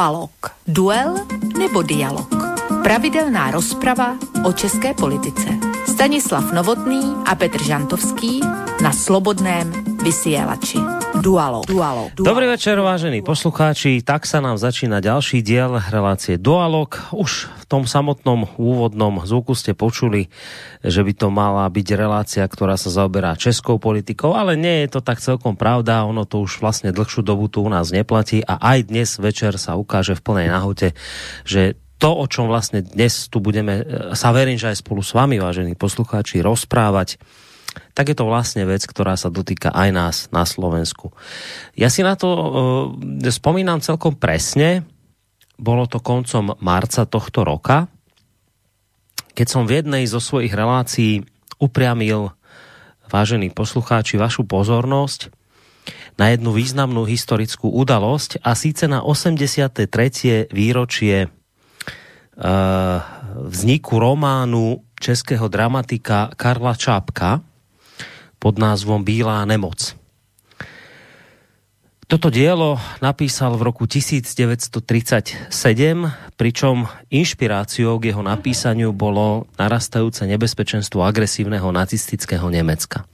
[0.00, 0.32] Dualog.
[0.66, 1.14] Duel
[1.58, 2.28] nebo dialog.
[2.82, 5.48] Pravidelná rozprava o české politice.
[5.92, 8.40] Stanislav Novotný a Petr Žantovský
[8.82, 9.72] na Slobodném
[10.02, 10.99] vysielači.
[11.20, 11.60] Dualo.
[11.68, 12.08] Dualo.
[12.16, 12.24] Dualo.
[12.24, 14.00] Dobrý večer, vážení poslucháči.
[14.00, 16.96] Tak sa nám začína ďalší diel relácie Dualog.
[17.12, 20.32] Už v tom samotnom úvodnom zvuku ste počuli,
[20.80, 25.00] že by to mala byť relácia, ktorá sa zaoberá českou politikou, ale nie je to
[25.04, 26.08] tak celkom pravda.
[26.08, 29.76] Ono to už vlastne dlhšiu dobu tu u nás neplatí a aj dnes večer sa
[29.76, 30.96] ukáže v plnej nahote,
[31.44, 33.84] že to, o čom vlastne dnes tu budeme,
[34.16, 37.20] sa verím, že aj spolu s vami, vážení poslucháči, rozprávať,
[37.94, 41.14] tak je to vlastne vec, ktorá sa dotýka aj nás na Slovensku.
[41.78, 44.82] Ja si na to uh, spomínam celkom presne.
[45.60, 47.86] Bolo to koncom marca tohto roka,
[49.34, 51.24] keď som v jednej zo svojich relácií
[51.60, 52.32] upriamil,
[53.10, 55.32] vážení poslucháči, vašu pozornosť
[56.20, 59.88] na jednu významnú historickú udalosť a síce na 83.
[60.52, 63.00] výročie uh,
[63.48, 67.40] vzniku románu českého dramatika Karla Čápka,
[68.40, 70.00] pod názvom Bílá nemoc.
[72.10, 74.82] Toto dielo napísal v roku 1937,
[76.34, 83.06] pričom inšpiráciou k jeho napísaniu bolo narastajúce nebezpečenstvo agresívneho nacistického Nemecka.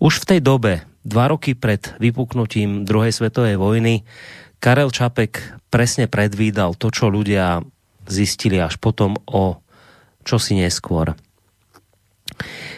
[0.00, 4.08] Už v tej dobe, dva roky pred vypuknutím druhej svetovej vojny,
[4.64, 7.60] Karel Čapek presne predvídal to, čo ľudia
[8.08, 9.60] zistili až potom o
[10.24, 11.12] čosi neskôr.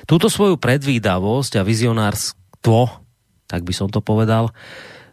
[0.05, 2.93] Túto svoju predvídavosť a vizionárstvo,
[3.49, 4.53] tak by som to povedal,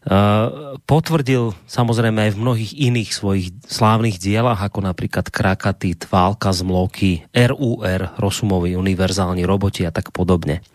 [0.02, 6.66] Uh, potvrdil samozrejme aj v mnohých iných svojich slávnych dielach, ako napríklad Krakatit, Válka z
[6.66, 10.66] Mloky, RUR, Rosumovi univerzálni roboti a tak podobne.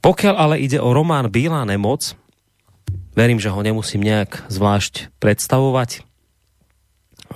[0.00, 2.16] Pokiaľ ale ide o román Bílá nemoc,
[3.12, 6.00] verím, že ho nemusím nejak zvlášť predstavovať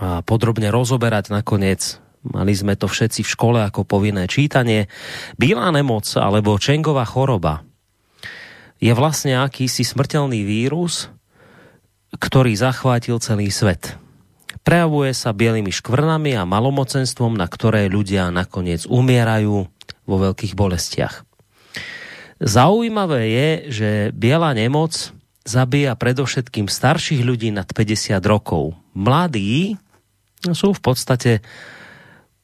[0.00, 4.92] a podrobne rozoberať nakoniec Mali sme to všetci v škole ako povinné čítanie.
[5.40, 7.64] Bílá nemoc alebo Čengová choroba
[8.80, 11.12] je vlastne akýsi smrtelný vírus,
[12.16, 14.00] ktorý zachvátil celý svet.
[14.64, 19.68] Prejavuje sa bielými škvrnami a malomocenstvom, na ktoré ľudia nakoniec umierajú
[20.08, 21.24] vo veľkých bolestiach.
[22.40, 25.12] Zaujímavé je, že biela nemoc
[25.44, 28.76] zabíja predovšetkým starších ľudí nad 50 rokov.
[28.96, 29.76] Mladí
[30.40, 31.44] sú v podstate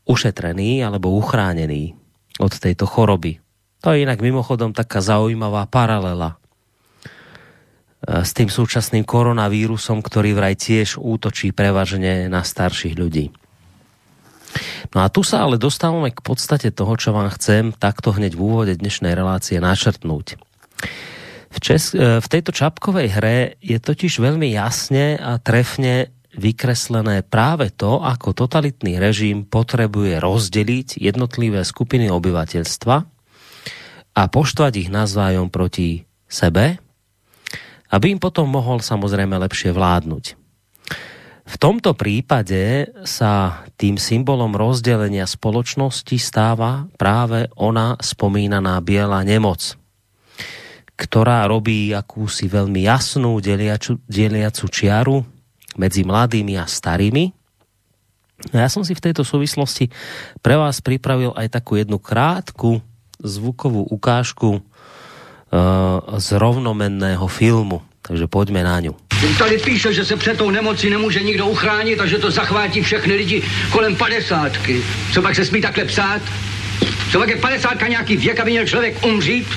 [0.07, 1.99] ušetrený alebo uchránený
[2.39, 3.43] od tejto choroby.
[3.85, 10.97] To je inak mimochodom taká zaujímavá paralela e, s tým súčasným koronavírusom, ktorý vraj tiež
[10.97, 13.35] útočí prevažne na starších ľudí.
[14.95, 18.41] No a tu sa ale dostávame k podstate toho, čo vám chcem takto hneď v
[18.41, 20.41] úvode dnešnej relácie načrtnúť.
[21.53, 27.73] V, Čes- e, v tejto čapkovej hre je totiž veľmi jasne a trefne vykreslené práve
[27.73, 32.97] to, ako totalitný režim potrebuje rozdeliť jednotlivé skupiny obyvateľstva
[34.17, 36.81] a poštvať ich navzájom proti sebe,
[37.91, 40.25] aby im potom mohol samozrejme lepšie vládnuť.
[41.47, 49.79] V tomto prípade sa tým symbolom rozdelenia spoločnosti stáva práve ona spomínaná biela nemoc,
[50.99, 55.36] ktorá robí akúsi veľmi jasnú deliaču, deliacu čiaru
[55.77, 57.33] medzi mladými a starými.
[58.53, 59.89] Ja som si v tejto súvislosti
[60.45, 62.85] pre vás pripravil aj takú jednu krátku
[63.17, 64.61] zvukovú ukážku uh,
[66.21, 67.81] z rovnomenného filmu.
[68.05, 68.93] Takže pojďme na ňu.
[69.39, 73.15] Tady píše, že se před tou nemocí nemůže nikdo uchránit a že to zachvátí všechny
[73.15, 73.43] lidi
[73.73, 74.83] kolem padesátky.
[75.13, 76.23] Co pak se smí takhle psát?
[77.13, 79.49] Co pak je padesátka nějaký věk, aby měl člověk umřít?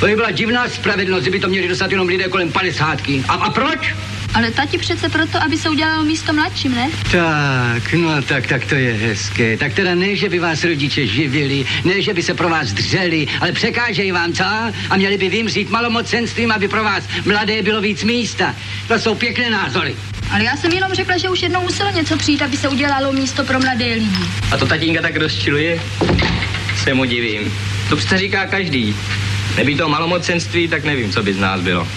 [0.00, 3.24] To by byla divná spravedlnost, kdyby to měli dostat jenom lidé kolem padesátky.
[3.28, 3.94] A, a proč?
[4.34, 6.90] Ale tati přece proto, aby se udělalo místo mladším, ne?
[7.12, 9.56] Tak, no tak, tak to je hezké.
[9.56, 13.26] Tak teda ne, že by vás rodiče živili, ne, že by se pro vás dřeli,
[13.40, 14.44] ale překážejí vám, co?
[14.90, 18.54] A měli by vymřít malomocenstvím, aby pro vás mladé bylo víc místa.
[18.88, 19.94] To jsou pěkné názory.
[20.30, 23.44] Ale já jsem jenom řekla, že už jednou muselo něco přijít, aby se udělalo místo
[23.44, 24.28] pro mladé lidi.
[24.52, 25.80] A to tatínka tak rozčiluje?
[26.76, 27.52] Se mu divím.
[27.88, 28.96] To přece říká každý.
[29.56, 31.88] Nebý to malomocenství, tak nevím, co by z nás bylo.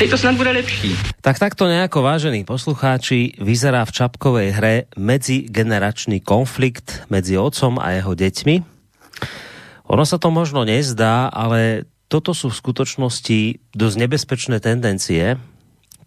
[0.00, 0.96] Teď to snad bude lepší.
[1.20, 8.16] Tak takto nejako, vážení poslucháči, vyzerá v Čapkovej hre medzigeneračný konflikt medzi otcom a jeho
[8.16, 8.56] deťmi.
[9.92, 13.40] Ono sa to možno nezdá, ale toto sú v skutočnosti
[13.76, 15.36] dosť nebezpečné tendencie,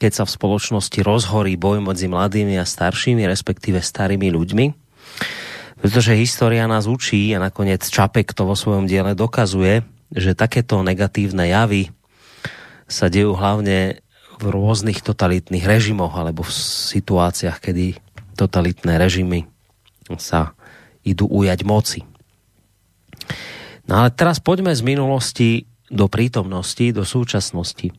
[0.02, 4.66] keď sa v spoločnosti rozhorí boj medzi mladými a staršími, respektíve starými ľuďmi.
[5.86, 11.46] Pretože história nás učí a nakoniec Čapek to vo svojom diele dokazuje, že takéto negatívne
[11.46, 11.94] javy
[12.88, 14.04] sa dejú hlavne
[14.40, 16.52] v rôznych totalitných režimoch alebo v
[16.94, 17.96] situáciách, kedy
[18.36, 19.48] totalitné režimy
[20.20, 20.58] sa
[21.06, 22.00] idú ujať moci.
[23.88, 25.50] No ale teraz poďme z minulosti
[25.92, 27.92] do prítomnosti, do súčasnosti.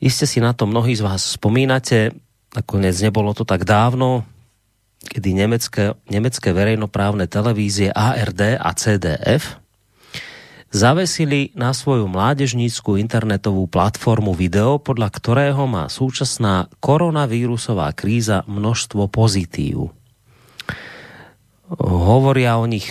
[0.00, 2.16] Iste si na to mnohí z vás spomínate,
[2.56, 4.26] nakoniec nebolo to tak dávno,
[5.06, 9.59] kedy nemecké, nemecké verejnoprávne televízie ARD a CDF
[10.70, 19.90] zavesili na svoju mládežníckú internetovú platformu video, podľa ktorého má súčasná koronavírusová kríza množstvo pozitív.
[21.78, 22.90] Hovoria o nich,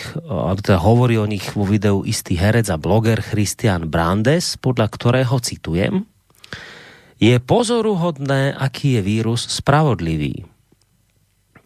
[0.63, 6.07] teda hovorí o nich vo videu istý herec a bloger Christian Brandes, podľa ktorého citujem,
[7.19, 10.47] je pozoruhodné, aký je vírus spravodlivý.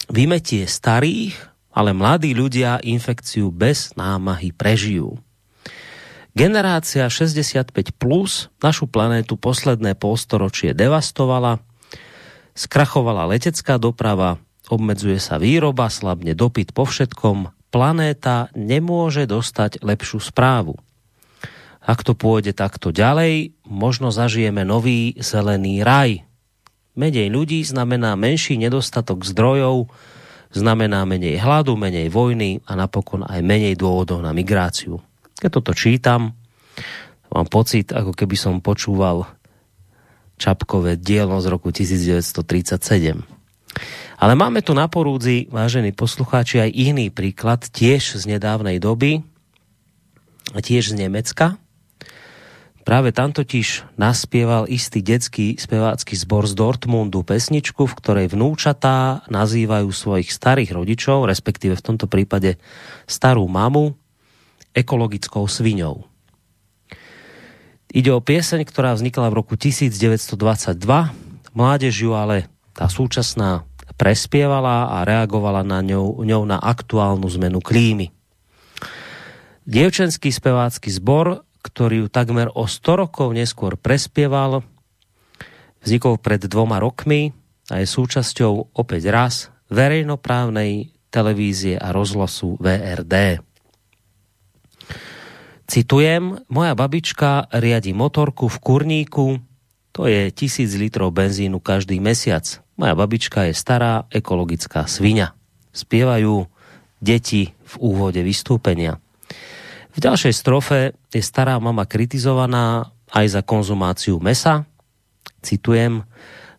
[0.10, 1.38] Vymetie starých,
[1.74, 5.22] ale mladí ľudia infekciu bez námahy prežijú.
[6.34, 11.62] Generácia 65 plus našu planétu posledné polstoročie devastovala,
[12.58, 20.74] skrachovala letecká doprava, obmedzuje sa výroba, slabne dopyt po všetkom, planéta nemôže dostať lepšiu správu.
[21.86, 26.26] Ak to pôjde takto ďalej, možno zažijeme nový zelený raj.
[26.98, 29.86] Menej ľudí znamená menší nedostatok zdrojov,
[30.50, 34.98] znamená menej hladu, menej vojny a napokon aj menej dôvodov na migráciu.
[35.44, 36.32] Keď toto čítam,
[37.28, 39.28] mám pocit, ako keby som počúval
[40.40, 42.32] Čapkové dielo z roku 1937.
[44.24, 49.20] Ale máme tu na porúdzi, vážení poslucháči, aj iný príklad, tiež z nedávnej doby,
[50.56, 51.60] tiež z Nemecka.
[52.88, 59.92] Práve tam totiž naspieval istý detský spevácky zbor z Dortmundu pesničku, v ktorej vnúčatá nazývajú
[59.92, 62.56] svojich starých rodičov, respektíve v tomto prípade
[63.12, 64.00] starú mamu,
[64.74, 66.06] ekologickou sviňou.
[67.94, 70.34] Ide o pieseň, ktorá vznikla v roku 1922.
[71.54, 78.10] Mládež ju ale tá súčasná prespievala a reagovala na ňou, ňou na aktuálnu zmenu klímy.
[79.70, 84.66] Dievčenský spevácky zbor, ktorý ju takmer o 100 rokov neskôr prespieval,
[85.86, 87.32] vznikol pred dvoma rokmi
[87.70, 93.40] a je súčasťou opäť raz verejnoprávnej televízie a rozhlasu VRD.
[95.64, 99.28] Citujem, moja babička riadi motorku v kurníku,
[99.94, 102.44] to je tisíc litrov benzínu každý mesiac.
[102.76, 105.38] Moja babička je stará ekologická svinia.
[105.70, 106.50] Spievajú
[106.98, 108.98] deti v úvode vystúpenia.
[109.94, 110.80] V ďalšej strofe
[111.14, 114.66] je stará mama kritizovaná aj za konzumáciu mesa.
[115.46, 116.02] Citujem,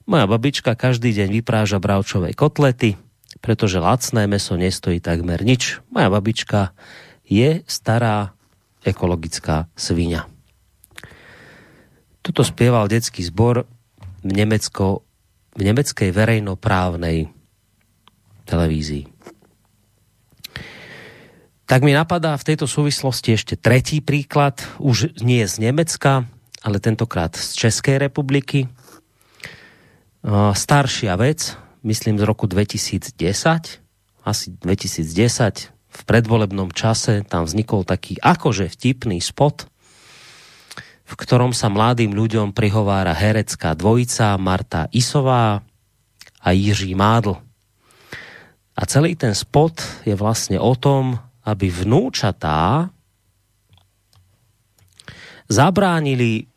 [0.06, 2.94] moja babička každý deň vypráža bravčové kotlety,
[3.42, 5.82] pretože lacné meso nestojí takmer nič.
[5.90, 6.70] Moja babička
[7.26, 8.38] je stará
[8.84, 10.28] ekologická svinia.
[12.24, 13.68] Toto spieval detský zbor
[14.24, 15.04] v, Nemecko,
[15.52, 17.28] v nemeckej verejnoprávnej
[18.48, 19.04] televízii.
[21.64, 26.28] Tak mi napadá v tejto súvislosti ešte tretí príklad, už nie z Nemecka,
[26.60, 28.68] ale tentokrát z Českej republiky.
[30.56, 33.16] Staršia vec, myslím z roku 2010,
[34.24, 39.70] asi 2010, v predvolebnom čase tam vznikol taký akože vtipný spot,
[41.04, 45.62] v ktorom sa mladým ľuďom prihovára herecká dvojica Marta Isová
[46.42, 47.38] a Jiří Mádl.
[48.74, 51.14] A celý ten spot je vlastně o tom,
[51.46, 52.90] aby vnúčatá
[55.46, 56.50] zabránili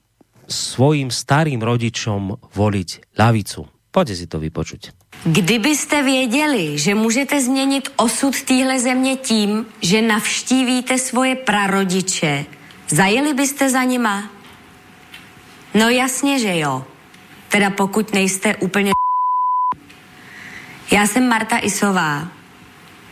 [0.48, 3.68] svojim starým rodičom voliť ľavicu.
[3.92, 4.97] Poďte si to vypočuť.
[5.26, 12.46] Kdybyste věděli, že můžete změnit osud téhle země tím, že navštívíte svoje prarodiče,
[12.88, 14.24] zajeli byste za nima?
[15.74, 16.86] No jasně, že jo.
[17.50, 18.92] Teda pokud nejste úplně
[20.92, 22.28] Já jsem Marta Isová.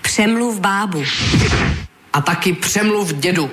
[0.01, 1.03] Přemluv bábu.
[2.13, 3.51] A taky přemluv dědu.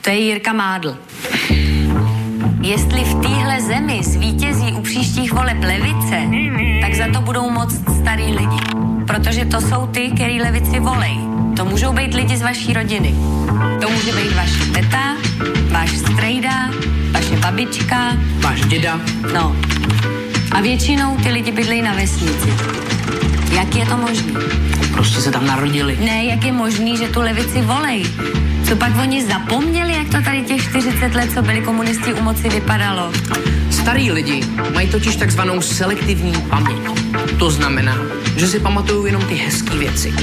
[0.00, 0.98] To je Jirka Mádl.
[2.68, 6.22] Jestli v téhle zemi zvítězí u příštích voleb levice,
[6.80, 8.60] tak za to budou moc starý lidi.
[9.06, 11.16] Protože to jsou ty, který levici volej.
[11.56, 13.14] To můžou být lidi z vaší rodiny.
[13.80, 15.16] To může být váš teta,
[15.70, 16.70] váš strejda,
[17.12, 18.16] vaše babička.
[18.40, 19.00] Váš děda.
[19.34, 19.56] No.
[20.52, 22.52] A většinou ty lidi bydlejí na vesnici.
[23.52, 24.32] Jak je to možné?
[24.98, 25.98] Prostě se tam narodili.
[26.00, 28.02] Ne, jak je možný, že tu levici volej?
[28.68, 32.48] Co pak oni zapomněli, jak to tady těch 40 let, co byli komunisti u moci,
[32.48, 33.12] vypadalo?
[33.70, 36.78] Starí lidi mají totiž takzvanou selektivní paměť.
[37.38, 37.96] To znamená,
[38.36, 40.14] že si pamatují jenom ty hezké věci.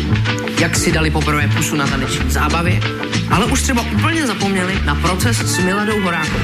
[0.59, 2.79] Jak si dali poprvé pusu na taneční zábavě,
[3.31, 6.39] ale už třeba úplně zapomněli na proces s Miladou Horákovou.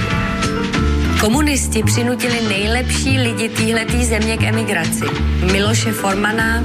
[1.19, 5.05] Komunisti přinutili nejlepší lidi téhletý země k emigraci.
[5.51, 6.63] Miloše Formana,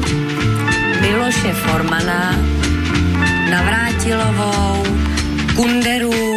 [1.00, 2.34] Miloše Formana,
[3.50, 4.84] Navrátilovou,
[5.54, 6.36] Kunderu,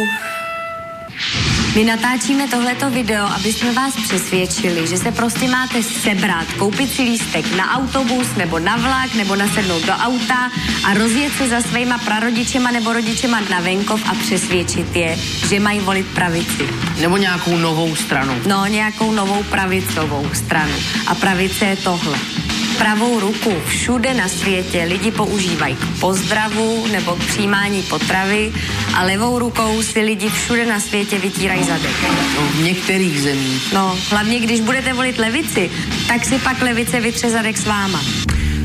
[1.74, 7.02] my natáčíme tohleto video, aby jsme vás přesvědčili, že se prostě máte sebrat, koupit si
[7.02, 10.50] lístek na autobus nebo na vlak nebo nasednout do auta
[10.84, 15.16] a rozjet se za svýma prarodičema nebo rodičema na venkov a přesvědčit je,
[15.48, 16.68] že mají volit pravici.
[17.00, 18.34] Nebo nějakou novou stranu.
[18.46, 20.74] No, nějakou novou pravicovou stranu.
[21.06, 22.18] A pravice je tohle
[22.80, 28.52] pravou ruku všude na světě lidi používají k pozdravu nebo k přijímání potravy
[28.94, 31.96] a levou rukou si lidi všude na světě vytírají zadek.
[32.36, 33.72] No, v některých zemích.
[33.72, 35.70] No, hlavně když budete volit levici,
[36.08, 38.00] tak si pak levice vytře zadek s váma.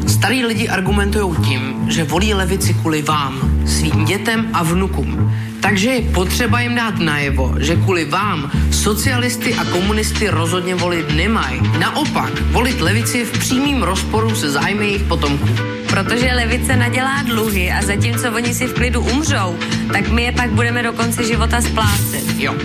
[0.07, 5.33] Starí lidi argumentují tím, že volí levici kvůli vám, svým dětem a vnukům.
[5.65, 11.61] Takže je potřeba jim dát najevo, že kvůli vám socialisty a komunisty rozhodně volit nemají.
[11.79, 15.49] Naopak, volit levici je v přímém rozporu se zájmy jejich potomků.
[15.89, 19.55] Protože levice nadělá dluhy a zatímco oni si v klidu umřou,
[19.93, 22.23] tak my je pak budeme do konce života splácet.
[22.37, 22.55] Jo.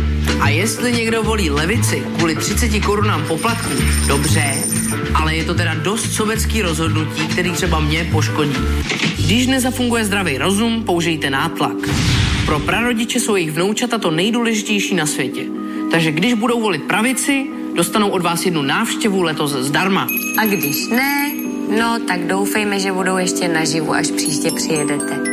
[0.40, 3.73] A jestli někdo volí levici kvůli 30 korunám poplatku,
[4.07, 4.54] dobře,
[5.14, 8.57] ale je to teda dost sovětský rozhodnutí, který třeba mě poškodí.
[9.16, 11.76] Když nezafunguje zdravý rozum, použijte nátlak.
[12.50, 15.45] Pro prarodiče jsou jejich vnoučata to nejdůležitější na světě.
[15.90, 20.07] Takže když budou volit pravici, dostanou od vás jednu návštěvu letos zdarma.
[20.38, 21.33] A když ne,
[21.78, 25.25] no tak doufejme, že budou ještě naživu, až příště přijedete.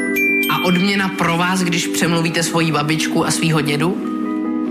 [0.52, 3.98] A odměna pro vás, když přemluvíte svoji babičku a svýho dědu?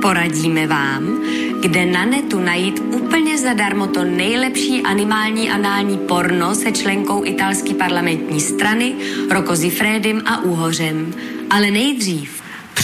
[0.02, 1.18] Poradíme vám,
[1.60, 8.40] kde na netu najít úplně zadarmo to nejlepší animální anální porno se členkou italské parlamentní
[8.40, 8.94] strany
[9.30, 11.14] Roko Zifrédym a Úhořem.
[11.50, 12.35] Ale nejdřív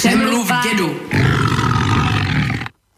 [0.02, 0.88] Přemluv dědu.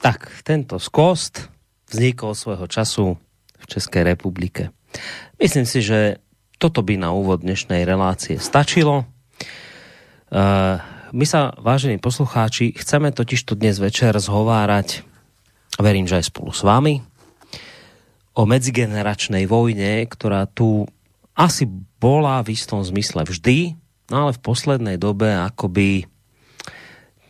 [0.01, 1.53] Tak, tento skost
[1.93, 3.21] vznikol svojho času
[3.61, 4.73] v České republike.
[5.37, 6.17] Myslím si, že
[6.57, 9.05] toto by na úvod dnešnej relácie stačilo.
[10.33, 10.81] Uh,
[11.13, 15.05] my sa, vážení poslucháči, chceme totiž to dnes večer zhovárať,
[15.77, 17.05] verím, že aj spolu s vami,
[18.33, 20.89] o medzigeneračnej vojne, ktorá tu
[21.37, 21.69] asi
[22.01, 23.77] bola v istom zmysle vždy,
[24.09, 26.09] no ale v poslednej dobe akoby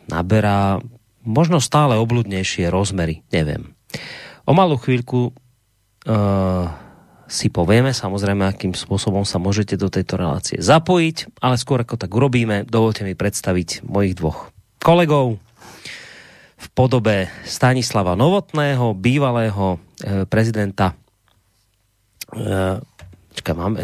[0.09, 0.79] naberá
[1.25, 3.73] možno stále obludnejšie rozmery, neviem.
[4.45, 6.65] O malú chvíľku uh,
[7.25, 12.13] si povieme samozrejme, akým spôsobom sa môžete do tejto relácie zapojiť, ale skôr ako tak
[12.13, 15.41] urobíme, dovolte mi predstaviť mojich dvoch kolegov
[16.55, 20.93] v podobe Stanislava Novotného, bývalého uh, prezidenta
[22.37, 22.77] uh,
[23.35, 23.75] Čakaj, mám,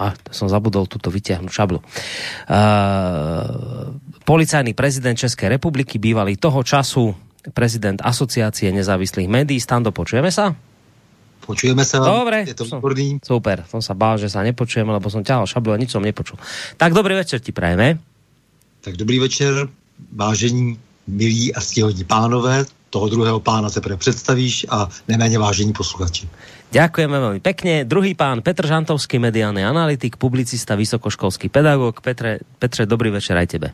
[0.00, 1.76] a, som zabudol túto vyťahnuť šablu.
[2.48, 3.92] Uh,
[4.24, 7.14] policajný prezident Českej republiky, bývalý toho času
[7.52, 9.60] prezident Asociácie nezávislých médií.
[9.60, 10.56] Stando, počujeme sa?
[11.44, 12.00] Počujeme sa.
[12.00, 12.48] Dobre.
[12.48, 13.20] Je to výborný.
[13.20, 16.40] Super, som sa bál, že sa nepočujeme, lebo som ťahal šablu a nič som nepočul.
[16.80, 18.00] Tak dobrý večer ti prajeme.
[18.80, 19.68] Tak dobrý večer,
[20.12, 22.64] vážení, milí a stihodní pánové.
[22.88, 26.30] Toho druhého pána teprve představíš a neméně vážení posluchači.
[26.74, 27.86] Ďakujeme veľmi pekne.
[27.86, 32.02] Druhý pán Petr Žantovský, mediálny analytik, publicista, vysokoškolský pedagóg.
[32.02, 33.68] Petre, Petre, dobrý večer aj tebe.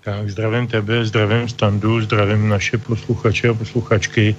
[0.00, 4.36] Tak zdravím tebe, zdravím Standu, zdravím naše posluchače a posluchačky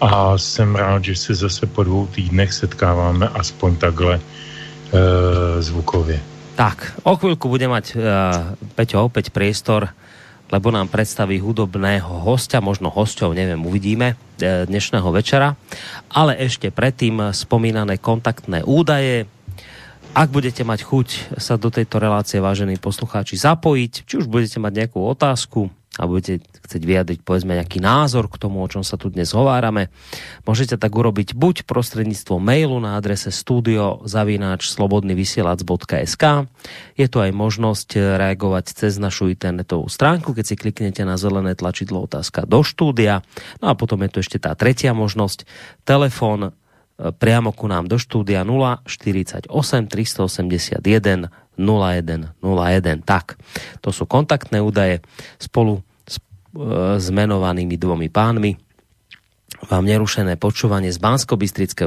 [0.00, 4.20] a jsem rád, že se zase po dvou týdnech setkáváme aspoň takhle e,
[5.62, 6.20] zvukově.
[6.54, 7.98] Tak, o chvíľku bude mať e,
[8.76, 9.88] Peťo opäť priestor
[10.50, 15.54] lebo nám predstaví hudobného hostia, možno hostov, neviem, uvidíme e, dnešného večera.
[16.10, 19.30] Ale ešte predtým spomínané kontaktné údaje.
[20.10, 24.84] Ak budete mať chuť sa do tejto relácie, vážení poslucháči, zapojiť, či už budete mať
[24.84, 29.10] nejakú otázku, a budete chcieť vyjadriť povedzme nejaký názor k tomu, o čom sa tu
[29.10, 29.90] dnes hovárame,
[30.46, 36.24] môžete tak urobiť buď prostredníctvom mailu na adrese studiozavináčslobodnyvysielac.sk
[36.94, 42.06] Je tu aj možnosť reagovať cez našu internetovú stránku, keď si kliknete na zelené tlačidlo
[42.06, 43.26] otázka do štúdia.
[43.58, 45.42] No a potom je tu ešte tá tretia možnosť,
[45.82, 46.54] telefon
[47.00, 49.48] priamo ku nám do štúdia 048
[49.88, 53.04] 381 0101.
[53.04, 53.36] Tak,
[53.84, 55.04] to sú kontaktné údaje
[55.36, 56.16] spolu s,
[56.56, 58.56] e, s menovanými dvomi pánmi.
[59.68, 61.36] Vám nerušené počúvanie z bansko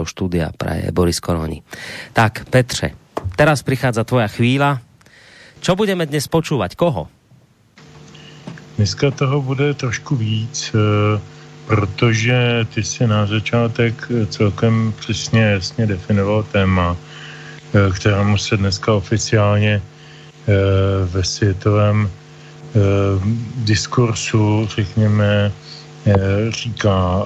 [0.05, 1.65] štúdia praje Boris Koroni.
[2.13, 2.93] Tak, Petře,
[3.33, 4.77] teraz prichádza tvoja chvíľa.
[5.63, 6.77] Čo budeme dnes počúvať?
[6.77, 7.09] Koho?
[8.73, 11.17] Dneska toho bude trošku víc, e,
[11.67, 16.97] protože ty si na začátek celkem přesně jasně definoval téma,
[17.73, 20.53] Eh, kterému se dneska oficiálně eh,
[21.05, 22.79] ve světovém eh,
[23.65, 25.51] diskursu, řekněme,
[26.49, 27.23] říká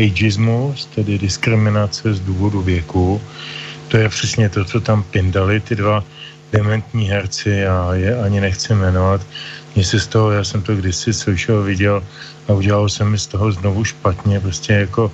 [0.00, 3.20] ageismus, tedy diskriminace z důvodu věku.
[3.88, 6.04] To je přesně to, co tam pindali ty dva
[6.52, 9.20] dementní herci, já je ani nechci jmenovat.
[9.76, 12.02] Mně se z toho, já jsem to kdysi slyšel, viděl
[12.48, 15.12] a udělal jsem mi z toho znovu špatně, prostě jako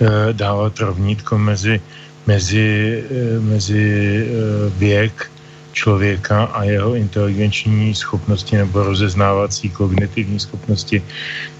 [0.00, 1.80] e, dávat rovnítko mezi,
[2.26, 2.68] mezi,
[3.10, 5.30] e, mezi e, věk
[5.72, 11.02] člověka a jeho inteligenční schopnosti nebo rozeznávací kognitivní schopnosti.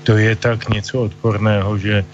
[0.08, 2.04] To je tak něco odporného, že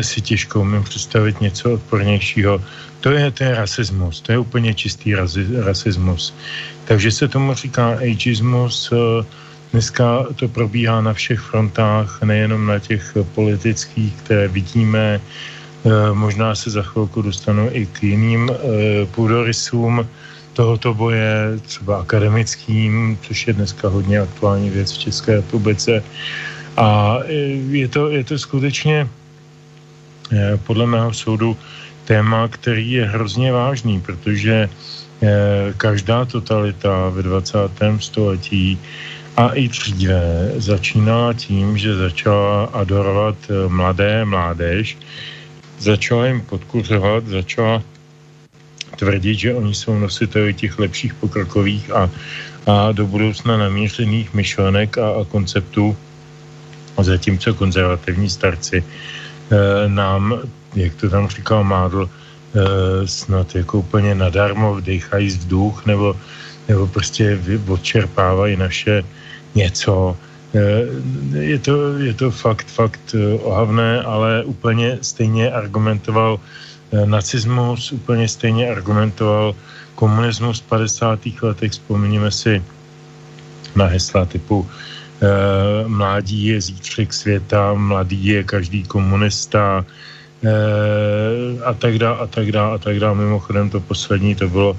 [0.00, 2.62] si těžko umím představit něco odpornějšího.
[3.00, 5.14] To je, je rasismus, to je úplně čistý
[5.58, 6.34] rasismus.
[6.84, 8.92] Takže se tomu říká ageismus.
[9.74, 15.20] Dneska to probíhá na všech frontách, nejenom na těch politických, které vidíme.
[16.12, 18.50] Možná se za chvilku dostanu i k jiným
[19.10, 20.08] půdorysům
[20.52, 26.02] tohoto boje, třeba akademickým, což je dneska hodně aktuální věc v České republice.
[26.76, 27.18] A
[27.70, 29.08] je to, je to skutečně
[30.32, 31.56] eh, podle mého soudu
[32.04, 34.70] téma, který je hrozně vážný, protože
[35.76, 37.58] každá totalita ve 20.
[37.98, 38.78] století
[39.36, 44.98] a i dříve začínala tím, že začala adorovat eh, mladé mládež,
[45.78, 47.82] začala jim podkuřovat, začala
[48.96, 52.10] tvrdit, že oni jsou nositeli těch lepších pokrokových a,
[52.66, 55.96] a do budoucna namířených myšlenek a, a konceptů,
[57.02, 60.38] zatímco konzervativní starci e, nám,
[60.74, 62.10] jak to tam říkal Mádl, e,
[63.08, 66.16] snad jako úplně nadarmo vdechají vzduch nebo,
[66.68, 69.02] nebo prostě odčerpávají naše
[69.54, 70.16] něco.
[70.54, 70.60] E,
[71.38, 76.40] je to, je to fakt, fakt ohavné, ale úplně stejně argumentoval
[76.94, 79.54] Eh, nacismus úplně stejně argumentoval
[79.94, 81.42] komunismus v 50.
[81.42, 81.72] letech.
[81.72, 82.62] Vzpomeňme si
[83.74, 84.66] na hesla typu
[85.86, 89.84] mládí je zítřek světa, mladý je každý komunista
[91.64, 93.14] a tak dále, a tak dále, a tak dále.
[93.14, 94.76] Mimochodem to poslední, to bylo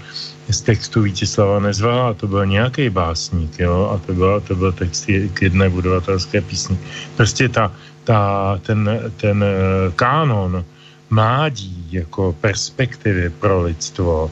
[0.50, 4.72] z textu Vítislava Nezvala, a to byl nějaký básník, jo, a to byl, to byl
[4.72, 6.78] text k jedné budovatelské písni.
[7.16, 7.72] Prostě ta,
[8.04, 9.46] ta, ten, ten
[9.96, 10.66] kánon
[11.10, 14.32] mládí jako perspektivy pro lidstvo,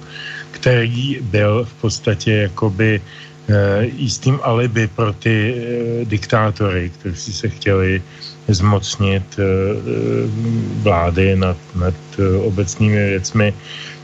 [0.51, 3.01] který byl v podstatě jakoby
[3.47, 8.01] e, jistým alibi pro ty e, diktátory, kteří se chtěli
[8.47, 9.43] zmocnit e,
[10.83, 11.95] vlády nad, nad
[12.43, 13.53] obecnými věcmi,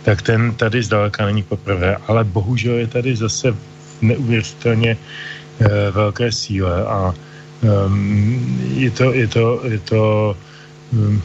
[0.09, 1.97] tak ten tady zdaleka není poprvé.
[2.07, 3.53] Ale bohužel je tady zase
[4.01, 4.97] neuvěřitelně e,
[5.91, 7.13] velké síle a
[7.61, 10.35] um, je to, je to, je to
[10.93, 11.21] um,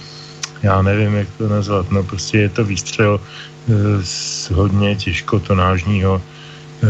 [0.62, 3.72] já nevím, jak to nazvat, no prostě je to výstřel eh,
[4.04, 6.22] z hodně těžkotonážního
[6.82, 6.86] eh,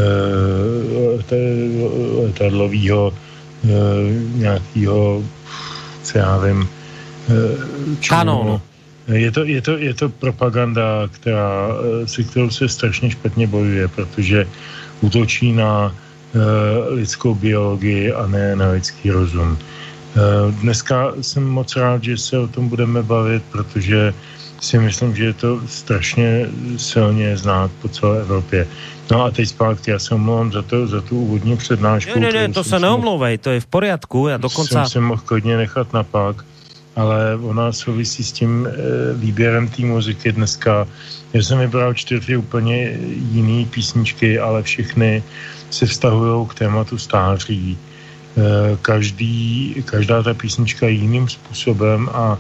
[2.23, 3.15] letadlového
[4.35, 5.23] nějakého,
[6.03, 6.69] co já vím,
[8.09, 8.61] Kanónu.
[9.09, 11.69] Je to, je, to, je to propaganda, která,
[12.05, 14.47] se kterou se strašně špatně bojuje, protože
[15.01, 15.95] útočí na
[16.89, 19.59] lidskou biologii a ne na lidský rozum.
[20.17, 24.15] Eh, dneska jsem moc rád, že se o tom budeme bavit, protože
[24.61, 28.67] si myslím, že je to strašně silně znát po celé Evropě.
[29.11, 32.21] No a teď zpátky, já se omlouvám za, to, za tu úvodní přednášku.
[32.21, 34.29] Ne, ne, ne, to se neomlouvej, to je v poriadku.
[34.29, 34.75] Já dokonce...
[34.75, 36.45] Jsem si mohl klidně nechat na pak,
[36.97, 38.71] ale ona souvisí s tím e,
[39.15, 40.87] výběrem té muziky dneska.
[41.33, 42.99] Já jsem vybral čtyři úplně
[43.33, 45.23] jiné písničky, ale všechny
[45.71, 47.79] se vztahují k tématu stáří
[48.35, 52.39] Eh, každý, každá ta písnička jiným způsobem a,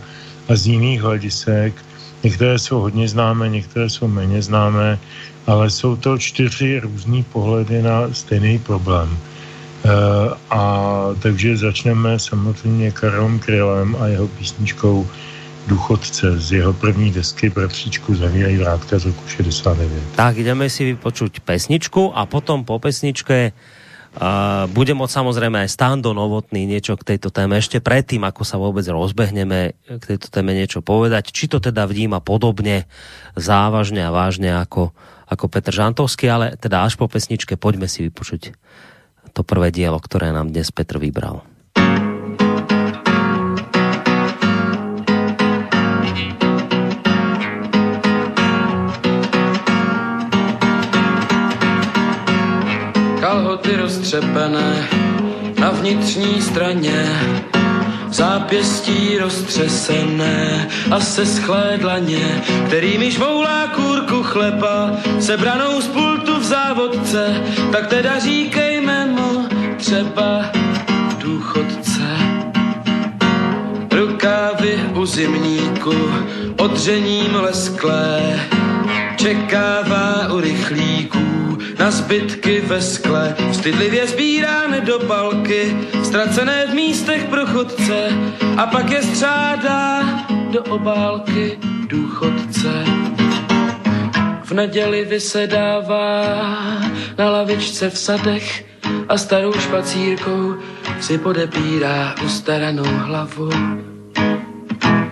[0.49, 1.75] a z jiných hledisek.
[2.25, 4.99] Některé jsou hodně známé, některé jsou méně známé,
[5.47, 9.07] ale jsou to čtyři různý pohledy na stejný problém.
[9.07, 9.19] E,
[10.51, 10.63] a
[11.23, 15.07] takže začneme samozřejmě Karlem Krylem a jeho písničkou
[15.67, 20.03] Důchodce z jeho první desky Bratříčku zavírají vrátka z roku 69.
[20.17, 23.57] Tak ideme si vypočuť pesničku a potom po pesničke
[24.15, 28.63] a bude môcť samozrejme aj Stando Novotný niečo k tejto téme ešte predtým, ako sa
[28.63, 31.35] vôbec rozbehneme k tejto téme niečo povedať.
[31.35, 32.87] Či to teda vníma podobne
[33.35, 34.95] závažne a vážne ako,
[35.27, 38.55] ako Petr Žantovský, ale teda až po pesničke poďme si vypočuť
[39.35, 41.43] to prvé dielo, ktoré nám dnes Petr vybral.
[53.25, 54.89] kalhoty roztřepené
[55.61, 57.09] na vnitřní straně,
[58.09, 66.14] zápěstí roztřesené a se schlédlaně, který mi žmoulá kůrku chleba, sebranou z pultu
[66.45, 70.45] v závodce, tak teda říkejme mu třeba
[71.19, 72.05] důchodce.
[75.07, 75.95] zimníku
[76.59, 78.41] odřením lesklé
[79.17, 83.35] čekává u rychlíků na zbytky ve skle.
[83.51, 88.09] Vstydlivě sbírá nedopalky, ztracené v místech pro chodce
[88.57, 90.03] a pak je střádá
[90.51, 93.24] do obálky důchodce.
[94.45, 96.25] V neděli vysedává
[97.19, 98.65] na lavičce v sadech
[99.09, 100.55] a starou špacírkou
[101.01, 103.51] si podepírá ustaranou hlavu.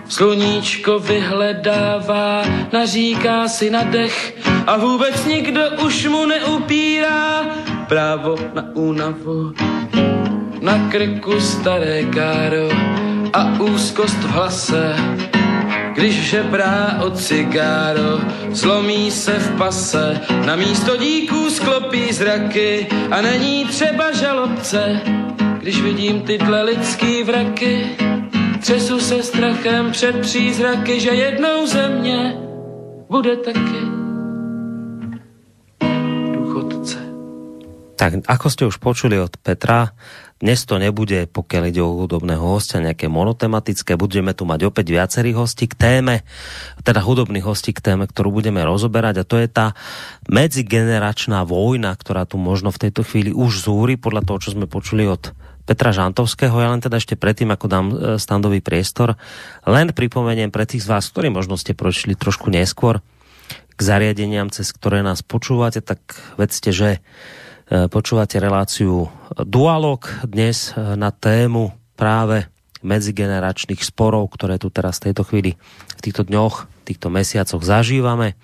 [0.09, 2.43] Sluníčko vyhledává,
[2.73, 7.45] naříká si na dech a vůbec nikdo už mu neupírá
[7.87, 9.53] právo na únavu.
[10.61, 12.69] Na krku staré káro
[13.33, 14.95] a úzkost v hlase,
[15.93, 23.65] když žebrá od cigáro, zlomí se v pase, na místo díků sklopí zraky a není
[23.65, 25.01] třeba žalobce,
[25.59, 27.89] když vidím tyhle lidský vraky.
[28.59, 32.37] Třesu se strachem před přízraky, že jednou země
[33.09, 33.93] bude taky.
[38.03, 39.95] Tak ako ste už počuli od Petra,
[40.43, 43.95] dnes to nebude, pokiaľ ide o hudobného hostia, nejaké monotematické.
[43.95, 46.27] Budeme tu mať opäť viacerých hostí k téme,
[46.83, 49.71] teda hudobných hostí k téme, ktorú budeme rozoberať a to je tá
[50.27, 55.07] medzigeneračná vojna, ktorá tu možno v tejto chvíli už zúri, podľa toho, čo sme počuli
[55.07, 55.31] od
[55.63, 56.51] Petra Žantovského.
[56.59, 59.15] Ja len teda ešte predtým, ako dám e, standový priestor,
[59.63, 62.99] len pripomeniem pre tých z vás, ktorí možno ste prošli trošku neskôr
[63.73, 66.03] k zariadeniam, cez ktoré nás počúvate, tak
[66.35, 66.99] vedzte, že
[67.73, 72.45] počúvate reláciu Dualog dnes e, na tému práve
[72.85, 75.57] medzigeneračných sporov, ktoré tu teraz v tejto chvíli,
[75.97, 78.37] v týchto dňoch, v týchto mesiacoch zažívame.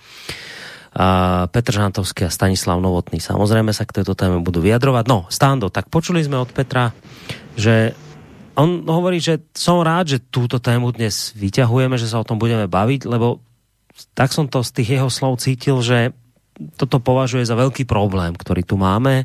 [1.53, 5.05] Petr Žantovský a Stanislav Novotný samozrejme sa k tejto téme budú vyjadrovať.
[5.05, 6.89] No, Stando, tak počuli sme od Petra,
[7.53, 7.93] že
[8.57, 12.65] on hovorí, že som rád, že túto tému dnes vyťahujeme, že sa o tom budeme
[12.65, 13.37] baviť, lebo
[14.17, 16.17] tak som to z tých jeho slov cítil, že
[16.75, 19.23] toto považuje za veľký problém, ktorý tu máme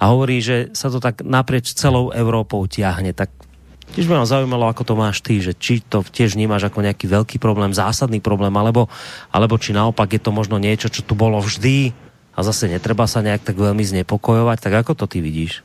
[0.00, 3.12] a hovorí, že sa to tak naprieč celou Európou tiahne.
[3.12, 3.28] Tak
[3.92, 7.12] Tiež by ma zaujímalo, ako to máš ty, že či to tiež vnímaš ako nejaký
[7.12, 8.88] veľký problém, zásadný problém, alebo,
[9.28, 11.92] alebo či naopak je to možno niečo, čo tu bolo vždy
[12.32, 14.58] a zase netreba sa nejak tak veľmi znepokojovať.
[14.64, 15.60] Tak ako to ty vidíš?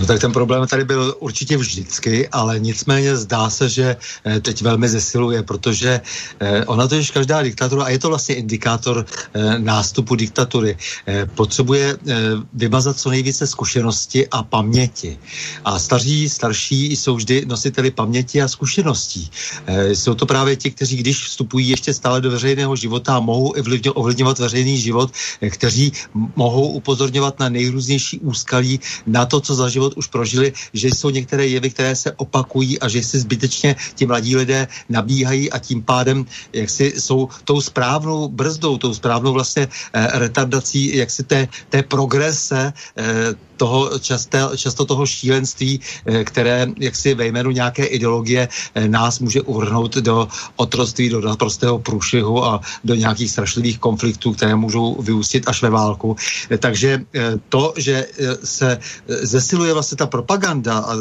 [0.00, 4.62] No tak ten problém tady byl určitě vždycky, ale nicméně zdá se, že eh, teď
[4.62, 6.00] velmi zesiluje, protože
[6.40, 10.76] eh, ona to je každá diktatura, a je to vlastně indikátor eh, nástupu diktatury,
[11.34, 11.98] potřebuje
[12.52, 15.18] vymazat co nejvíce zkušenosti a paměti.
[15.64, 19.30] A staří, starší jsou vždy nositeli paměti a zkušeností.
[19.92, 23.54] Jsou to právě ti, kteří když vstupují ještě stále do veřejného života a mohou
[23.94, 25.10] ovlivňovat veřejný život,
[25.50, 25.92] kteří
[26.36, 31.10] mohou upozorňovat na nejrůznější úskalí, na to, co za život život už prožili, že jsou
[31.10, 35.82] některé jevy, které se opakují a že si zbytečně ti mladí lidé nabíhají a tím
[35.82, 41.48] pádem jak si jsou tou správnou brzdou, tou správnou vlastně eh, retardací jak si té,
[41.70, 48.48] té progrese eh, toho časté, často toho šílenství, eh, které jaksi ve jménu nějaké ideologie
[48.48, 54.54] eh, nás může uvrhnout do otroství, do naprostého průšvihu a do nějakých strašlivých konfliktů, které
[54.54, 56.16] můžou vyústit až ve válku.
[56.50, 57.04] Eh, takže
[57.48, 58.06] to, že
[58.44, 60.92] se zesiluje vlastně ta propaganda, a,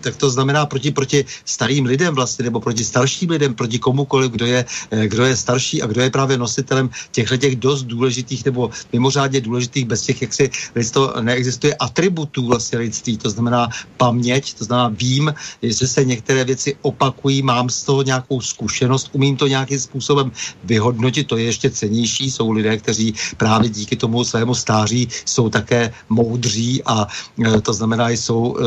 [0.00, 4.46] tak to znamená proti, proti starým lidem vlastně, nebo proti starším lidem, proti komukoliv, kdo
[4.46, 9.40] je, kdo je starší a kdo je právě nositelem těchto těch dost důležitých nebo mimořádně
[9.40, 10.50] důležitých, bez těch, jak si
[10.92, 16.44] to neexistuje a atributů vlastně lidství, to znamená paměť, to znamená vím, že se některé
[16.44, 20.32] věci opakují, mám z toho nějakou zkušenost, umím to nějakým způsobem
[20.64, 25.92] vyhodnotit, to je ještě cenější, jsou lidé, kteří právě díky tomu svému stáří jsou také
[26.12, 27.08] moudří a
[27.40, 28.62] e, to znamená, jsou e,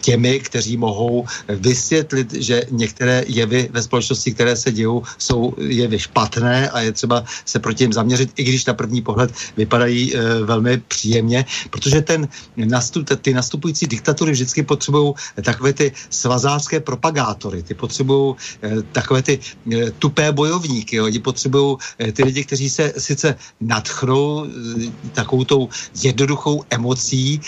[0.00, 6.70] těmi, kteří mohou vysvětlit, že některé jevy ve společnosti, které se dějou, jsou jevy špatné
[6.70, 9.28] a je třeba se proti ním zaměřit, i když na první pohled
[9.60, 16.80] vypadají e, velmi příjemně, protože ten nastup, ty nastupující diktatury vždycky potřebují takové ty svazácké
[16.80, 19.38] propagátory, ty potřebují eh, takové ty
[19.72, 21.04] eh, tupé bojovníky, jo.
[21.04, 24.46] oni potřebují eh, ty lidi, kteří se sice nadchnou
[25.12, 25.68] takovou tou
[26.02, 27.40] jednoduchou emocí,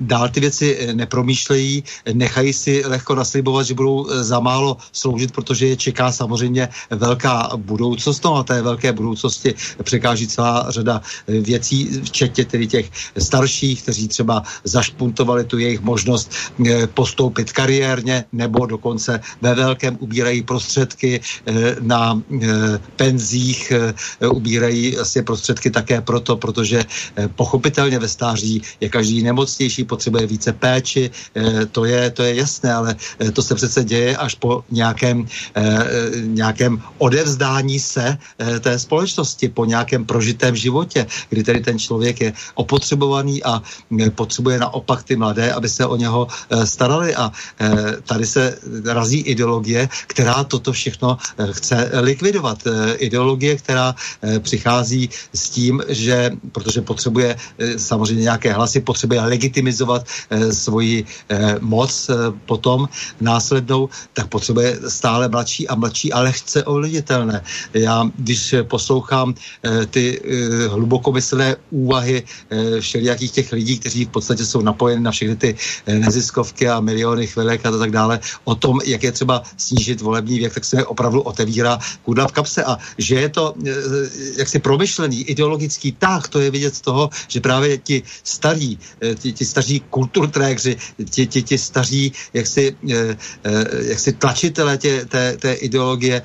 [0.00, 5.76] dál ty věci nepromýšlejí, nechají si lehko naslibovat, že budou za málo sloužit, protože je
[5.76, 12.66] čeká samozřejmě velká budoucnost, no a té velké budoucnosti překáží celá řada věcí, včetně tedy
[12.66, 16.32] těch starších, kteří kteří třeba zašpuntovali tu jejich možnost
[16.66, 22.20] eh, postoupit kariérně nebo dokonce ve velkém ubírají prostředky eh, na
[22.96, 23.72] penzích,
[24.20, 26.84] ubírají asi prostředky také proto, protože
[27.34, 31.10] pochopitelně ve stáří je každý nemocnější, potřebuje více péči,
[31.72, 32.96] to je, to je jasné, ale
[33.32, 35.26] to se přece děje až po nějakém,
[36.22, 38.18] nějakém odevzdání se
[38.60, 43.62] té společnosti, po nějakém prožitém životě, kdy tedy ten člověk je opotřebovaný a
[44.14, 47.70] potřebuje naopak ty mladé, aby se o něho e, starali a e,
[48.02, 52.58] tady se razí ideologie, která toto všechno e, chce likvidovat.
[52.96, 53.94] Ideologie, která
[54.38, 57.36] přichází s tím, že protože potřebuje
[57.76, 60.06] samozřejmě nějaké hlasy, potřebuje legitimizovat
[60.50, 61.04] svoji
[61.60, 62.10] moc
[62.46, 62.88] potom
[63.20, 67.42] následnou, tak potřebuje stále mladší a mladší, ale chce ovlivnitelné.
[67.74, 69.34] Já, když poslouchám
[69.90, 70.20] ty
[70.68, 75.50] hlubokomyslné úvahy eh, všelijakých těch lidí, kteří v podstatě jsou napojeni na všechny ty
[75.86, 80.38] eh, neziskovky a miliony chvilek a tak dále, o tom, jak je třeba snížit volební
[80.38, 83.72] věk, tak se opravdu otevírá kudla v kapse a že je to eh,
[84.40, 88.78] jaksi promyšlený, ideologický tak, to je vidět z toho, že právě ti starí,
[89.20, 90.76] ti, ti staří kulturtrékři,
[91.10, 92.76] ti, ti, ti staří jaksi,
[93.92, 96.22] jaksi tlačitelé tě, té, té ideologie,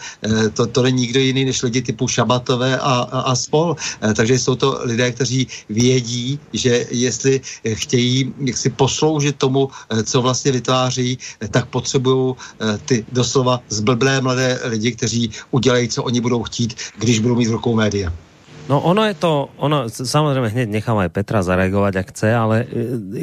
[0.54, 3.76] to, to není nikdo jiný než lidi typu Šabatové a, a, a spol.
[4.16, 7.42] Takže jsou to lidé, kteří vědí, že jestli
[7.74, 14.22] chtějí jaksi posloužit tomu, eh, co vlastně vytváří, eh, tak potřebují eh, ty doslova zblblé
[14.22, 18.14] mladé lidi, kteří udělají, co oni budou chtít, když budou mít v rukou média.
[18.70, 22.70] No ono je to, ono, samozrejme hneď nechám aj Petra zareagovať, ak chce, ale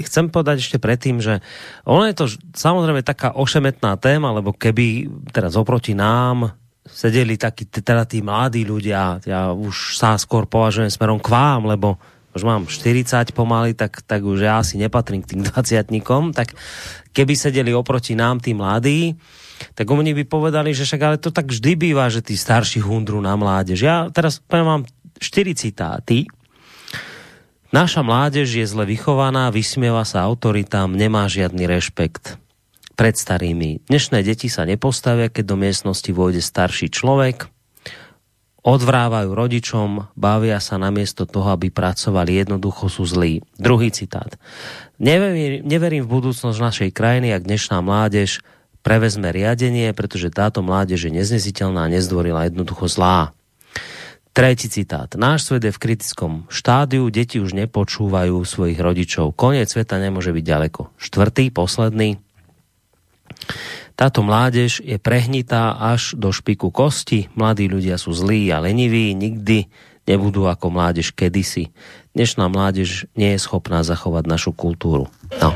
[0.02, 1.38] chcem povedať ešte predtým, že
[1.86, 6.50] ono je to samozrejme taká ošemetná téma, lebo keby teraz oproti nám
[6.82, 11.94] sedeli takí teda tí mladí ľudia, ja už sa skôr považujem smerom k vám, lebo
[12.37, 15.88] už mám 40 pomaly, tak, tak už ja asi nepatrím k tým 20
[16.37, 16.53] tak
[17.16, 19.16] keby sedeli oproti nám tí mladí,
[19.72, 23.25] tak oni by povedali, že však ale to tak vždy býva, že tí starší hundru
[23.25, 23.81] na mládež.
[23.81, 24.83] Ja teraz poviem vám
[25.16, 26.29] 4 citáty.
[27.72, 32.37] Naša mládež je zle vychovaná, vysmieva sa autoritám, nemá žiadny rešpekt
[32.96, 33.85] pred starými.
[33.88, 37.49] Dnešné deti sa nepostavia, keď do miestnosti vôjde starší človek,
[38.66, 43.46] odvrávajú rodičom, bavia sa namiesto toho, aby pracovali, jednoducho sú zlí.
[43.55, 44.35] Druhý citát.
[44.98, 48.42] Neverím, neverím v budúcnosť našej krajiny, ak dnešná mládež
[48.83, 53.31] prevezme riadenie, pretože táto mládež je neznesiteľná nezdvorila jednoducho zlá.
[54.37, 55.09] Tretí citát.
[55.16, 59.33] Náš svet je v kritickom štádiu, deti už nepočúvajú svojich rodičov.
[59.33, 60.92] Koniec sveta nemôže byť ďaleko.
[61.00, 62.20] Štvrtý, posledný.
[63.96, 67.32] Táto mládež je prehnitá až do špiku kosti.
[67.32, 69.72] Mladí ľudia sú zlí a leniví, nikdy
[70.04, 71.72] nebudú ako mládež kedysi.
[72.12, 75.08] Dnešná mládež nie je schopná zachovať našu kultúru.
[75.42, 75.50] No.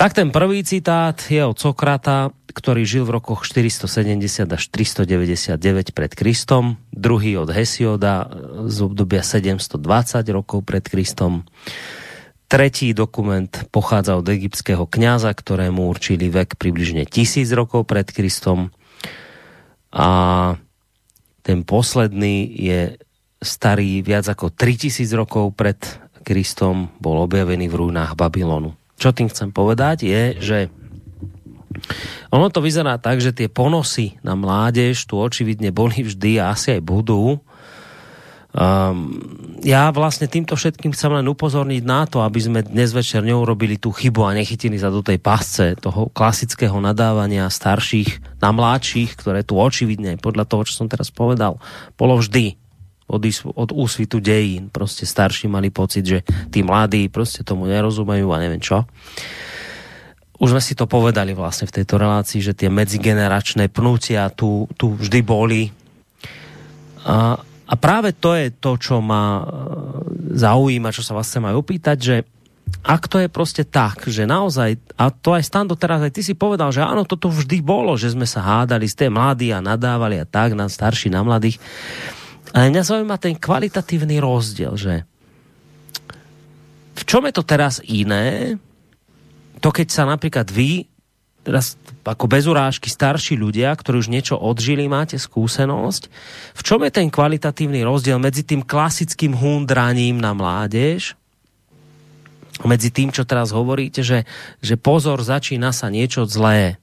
[0.00, 6.12] Tak ten prvý citát je od Sokrata, ktorý žil v rokoch 470 až 399 pred
[6.16, 6.80] Kristom.
[6.88, 8.32] Druhý od Hesioda
[8.64, 9.76] z obdobia 720
[10.32, 11.44] rokov pred Kristom.
[12.50, 18.74] Tretí dokument pochádza od egyptského kňaza, ktorému určili vek približne tisíc rokov pred Kristom.
[19.94, 20.08] A
[21.46, 22.98] ten posledný je
[23.38, 25.78] starý viac ako 3000 rokov pred
[26.26, 28.74] Kristom, bol objavený v rúnách Babylonu.
[28.98, 30.58] Čo tým chcem povedať je, že
[32.34, 36.78] ono to vyzerá tak, že tie ponosy na mládež tu očividne boli vždy a asi
[36.78, 37.38] aj budú,
[38.50, 39.22] Um,
[39.62, 43.94] ja vlastne týmto všetkým chcem len upozorniť na to, aby sme dnes večer neurobili tú
[43.94, 49.54] chybu a nechytili sa do tej pasce toho klasického nadávania starších na mladších, ktoré tu
[49.54, 51.62] očividne, podľa toho, čo som teraz povedal,
[51.94, 52.58] bolo vždy
[53.06, 53.22] od,
[53.54, 54.66] od úsvitu dejín.
[54.70, 56.18] Proste starší mali pocit, že
[56.50, 58.82] tí mladí proste tomu nerozumejú a neviem čo.
[60.40, 64.96] Už sme si to povedali vlastne v tejto relácii, že tie medzigeneračné pnutia tu, tu
[64.96, 65.68] vždy boli.
[67.04, 67.36] A,
[67.70, 69.44] a práve to je to, čo ma e,
[70.34, 72.16] zaujíma, čo sa vás chcem aj opýtať, že
[72.82, 76.34] ak to je proste tak, že naozaj, a to aj Stando teraz, aj ty si
[76.34, 80.26] povedal, že áno, toto vždy bolo, že sme sa hádali, ste mladí a nadávali a
[80.26, 81.62] tak, na starší, na mladých.
[82.50, 85.06] Ale mňa zaujíma ten kvalitatívny rozdiel, že
[86.98, 88.58] v čom je to teraz iné,
[89.62, 90.90] to keď sa napríklad vy
[91.40, 96.02] teraz ako bez urážky starší ľudia, ktorí už niečo odžili, máte skúsenosť.
[96.56, 101.16] V čom je ten kvalitatívny rozdiel medzi tým klasickým hundraním na mládež,
[102.60, 104.28] medzi tým, čo teraz hovoríte, že,
[104.60, 106.76] že pozor, začína sa niečo zlé.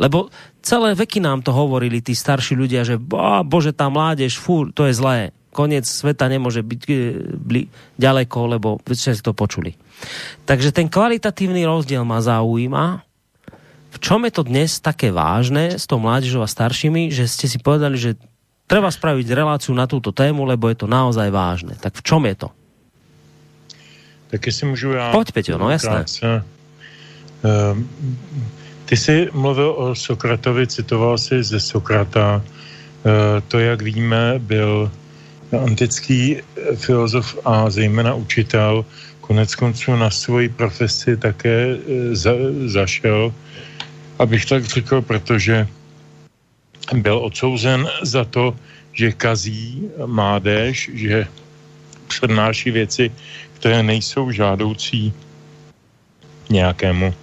[0.00, 4.70] Lebo celé veky nám to hovorili tí starší ľudia, že bo, bože, tá mládež, fú,
[4.70, 5.34] to je zlé.
[5.52, 6.92] koniec sveta nemôže byť e,
[7.34, 7.66] bli,
[7.98, 9.74] ďaleko, lebo všetci to počuli.
[10.46, 13.07] Takže ten kvalitatívny rozdiel ma zaujíma.
[13.88, 17.56] V čom je to dnes také vážne s tou mládežou a staršími, že ste si
[17.56, 18.20] povedali, že
[18.68, 21.72] treba spraviť reláciu na túto tému, lebo je to naozaj vážne.
[21.80, 22.48] Tak v čom je to?
[24.30, 25.10] Tak jestli můžu já...
[25.10, 26.04] Pojď, Peťo, no jasné.
[27.40, 27.88] Um,
[28.84, 32.44] ty jsi mluvil o Sokratovi, citoval si ze Sokrata.
[32.44, 34.90] Uh, to, jak víme, byl
[35.64, 36.36] antický
[36.74, 38.84] filozof a zejména učitel.
[39.20, 41.76] Konec konců na svoji profesi také
[42.12, 42.32] za,
[42.66, 43.32] zašel,
[44.18, 45.66] abych tak řekl, protože
[46.92, 48.56] byl odsouzen za to,
[48.92, 51.26] že kazí mládež, že
[52.08, 53.10] přednáší věci,
[53.54, 55.12] které nejsou žádoucí
[56.50, 57.14] nějakému uh,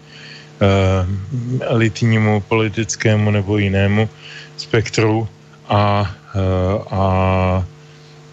[1.62, 4.10] elitnímu politickému nebo jinému
[4.58, 5.28] spektru
[5.68, 7.66] a, uh, a,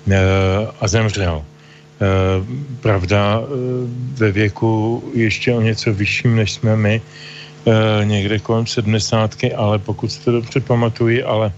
[0.07, 0.15] uh,
[0.81, 1.43] a zemřel.
[1.43, 2.47] Uh,
[2.81, 3.47] pravda, uh,
[4.19, 7.03] ve věku ještě o něco vyšším, než jsme my,
[7.65, 11.53] uh, někde kolem sedmdesátky, ale pokud si to dobře pamatuji, ale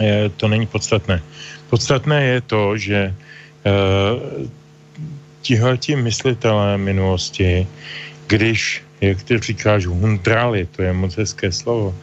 [0.00, 1.22] uh, to není podstatné.
[1.70, 3.14] Podstatné je to, že
[3.64, 4.46] uh,
[5.42, 7.66] tihleti myslitelé minulosti,
[8.26, 11.94] když, jak ty říkáš, hundrali, to je moc hezké slovo,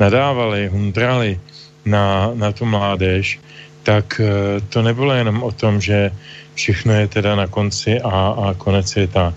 [0.00, 1.40] nadávali, hundrali
[1.84, 3.40] na, na tu mládež,
[3.82, 4.20] tak
[4.68, 6.10] to nebylo jenom o tom, že
[6.54, 9.34] všechno je teda na konci a, a konec světa,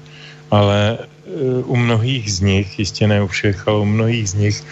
[0.52, 0.98] ale
[1.66, 4.64] u mnohých z nich, jistě ne u všech, ale u mnohých z nich,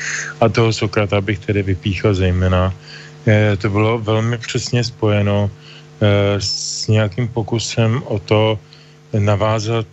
[0.42, 2.74] a toho Sokrata bych tedy vypíchl zejména,
[3.28, 5.52] eh, to bylo velmi přesně spojeno
[6.40, 8.60] s nějakým pokusem o to
[9.20, 9.88] navázat,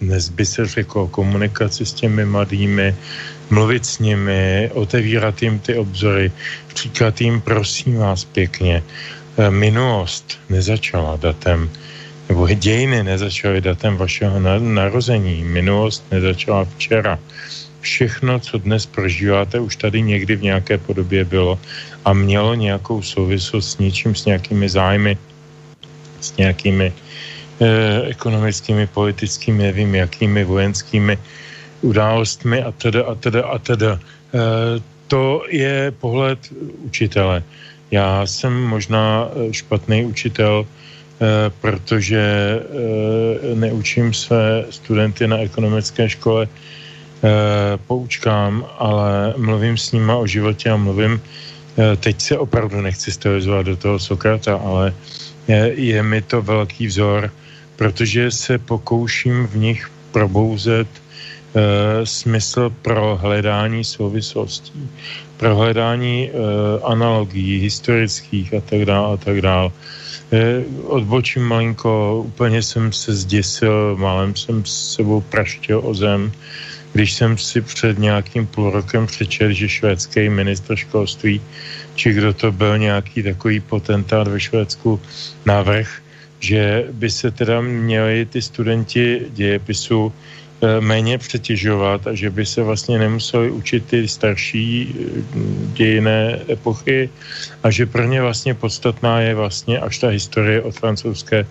[0.00, 2.96] dnes by se řeklo, komunikaci s těmi mladými,
[3.50, 6.32] mluvit s nimi, otevírat jim ty obzory,
[6.76, 8.82] říkat jim, prosím vás pěkně,
[9.38, 11.70] eh, minulost nezačala datem,
[12.28, 17.18] nebo dějiny nezačaly datem vašeho narození, minulost nezačala včera.
[17.80, 21.58] Všechno, co dnes prožíváte, už tady někdy v nějaké podobě bylo
[22.04, 25.18] a mělo nějakou souvislost s něčím, s nějakými zájmy,
[26.20, 26.92] s nějakými
[27.60, 31.18] eh, ekonomickými, politickými, nevím jakými, vojenskými
[31.82, 33.92] událostmi a teda a teda a teda.
[34.34, 36.38] Eh, to je pohled
[36.90, 37.42] učitele.
[37.90, 40.85] Já jsem možná eh, špatný učitel, eh,
[41.60, 47.28] protože eh, neučím své studenty na ekonomické škole eh,
[47.86, 53.66] poučkám, ale mluvím s nima o životě a mluvím, eh, teď se opravdu nechci stylizovat
[53.66, 54.94] do toho Sokrata, ale
[55.48, 57.30] je, je mi to velký vzor
[57.76, 64.90] protože se pokouším v nich probouzet e, smysl pro hledání souvislostí,
[65.36, 66.32] pro hledání e,
[66.84, 69.70] analogií historických a tak dále a tak dále.
[70.32, 76.32] E, odbočím malinko, úplně jsem se zděsil, málem jsem s sebou praštil o zem,
[76.92, 81.40] když jsem si před nějakým půl rokem přečetl, že švédský ministr školství,
[81.94, 85.00] či kdo to byl nějaký takový potentát ve Švédsku,
[85.46, 86.06] návrh
[86.40, 90.45] že by se teda měli ty studenti dějepisu eh,
[90.80, 95.22] méně přetěžovat a že by se vlastně nemuseli učit ty starší eh,
[95.72, 97.10] dějiné epochy
[97.62, 101.46] a že pro ně vlastně podstatná je vlastně až ta historie od francouzské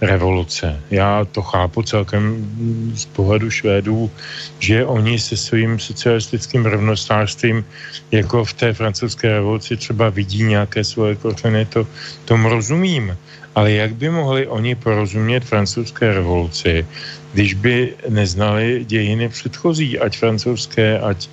[0.00, 0.80] revoluce.
[0.90, 2.48] Já to chápu celkem
[2.94, 4.10] z pohledu Švédů,
[4.58, 7.64] že oni se svým socialistickým rovnostářstvím
[8.10, 11.86] jako v té francouzské revoluci třeba vidí nějaké svoje kořeny, to
[12.24, 13.16] tomu rozumím.
[13.54, 16.86] Ale jak by mohli oni porozumět francouzské revoluci,
[17.32, 21.28] když by neznali dějiny předchozí, ať francouzské, ať,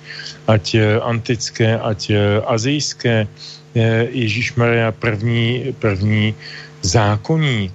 [0.46, 3.26] ať eh, antické, ať eh, azijské.
[3.26, 6.34] Eh, Ježíš Maria první, první
[6.82, 7.74] zákoník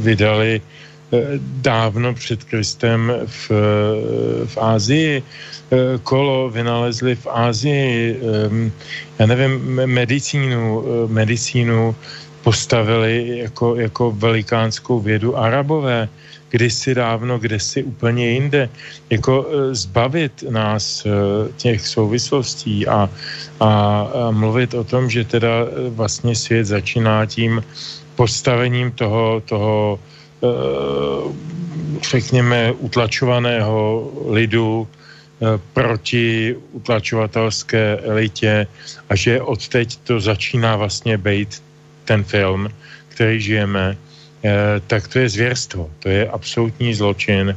[0.00, 0.60] vydali
[1.60, 3.50] dávno před Kristem v,
[4.48, 5.22] v Ázii.
[6.02, 8.16] Kolo vynalezli v Ázii,
[9.18, 9.60] já nevím,
[9.92, 11.94] medicínu, medicínu
[12.42, 16.08] postavili jako, jako velikánskou vědu arabové,
[16.50, 18.68] kdysi dávno, kdysi úplně jinde.
[19.10, 21.10] Jako e, zbavit nás e,
[21.56, 23.08] těch souvislostí a,
[23.60, 23.68] a,
[24.14, 27.64] a mluvit o tom, že teda e, vlastně svět začíná tím
[28.16, 29.98] postavením toho, toho
[32.10, 34.88] řekněme, utlačovaného lidu
[35.72, 38.66] proti utlačovatelské elitě
[39.08, 41.62] a že od teď to začíná vlastně být
[42.04, 42.68] ten film,
[43.08, 43.96] který žijeme,
[44.86, 47.56] tak to je zvěrstvo, to je absolutní zločin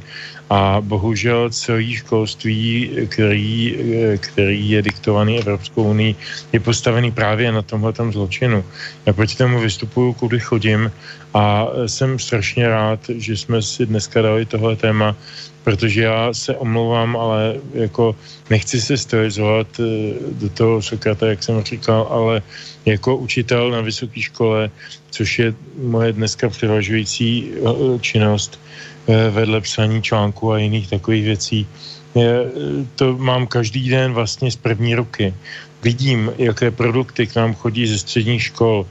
[0.50, 3.78] a bohužel celý školství, který,
[4.18, 6.16] který je diktovaný Evropskou unii,
[6.54, 8.64] je postavený právě na tomhle zločinu.
[9.06, 10.92] Já proti tomu vystupuju, kudy chodím
[11.34, 15.16] a jsem strašně rád, že jsme si dneska dali tohle téma,
[15.64, 18.16] protože já se omlouvám, ale jako
[18.50, 22.42] nechci se stylizovat eh, do toho Sokrata, jak jsem říkal, ale
[22.86, 24.70] jako učitel na vysoké škole,
[25.12, 28.60] což je moje dneska převažující eh, činnost,
[29.08, 31.68] vedle psaní článku a jiných takových věcí.
[32.96, 35.34] To mám každý den vlastně z první ruky.
[35.84, 38.86] Vidím, jaké produkty k nám chodí ze středních škol.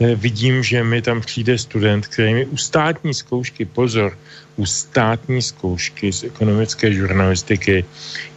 [0.00, 4.18] Eh, vidím, že mi tam přijde student, který mi u státní zkoušky, pozor,
[4.58, 7.84] u státní zkoušky z ekonomické žurnalistiky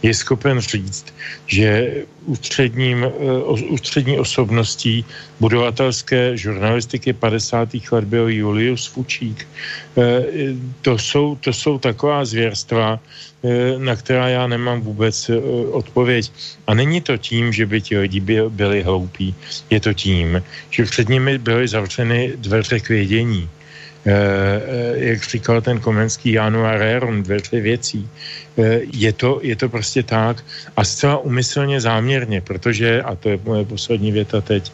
[0.02, 1.10] je schopen říct,
[1.46, 1.92] že
[2.30, 3.10] ústředním, eh,
[3.74, 5.04] ústřední osobností
[5.42, 7.90] budovatelské žurnalistiky 50.
[7.90, 9.42] let byl Julius Fučík.
[9.42, 10.22] Eh,
[10.86, 15.30] to jsou, to jsou taková zvěrstva, eh, na která já nemám vůbec
[15.74, 16.30] odpověď.
[16.66, 19.34] A není to tím, že by ti lidi byli hloupí.
[19.70, 20.38] Je to tím,
[20.70, 23.50] že před nimi byly zavřeny dveře k vědění
[24.94, 28.08] jak říkal ten komenský Januar Rerum, dvě, tři věcí.
[28.58, 30.44] Eh, je to, je to prostě tak
[30.76, 34.72] a zcela umyslně záměrně, protože, a to je moje poslední věta teď,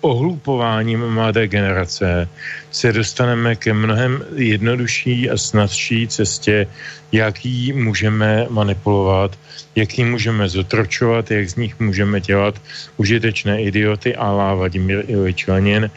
[0.00, 2.28] ohlupováním mladé generace
[2.70, 6.66] se dostaneme ke mnohem jednodušší a snadší cestě,
[7.12, 9.38] jaký můžeme manipulovat,
[9.74, 12.54] jaký můžeme zotročovat, jak z nich můžeme dělat
[12.96, 15.90] užitečné idioty a Vladimír Ilič Lenin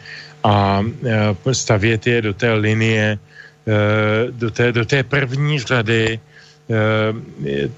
[0.44, 0.82] a
[1.46, 3.18] e, stavět je do té linie,
[3.66, 3.78] e,
[4.30, 6.20] do té, do té první řady e,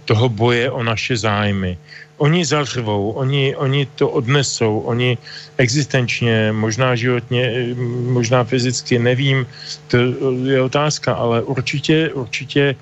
[0.04, 1.78] toho boje o naše zájmy.
[2.16, 5.18] Oni zařvou, oni, oni to odnesou, oni
[5.58, 7.74] existenčně, možná životně,
[8.06, 9.46] možná fyzicky, nevím,
[9.88, 9.96] to
[10.46, 12.76] je otázka, ale určitě, určitě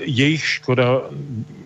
[0.00, 1.00] jejich škoda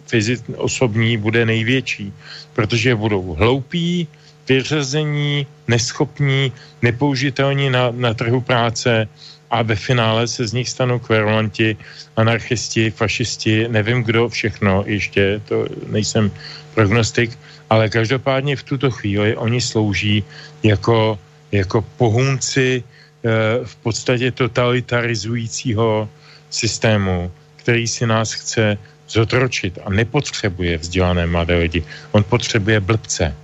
[0.07, 2.13] fyzic, osobní bude největší,
[2.53, 4.09] protože budou hloupí,
[4.49, 9.09] vyřazení, neschopní, nepoužitelní na, na trhu práce
[9.51, 11.77] a ve finále se z nich stanou kverulanti,
[12.17, 16.31] anarchisti, fašisti, nevím kdo všechno, ještě to nejsem
[16.75, 17.39] prognostik,
[17.71, 20.25] ale každopádně v tuto chvíli oni slouží
[20.63, 21.19] jako,
[21.53, 23.29] jako pohůnci eh,
[23.65, 26.09] v podstatě totalitarizujícího
[26.51, 28.79] systému, který si nás chce
[29.09, 31.85] zotročit a nepotřebuje vzdělané mladé lidi.
[32.13, 33.37] On potřebuje blbce.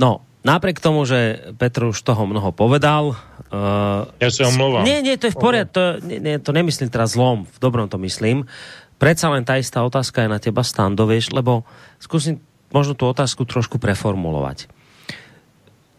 [0.00, 3.14] No, napriek tomu, že Petr už toho mnoho povedal.
[3.52, 4.84] Uh, ja sa omlouvám.
[4.88, 7.86] Nie, nie, to je v poriadku, to, nie, nie, to nemyslím teraz zlom, v dobrom
[7.86, 8.48] to myslím.
[8.96, 11.68] Predsa len tá istá otázka je na teba, Stando, vieš, lebo
[12.00, 12.40] skúsim
[12.72, 14.72] možno tú otázku trošku preformulovať.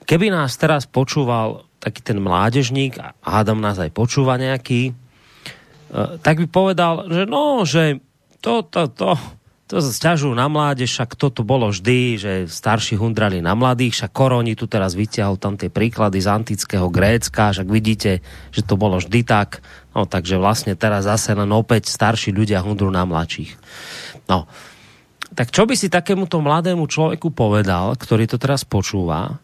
[0.09, 4.95] Keby nás teraz počúval taký ten mládežník, a hádam nás aj počúva nejaký,
[5.93, 8.01] uh, tak by povedal, že no, že
[8.41, 9.13] to, to, to,
[9.73, 14.53] to sťažujú na mládež, však toto bolo vždy, že starší hundrali na mladých, však Koroni
[14.53, 18.21] tu teraz vyťahol tam tie príklady z antického Grécka, však vidíte,
[18.53, 19.65] že to bolo vždy tak,
[19.97, 23.57] no takže vlastne teraz zase len opäť starší ľudia hundru na mladších.
[24.29, 24.45] No,
[25.33, 29.41] tak čo by si takémuto mladému človeku povedal, ktorý to teraz počúva,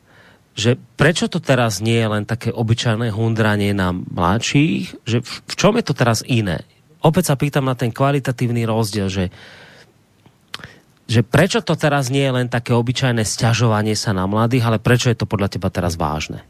[0.53, 5.53] že prečo to teraz nie je len také obyčajné hundranie na mladších, že v, v
[5.57, 6.61] čom je to teraz iné?
[6.99, 9.25] Opäť sa pýtam na ten kvalitatívny rozdiel, že
[11.09, 15.09] že prečo to teraz nie je len také obyčajné sťažovanie sa na mladých, ale prečo
[15.09, 16.45] je to podľa teba teraz vážne?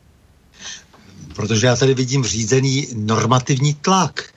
[1.33, 4.35] Protože já tady vidím řízený normativní tlak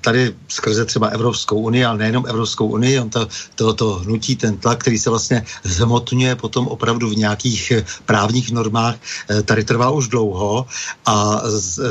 [0.00, 4.56] tady skrze třeba Evropskou unii, ale nejenom Evropskou unii, on to, to, to hnutí, ten
[4.56, 8.96] tlak, který se vlastně zhmotňuje potom opravdu v nějakých eh, právních normách,
[9.30, 10.66] eh, tady trvá už dlouho
[11.06, 11.42] a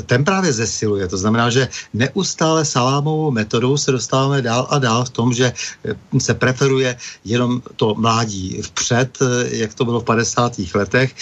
[0.05, 1.07] ten právě zesiluje.
[1.07, 5.53] To znamená, že neustále salámovou metodou se dostáváme dál a dál v tom, že
[6.17, 9.17] se preferuje jenom to mládí vpřed,
[9.49, 10.59] jak to bylo v 50.
[10.75, 11.15] letech.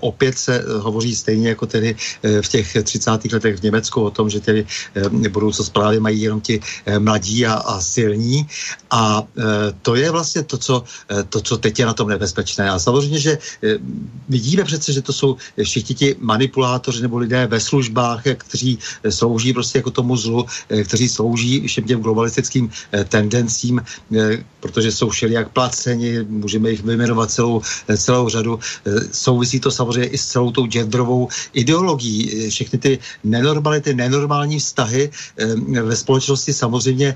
[0.00, 3.32] Opět se hovoří stejně jako tedy v těch 30.
[3.32, 4.66] letech v Německu o tom, že tedy
[5.28, 8.46] budoucnost právě mají jenom ti eh, mladí a, a silní.
[8.90, 9.42] A eh,
[9.82, 12.70] to je vlastně to co, eh, to, co teď je na tom nebezpečné.
[12.70, 13.38] A samozřejmě, že
[14.28, 18.78] vidíme přece, že to jsou všichni ti manipulátoři nebo lidé ve službách, kteří
[19.08, 22.70] slouží prostě jako tomu zlu, kteří slouží všem těm globalistickým
[23.08, 23.82] tendencím,
[24.60, 27.62] protože jsou všelijak placeni, můžeme jich vyjmenovat celou,
[27.96, 28.58] celou řadu.
[29.12, 32.50] Souvisí to samozřejmě i s celou tou genderovou ideologií.
[32.50, 32.92] Všechny ty
[33.24, 35.10] nenormality, nenormální vztahy
[35.72, 37.14] ve společnosti samozřejmě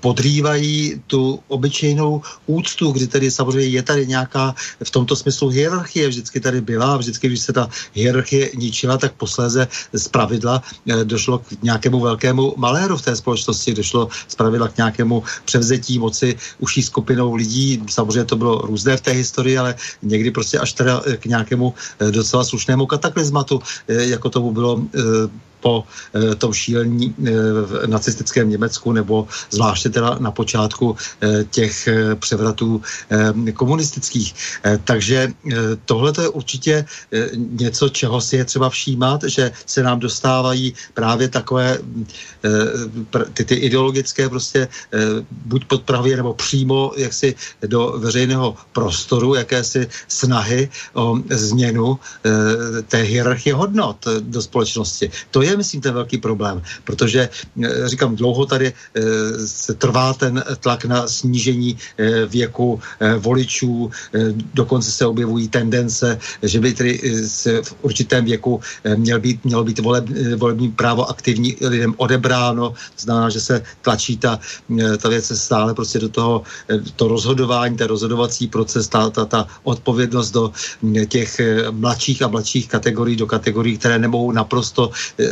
[0.00, 4.54] podrývají tu obyčejnou úctu, kdy tady samozřejmě je tady nějaká
[4.84, 9.12] v tomto smyslu hierarchie, vždycky tady byla a vždycky, když se ta hierarchie ničila, tak
[9.12, 10.62] posléze z pravidla
[11.04, 16.36] došlo k nějakému velkému maléru v té společnosti, došlo z pravidla k nějakému převzetí moci
[16.58, 17.82] uší skupinou lidí.
[17.90, 21.74] Samozřejmě to bylo různé v té historii, ale někdy prostě až teda k nějakému
[22.10, 24.82] docela slušnému kataklizmatu, jako tomu bylo
[25.60, 25.84] po
[26.14, 27.30] e, tom šílení e,
[27.66, 31.88] v nacistickém Německu nebo zvláště teda na počátku e, těch
[32.18, 32.82] převratů
[33.54, 34.34] komunistických.
[34.84, 35.32] Takže
[35.84, 36.84] tohle je určitě
[37.36, 41.78] něco, čeho si je třeba všímat, že se nám dostávají právě takové
[43.34, 44.68] ty, ty ideologické prostě
[45.30, 47.34] buď podpravě nebo přímo jaksi
[47.66, 51.98] do veřejného prostoru, jakési snahy o změnu
[52.88, 55.10] té hierarchie hodnot do společnosti.
[55.30, 57.28] To je je, myslím, ten velký problém, protože,
[57.64, 59.02] eh, říkám, dlouho tady eh,
[59.46, 62.80] se trvá ten tlak na snížení eh, věku
[63.18, 63.90] voličů,
[64.54, 66.92] dokonce se objevují tendence, že by tedy
[67.62, 68.60] v určitém věku
[68.96, 70.04] měl být, mělo být voleb,
[70.36, 74.40] volební právo aktivní lidem odebráno, znamená, že se tlačí ta,
[74.98, 76.42] ta věc stále prostě do toho
[76.96, 80.52] to rozhodování, ten rozhodovací proces, ta, ta, ta odpovědnost do
[81.08, 81.40] těch
[81.70, 84.90] mladších a mladších kategorií, do kategorií, které nemohou naprosto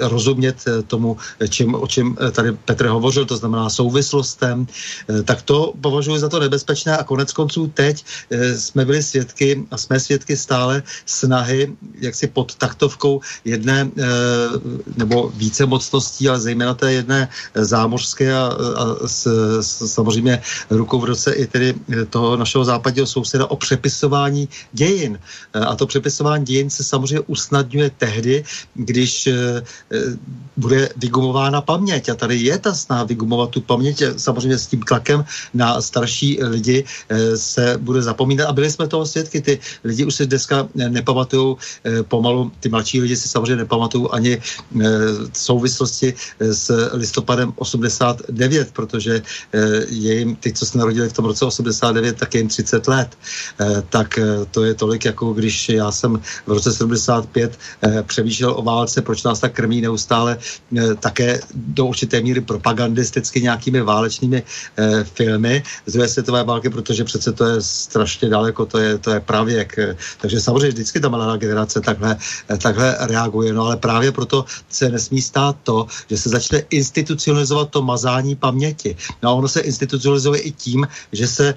[0.08, 4.66] rozumět eh, tomu, eh, čem, o čem eh, tady Petr hovořil, to znamená souvislostem,
[5.24, 8.04] tak to považuji za to nebezpečné a konec konců teď
[8.56, 13.90] jsme byli svědky a jsme svědky stále snahy, jak si pod taktovkou jedné
[14.96, 18.46] nebo více mocností, ale zejména té jedné zámořské a,
[18.76, 19.26] a s,
[19.60, 21.74] s, samozřejmě rukou v roce i tedy
[22.10, 25.18] toho našeho západního souseda o přepisování dějin.
[25.54, 28.44] A to přepisování dějin se samozřejmě usnadňuje tehdy,
[28.74, 29.28] když
[30.56, 32.08] bude vygumována paměť.
[32.08, 34.02] A tady je ta snaha vygumovat tu paměť.
[34.16, 35.24] Samozřejmě s tím tlakem
[35.54, 38.48] na starší lidi eh, se bude zapomínat.
[38.48, 39.40] A byli jsme toho svědky.
[39.40, 44.36] Ty lidi už si dneska nepamatují eh, pomalu, ty mladší lidi si samozřejmě nepamatují ani
[44.36, 44.86] v eh,
[45.32, 49.22] souvislosti s listopadem 89, protože
[49.88, 53.08] je jim, ty, co se narodili v tom roce 89, tak je jim 30 let.
[53.88, 54.18] Tak
[54.50, 57.58] to je tolik, jako když já jsem v roce 75
[58.06, 63.80] přemýšlel o válce, proč nás tak krmí neustále eh, také do určité míry propagandisticky nějakými
[63.80, 68.98] válečnými eh, filmy z druhé světové války, protože přece to je strašně daleko, to je,
[68.98, 69.70] to je pravěk.
[70.20, 72.16] Takže samozřejmě vždycky ta mladá generace takhle,
[72.50, 77.70] eh, takhle reaguje, no ale právě proto se nesmí stát to, že se začne institucionalizovat
[77.70, 78.96] to mazání paměti.
[79.22, 81.54] No a ono se institucionalizuje i tím, že se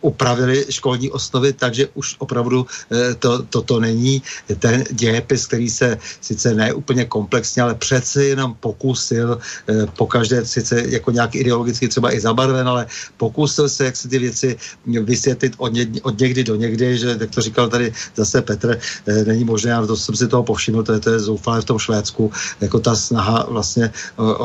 [0.00, 4.22] upravili školní osnovy, takže už opravdu eh, to, to, není
[4.58, 9.38] ten dějepis, který se sice ne úplně komplexně, ale přece jenom pokusil,
[9.68, 12.86] eh, po každé sice jako nějak ideologicky třeba i zabarven, ale
[13.16, 17.30] pokusil se, jak se ty věci vysvětlit od, ně, od někdy do někdy, že jak
[17.30, 20.92] to říkal tady zase Petr, eh, není možné, ale to jsem si toho povšiml, to
[20.92, 23.92] je, to je zoufalé v tom Švédsku, jako ta snaha vlastně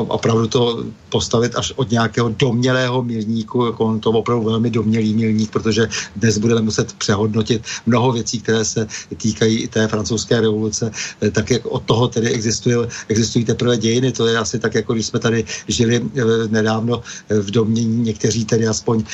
[0.08, 5.45] opravdu to postavit až od nějakého domělého milníku, jako on to opravdu velmi domělý milník,
[5.46, 8.86] změnit, protože dnes budeme muset přehodnotit mnoho věcí, které se
[9.16, 10.90] týkají té francouzské revoluce,
[11.22, 14.12] eh, tak jak od toho tedy existují, existují teprve dějiny.
[14.12, 18.44] To je asi tak, jako když jsme tady žili eh, nedávno eh, v domění, někteří
[18.44, 19.04] tedy aspoň,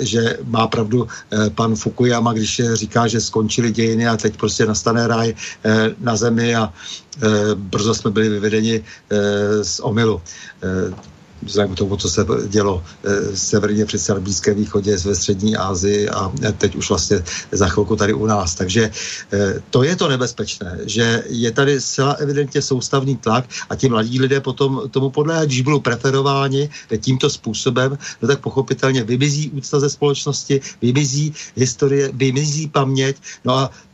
[0.00, 1.08] že má pravdu
[1.54, 5.34] pan Fukuyama, když říká, že skončily dějiny a teď prostě nastane ráj
[6.00, 6.72] na zemi a
[7.54, 8.84] brzo jsme byli vyvedeni
[9.62, 10.20] z omylu
[11.44, 16.08] vzhledem k tomu, co se dělo eh, severně přece na Blízkém východě, ve střední Asii
[16.08, 17.22] a teď už vlastně
[17.52, 18.54] za chvilku tady u nás.
[18.54, 18.90] Takže
[19.32, 24.20] eh, to je to nebezpečné, že je tady zcela evidentně soustavný tlak a ti mladí
[24.20, 26.70] lidé potom tomu podléhají, když budou preferováni
[27.00, 33.70] tímto způsobem, no tak pochopitelně vymizí úcta ze společnosti, vymizí historie, vymizí paměť, no a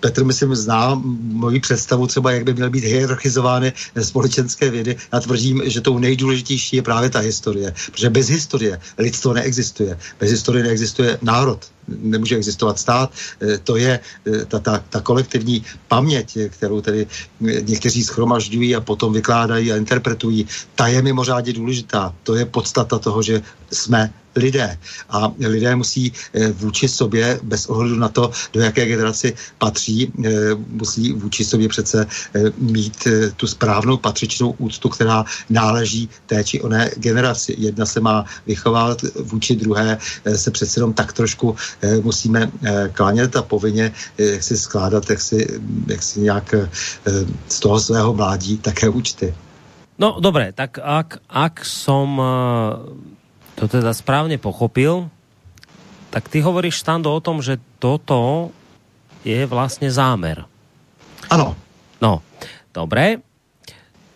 [0.00, 3.72] Petr, myslím, zná moji představu třeba, jak by měly být hierarchizovány
[4.02, 4.96] společenské vědy.
[5.12, 9.98] Já tvrdím, že tou nejdůležitější je právě ta historie, protože bez historie lidstvo neexistuje.
[10.20, 13.12] Bez historie neexistuje národ, nemůže existovat stát.
[13.40, 17.06] Eh, to je eh, ta, ta, ta kolektivní paměť, kterou tedy
[17.40, 20.46] někteří schromažďují a potom vykládají a interpretují.
[20.74, 22.14] Ta je mimořádně důležitá.
[22.22, 24.78] To je podstata toho, že jsme lidé.
[25.10, 30.30] A lidé musí eh, vůči sobě, bez ohledu na to, do jaké generaci patří, eh,
[30.68, 36.90] musí vůči sobě přece eh, mít tu správnou patřičnou úctu, která náleží té či oné
[36.96, 37.54] generaci.
[37.58, 39.98] Jedna se má vychovávat vůči druhé,
[40.36, 41.56] se přece jenom tak trošku
[42.02, 42.50] musíme
[42.92, 46.54] klanět a povinně jak si skládat, jak si, jak si nějak
[47.48, 49.34] z toho svého mládí také účty.
[49.98, 52.18] No dobre, tak ak, ak som
[53.54, 55.08] to teda správne pochopil,
[56.10, 58.50] tak ty hovoríš, Stando, o tom, že toto
[59.26, 60.46] je vlastne zámer.
[61.26, 61.58] Ano.
[61.98, 62.22] No,
[62.70, 63.18] dobre.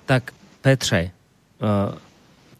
[0.07, 0.31] Tak
[0.63, 1.95] Petře, uh,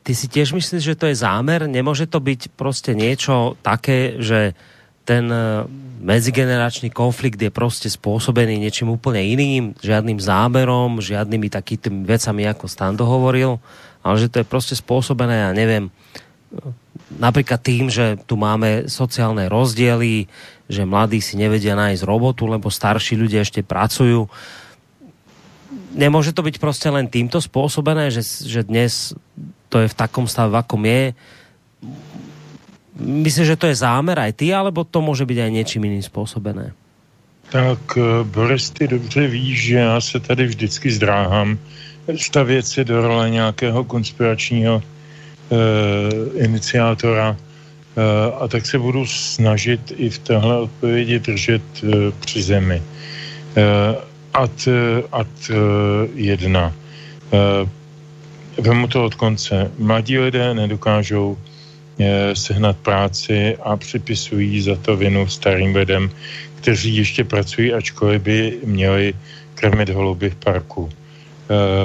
[0.03, 1.69] ty si tiež myslíš, že to je zámer?
[1.69, 4.57] Nemôže to byť prostě niečo také, že
[5.05, 5.69] ten uh,
[6.01, 13.05] medzigeneračný konflikt je prostě spôsobený niečím úplne iným, žiadnym záberom, žiadnymi takými vecami, ako Stando
[13.05, 13.59] hovoril,
[14.05, 15.91] ale že to je prostě spôsobené, ja neviem,
[17.17, 20.29] napríklad tým, že tu máme sociálne rozdiely,
[20.69, 24.29] že mladí si nevedia nájsť robotu, lebo starší ľudia ešte pracujú.
[25.97, 29.17] Nemôže to byť prostě len týmto spôsobené, že, že dnes
[29.69, 31.13] to je v takom stave, akom je.
[32.99, 36.73] Myslíš, že to je zámer aj ty, alebo to může být aj něčím jiným způsobené?
[37.49, 41.59] Tak eh, Boris, ty dobře víš, že já se tady vždycky zdráhám
[42.17, 44.83] stavět si do role nějakého konspiračního
[46.35, 51.91] iniciátora uh, a tak se budu snažit i v téhle odpovědi držet uh,
[52.21, 52.83] při zemi.
[54.35, 54.69] Ad,
[55.13, 55.51] ad
[56.15, 56.73] jedna.
[58.59, 59.71] Vemu to od konce.
[59.79, 61.39] Mladí lidé nedokážou
[62.35, 66.11] sehnat práci a připisují za to vinu starým lidem,
[66.55, 69.15] kteří ještě pracují, ačkoliv by měli
[69.55, 70.89] krmit holuby v parku.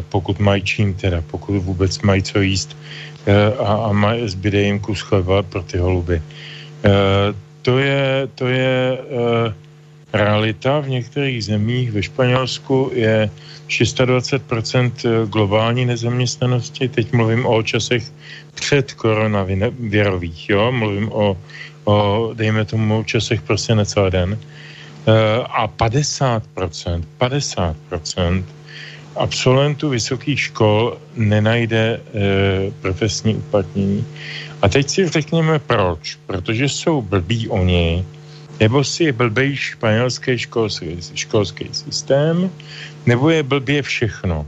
[0.09, 2.77] Pokud mají čím teda, pokud vůbec mají co jíst.
[3.23, 6.21] Eh, a, a má, zbyde jim kus chleba pro ty holuby.
[6.83, 6.91] Eh,
[7.61, 9.53] to je, to je eh,
[10.13, 11.91] realita v některých zemích.
[11.91, 13.29] Ve Španělsku je
[13.69, 16.89] 26% globální nezaměstnanosti.
[16.89, 18.03] Teď mluvím o časech
[18.55, 20.71] před koronavirových, jo?
[20.71, 21.37] Mluvím o,
[21.83, 24.37] o, dejme tomu, časech prostě necelý den.
[25.49, 28.43] A 50%, 50%
[29.15, 31.99] absolventů vysokých škol nenajde e,
[32.81, 34.05] profesní uplatnění.
[34.61, 36.17] A teď si řekněme proč.
[36.25, 38.05] Protože jsou blbí oni,
[38.59, 42.49] nebo si je blbej španělský školský, školský systém,
[43.05, 44.47] nebo je blbě všechno.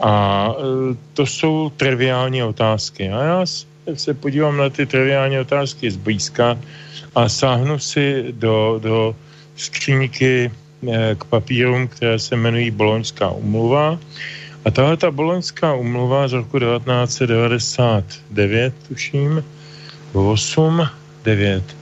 [0.00, 0.12] A
[0.50, 3.10] e, to jsou triviální otázky.
[3.10, 3.46] A já
[3.94, 6.58] se podívám na ty triviální otázky zblízka
[7.14, 9.16] a sáhnu si do, do
[9.56, 10.50] skříňky
[11.18, 13.98] k papírům, které se jmenují Boloňská umluva.
[14.64, 19.44] A tahle ta Boloňská umluva z roku 1999, tuším,
[20.12, 20.88] 8,
[21.24, 21.76] 9,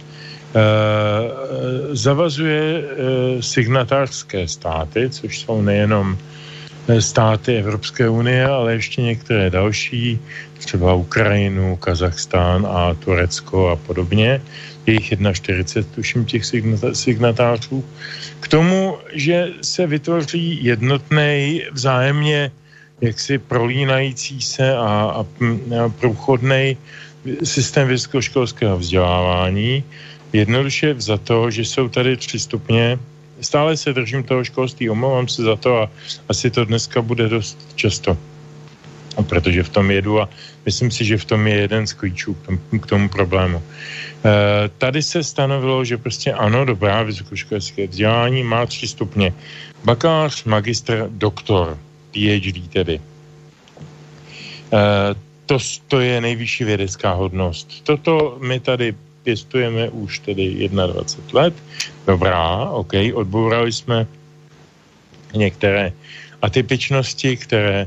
[1.92, 2.82] zavazuje eh,
[3.42, 6.18] signatářské státy, což jsou nejenom
[6.88, 10.20] eh, státy Evropské unie, ale ještě některé další,
[10.58, 14.42] třeba Ukrajinu, Kazachstán a Turecko a podobně,
[14.88, 16.44] je jich 41, tuším, těch
[16.92, 17.84] signatářů,
[18.40, 22.50] k tomu, že se vytvoří jednotný vzájemně
[23.00, 25.26] jaksi prolínající se a, a,
[25.84, 26.76] a průchodný
[27.44, 29.84] systém vysokoškolského vzdělávání,
[30.32, 32.98] jednoduše za to, že jsou tady tři stupně.
[33.40, 35.90] Stále se držím toho školství, omlouvám se za to a
[36.28, 38.18] asi to dneska bude dost často
[39.22, 40.28] protože v tom jedu a
[40.66, 43.62] myslím si, že v tom je jeden z klíčů k tomu, k tomu problému.
[43.62, 49.34] E, tady se stanovilo, že prostě ano, dobrá, vysokoškolské vzdělání má tři stupně.
[49.84, 51.78] Bakalář, magistr, doktor,
[52.10, 53.00] PhD tedy.
[54.72, 55.14] E,
[55.46, 55.58] to,
[55.88, 57.84] to je nejvyšší vědecká hodnost.
[57.84, 61.54] Toto my tady pěstujeme už tedy 21 let.
[62.06, 64.06] Dobrá, OK, odbourali jsme
[65.34, 65.92] některé
[66.42, 67.86] atypičnosti, které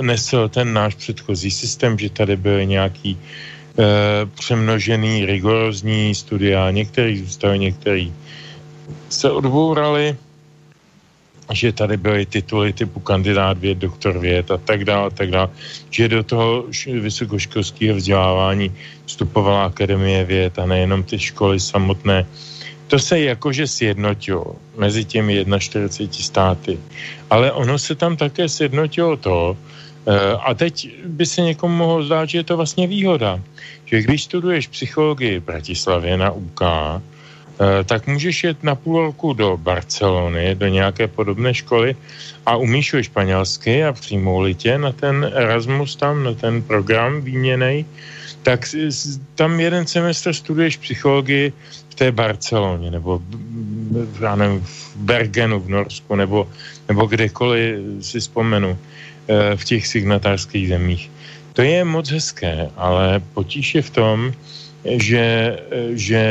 [0.00, 7.58] nesl ten náš předchozí systém, že tady byly nějaký eh, přemnožený, rigorózní studia, některý zůstali,
[7.58, 8.12] některý
[9.08, 10.16] se odbourali,
[11.52, 15.48] že tady byly tituly typu kandidát věd, doktor věd a tak dále, a tak dále,
[15.90, 18.74] že do toho vysokoškolského vzdělávání
[19.06, 22.26] vstupovala Akademie věd a nejenom ty školy samotné,
[22.90, 26.74] to se jakože sjednotilo mezi těmi 41 státy.
[27.30, 32.26] Ale ono se tam také sjednotilo to, eh, a teď by se někomu mohlo zdát,
[32.26, 33.38] že je to vlastně výhoda,
[33.86, 39.38] že když studuješ psychologii v Bratislavě na UK, eh, tak můžeš jet na půl roku
[39.38, 41.94] do Barcelony, do nějaké podobné školy
[42.42, 44.42] a umíš španělsky a přijmou
[44.82, 47.86] na ten Erasmus tam, na ten program výměnej,
[48.42, 48.66] tak
[49.34, 51.52] tam jeden semestr studuješ psychologii
[51.90, 53.22] v té Barceloně, nebo
[54.20, 56.48] já nevím, v Bergenu v Norsku, nebo,
[56.88, 58.78] nebo kdekoliv si vzpomenu
[59.28, 61.10] eh, v těch signatářských zemích.
[61.52, 64.32] To je moc hezké, ale potíž je v tom,
[64.84, 65.58] že,
[65.92, 66.24] že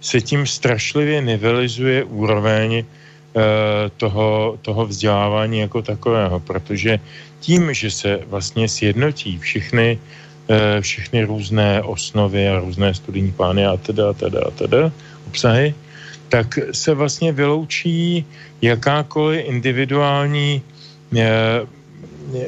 [0.00, 2.84] se tím strašlivě nivelizuje úroveň
[3.96, 7.00] toho, toho vzdělávání jako takového, protože
[7.40, 9.98] tím, že se vlastně sjednotí všechny,
[10.80, 14.92] všechny různé osnovy a různé studijní plány a teda, teda, a teda,
[15.28, 15.74] obsahy,
[16.28, 18.24] tak se vlastně vyloučí
[18.62, 20.62] jakákoliv individuální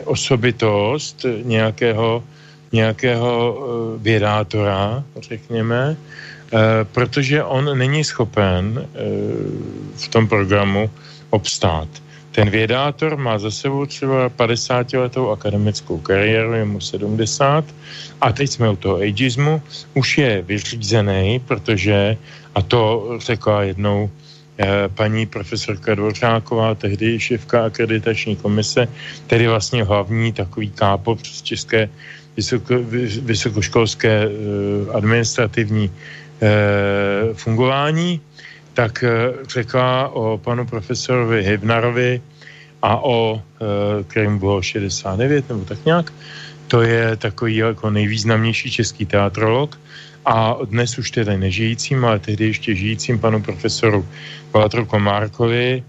[0.05, 2.24] osobitost nějakého,
[2.72, 3.59] nějakého
[3.98, 5.96] vědátora, řekněme,
[6.55, 8.86] Eh, protože on není schopen eh,
[9.96, 10.90] v tom programu
[11.30, 11.88] obstát.
[12.35, 17.64] Ten vědátor má za sebou třeba 50 letou akademickou kariéru, je mu 70
[18.20, 19.62] a teď jsme u toho ageismu,
[19.95, 22.16] už je vyřízený, protože,
[22.55, 24.11] a to řekla jednou
[24.59, 28.89] eh, paní profesorka Dvořáková, tehdy šéfka akreditační komise,
[29.26, 31.89] tedy vlastně hlavní takový kápo přes české
[32.37, 32.74] vysoko,
[33.22, 34.28] vysokoškolské
[34.91, 35.91] administrativní
[36.43, 38.20] Eh, fungování,
[38.75, 42.22] tak eh, řekla o panu profesorovi Hybnarovi
[42.83, 46.12] a o, eh, kterým bylo 69 nebo tak nějak,
[46.68, 49.79] to je takový jako nejvýznamnější český teatrolog
[50.25, 54.09] a dnes už tedy nežijícím, ale tehdy ještě žijícím panu profesoru
[54.53, 55.83] Valtru Komárkovi,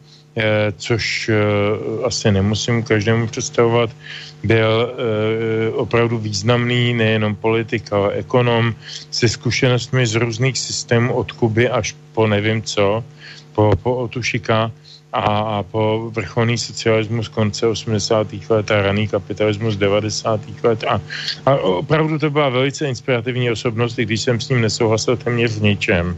[0.77, 1.29] což
[2.03, 3.89] asi nemusím každému představovat,
[4.43, 8.75] byl e, opravdu významný nejenom politik, ale ekonom
[9.11, 13.03] se zkušenostmi z různých systémů od Kuby až po nevím co,
[13.55, 14.71] po, po Otušika
[15.13, 18.27] a, a po vrcholný socialismus konce 80.
[18.49, 20.41] let a raný kapitalismus 90.
[20.63, 21.01] let a,
[21.45, 25.61] a opravdu to byla velice inspirativní osobnost, i když jsem s ním nesouhlasil téměř v
[25.61, 26.17] ničem,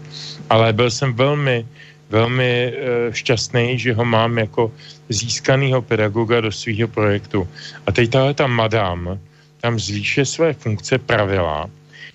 [0.49, 1.65] ale byl jsem velmi
[2.09, 2.73] velmi e,
[3.13, 4.71] šťastný, že ho mám jako
[5.09, 7.47] získanýho pedagoga do svého projektu.
[7.85, 9.19] A teď tahle ta madam
[9.61, 11.69] tam zvýše své funkce pravila,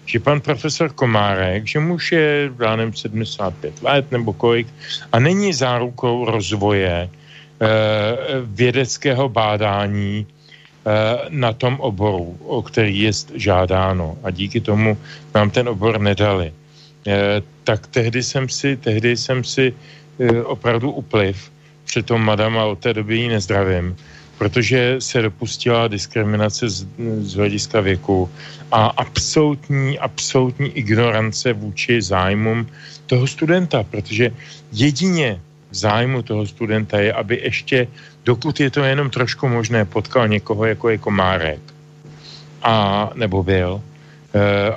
[0.07, 4.67] že pan profesor Komárek, že muž je, nevím, 75 let nebo kolik,
[5.13, 7.09] a není zárukou rozvoje e,
[8.45, 10.27] vědeckého bádání e,
[11.29, 14.19] na tom oboru, o který je žádáno.
[14.23, 14.99] A díky tomu
[15.35, 16.53] nám ten obor nedali.
[17.07, 19.75] E, tak tehdy jsem si, tehdy jsem si
[20.19, 21.51] e, opravdu upliv
[21.85, 23.97] před tom madam a od té doby ji nezdravím,
[24.39, 26.87] protože se dopustila diskriminace z,
[27.21, 28.31] z hlediska věku
[28.73, 32.67] a absolutní, absolutní ignorance vůči zájmům
[33.07, 34.31] toho studenta, protože
[34.73, 35.41] jedině
[35.71, 37.89] v zájmu toho studenta je, aby ještě,
[38.25, 41.61] dokud je to jenom trošku možné, potkal někoho, jako je Komárek,
[42.63, 43.92] a, nebo byl, Eh,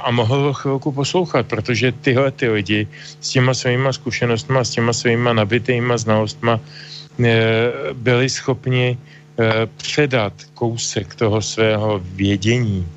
[0.02, 2.88] a mohl chvilku poslouchat, protože tyhle ty lidi
[3.22, 11.16] s těma svýma zkušenostma, s těma svýma nabitýma znalostma eh, byli schopni eh, předat kousek
[11.16, 12.88] toho svého vědění,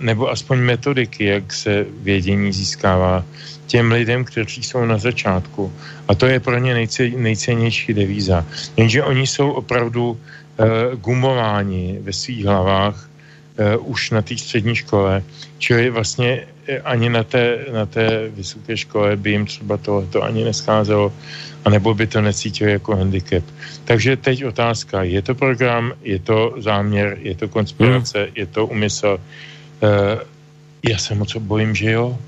[0.00, 3.24] nebo aspoň metodiky, jak se vědění získává
[3.66, 5.72] těm lidem, kteří jsou na začátku.
[6.08, 6.74] A to je pro ně
[7.16, 8.46] nejcennější devíza.
[8.76, 10.18] Jenže oni jsou opravdu
[10.98, 13.08] gumováni ve svých hlavách
[13.58, 15.22] uh, už na té střední škole,
[15.58, 20.44] čili vlastně eh, ani na té, na té vysoké škole by jim třeba tohleto ani
[20.44, 21.12] nescházelo,
[21.64, 23.44] anebo by to necítilo jako handicap.
[23.84, 28.32] Takže teď otázka, je to program, je to záměr, je to konspirace, hmm.
[28.34, 29.18] je to úmysl?
[29.82, 30.20] Uh,
[30.88, 32.18] já se moc bojím, že jo,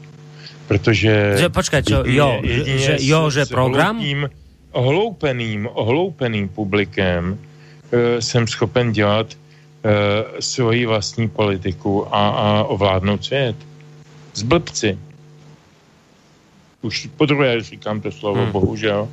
[0.69, 1.37] protože...
[1.39, 3.97] Že, počkej, čo, jo, jedině že, jo, že program?
[3.97, 4.31] Hloupeným,
[4.73, 9.27] ohloupeným, ohloupeným publikem uh, jsem schopen dělat
[10.41, 13.57] svoji vlastní politiku a, a ovládnout svět.
[14.35, 14.99] Zblbci.
[16.83, 18.53] Už po druhé říkám to slovo, hmm.
[18.53, 19.09] bohužel.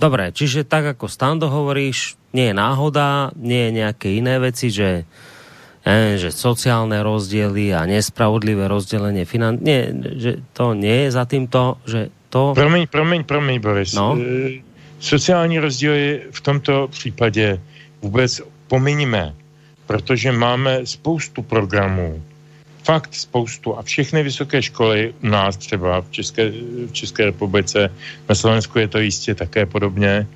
[0.00, 5.04] Dobre, čiže tak ako Stando hovoríš, nie je náhoda, nie je nejaké iné veci, že,
[5.84, 9.60] ne, že sociálne rozdiely a nespravodlivé rozdelenie finan...
[9.60, 12.56] Nie, že to nie je za týmto, že to...
[12.56, 13.92] Promiň, promiň, promiň, Boris.
[13.92, 14.16] No?
[14.16, 14.64] E,
[15.00, 17.60] sociální rozdíly v tomto případě
[18.00, 19.36] vůbec pominíme
[19.90, 22.22] protože máme spoustu programů,
[22.86, 26.54] fakt spoustu a všechny vysoké školy u nás třeba v České,
[26.86, 27.90] v České republice,
[28.28, 30.26] na Slovensku je to jistě také podobně,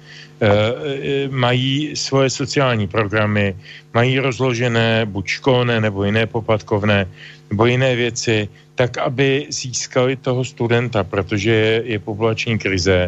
[0.42, 3.54] e, mají svoje sociální programy,
[3.94, 7.06] mají rozložené buď školné nebo jiné popadkovné
[7.50, 13.06] nebo jiné věci, tak aby získali toho studenta, protože je, je populační krize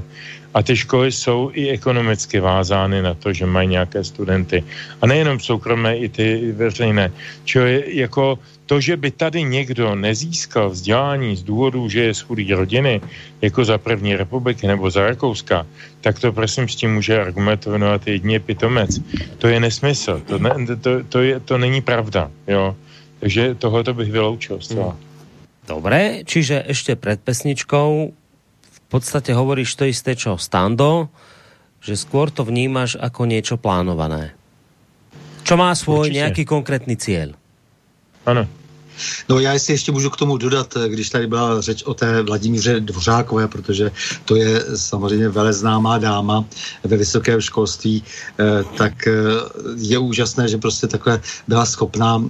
[0.56, 4.64] a ty školy jsou i ekonomicky vázány na to, že mají nějaké studenty.
[5.00, 7.12] A nejenom soukromé, i ty veřejné.
[7.44, 12.54] Čili jako to, že by tady někdo nezískal vzdělání z důvodu, že je z chudý
[12.54, 13.00] rodiny,
[13.42, 15.66] jako za první republiky nebo za Rakouska,
[16.00, 19.00] tak to prosím s tím může argumentovat jedině pitomec.
[19.38, 22.76] To je nesmysl, to, ne, to, to, je, to není pravda, jo.
[23.20, 24.96] Takže tohoto bych vyloučil zcela.
[25.66, 28.14] Dobre, čiže ešte pred pesničkou
[28.86, 31.10] v podstate hovoríš to isté, čo Stando,
[31.82, 34.34] že skôr to vnímaš ako niečo plánované.
[35.42, 36.14] Čo má svůj Určitě.
[36.14, 37.34] nějaký konkrétní cíl.
[38.26, 38.46] Ano.
[39.28, 42.22] No já si ještě můžu k tomu dodat, eh, když tady byla řeč o té
[42.22, 43.90] Vladimíře Dvořákové, protože
[44.24, 46.44] to je samozřejmě veleznámá dáma
[46.84, 48.04] ve vysokém školství,
[48.38, 49.12] eh, tak eh,
[49.76, 52.22] je úžasné, že prostě takhle byla schopná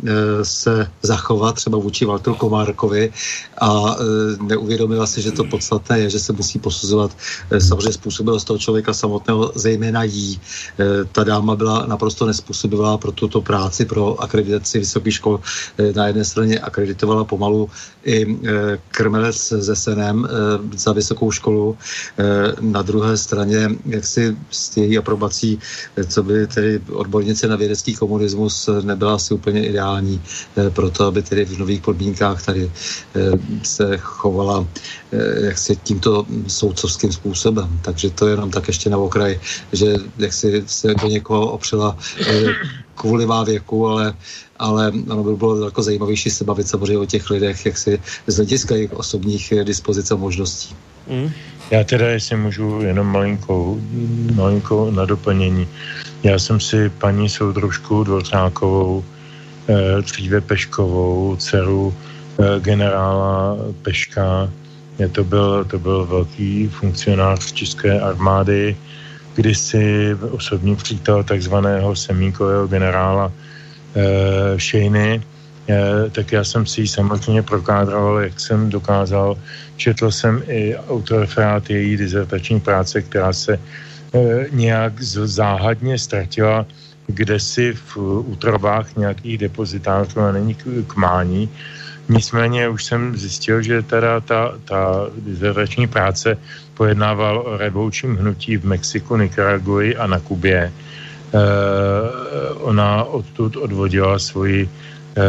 [0.43, 3.13] se zachovat třeba vůči Valtru Komárkovi
[3.61, 3.97] a
[4.41, 7.17] neuvědomila si, že to podstatné je, že se musí posuzovat
[7.59, 10.41] samozřejmě způsobilost toho člověka samotného, zejména jí.
[11.13, 15.41] Ta dáma byla naprosto nespůsobilá pro tuto práci, pro akreditaci vysokých škol
[15.95, 17.71] na jedné straně akreditovala pomalu
[18.05, 18.27] i e,
[18.91, 20.29] krmelec se Senem e,
[20.79, 21.77] za vysokou školu.
[22.19, 22.25] E,
[22.61, 25.59] na druhé straně, jak si s její aprobací,
[26.07, 30.23] co by tedy odbornice na vědecký komunismus nebyla asi úplně ideální
[30.71, 32.71] pro to, aby tedy v nových podmínkách tady
[33.63, 34.67] se chovala
[35.43, 37.81] jak si tímto soudcovským způsobem.
[37.83, 39.41] Takže to je jenom tak ještě na okraj,
[39.73, 41.97] že jak si se do někoho opřela
[42.97, 44.15] kvůli má věku, ale
[44.59, 48.37] ale ono by bylo jako zajímavější se bavit samozřejmě o těch lidech, jak si z
[48.37, 50.75] hlediska jejich osobních dispozic a možností.
[51.09, 51.31] Mm.
[51.71, 53.81] Já teda, jestli můžu jenom malinkou,
[54.35, 55.69] malinkou na doplnění.
[56.23, 59.05] Já jsem si paní soudružku Dvořákovou,
[59.69, 61.95] eh, dříve Peškovou, dceru
[62.41, 64.51] eh, generála Peška,
[64.99, 68.77] je to byl, to byl velký funkcionář české armády,
[69.37, 73.33] kdysi osobní přítel takzvaného semínkového generála
[73.97, 75.23] Eh, Šejny,
[75.69, 79.37] eh, tak já jsem si ji samozřejmě prokádral, jak jsem dokázal.
[79.77, 86.67] Četl jsem i autoreferát její dizertační práce, která se eh, nějak záhadně ztratila
[87.07, 87.97] kde si v
[88.35, 90.55] útrobách nějakých depozitářů a není
[90.87, 91.49] k mání.
[92.09, 96.39] Nicméně už jsem zjistil, že teda ta, ta dizertační práce
[96.75, 100.73] pojednával o revolučním hnutí v Mexiku, Nikaraguji a na Kubě.
[100.73, 101.41] Eh,
[102.55, 104.71] ona odtud odvodila svoji
[105.17, 105.23] eh,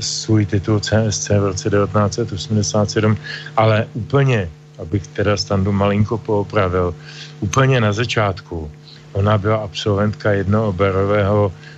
[0.00, 3.16] svůj titul CSC v roce 1987,
[3.56, 4.48] ale úplně,
[4.78, 6.94] abych teda standu malinko poopravil,
[7.40, 8.70] úplně na začátku
[9.16, 11.75] ona byla absolventka jednooborového, eh,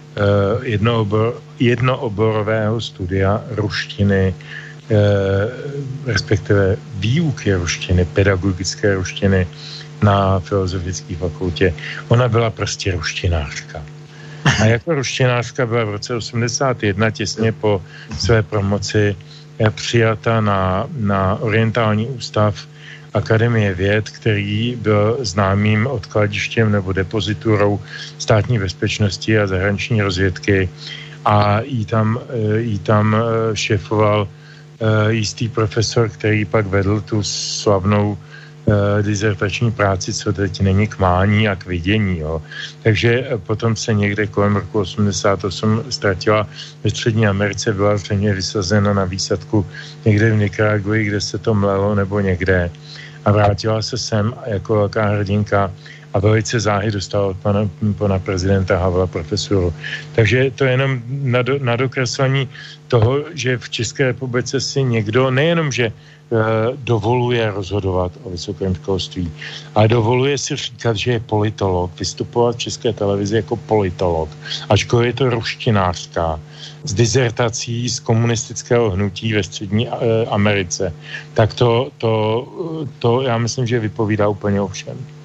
[0.62, 4.34] jednoobor, jednooborového studia ruštiny,
[6.06, 9.46] respektive výuky ruštiny, pedagogické ruštiny
[10.02, 11.74] na filozofické fakultě.
[12.08, 13.82] Ona byla prostě ruštinářka.
[14.44, 17.82] A jako ruštinářka byla v roce 81 těsně po
[18.18, 19.16] své promoci
[19.58, 22.66] eh, přijata na, na orientální ústav
[23.18, 27.80] Akademie věd, který byl známým odkladištěm nebo depoziturou
[28.18, 30.68] státní bezpečnosti a zahraniční rozvědky
[31.24, 34.28] a jí tam, eh, jí tam eh, šéfoval
[35.10, 38.14] jistý profesor, který pak vedl tu slavnou
[39.02, 42.18] dizertační práci, co teď není k mání a k vidění.
[42.18, 42.42] Jo.
[42.82, 46.46] Takže eh, potom se někde kolem roku 88 ztratila
[46.84, 49.66] ve Střední Americe, byla zřejmě vysazena na výsadku
[50.04, 52.70] někde v Nikaragui, kde se to mlelo nebo někde
[53.24, 55.72] a vrátila se sem jako velká hrdinka
[56.18, 59.70] a velice záhy dostala od pana, pana prezidenta Havla profesoru.
[60.18, 62.50] Takže to je jenom na, do, na dokreslení
[62.90, 65.94] toho, že v České republice si někdo nejenom, že
[66.28, 69.32] Eh, dovoluje rozhodovat o vysokém školství.
[69.74, 74.28] Ale dovoluje si říkat, že je politolog, vystupovat v České televizi jako politolog,
[74.68, 76.40] ačkoliv je to ruštinářská,
[76.84, 79.92] s dizertací z komunistického hnutí ve střední eh,
[80.28, 80.92] Americe,
[81.34, 82.12] tak to, to,
[82.98, 85.17] to já myslím, že vypovídá úplně o všem.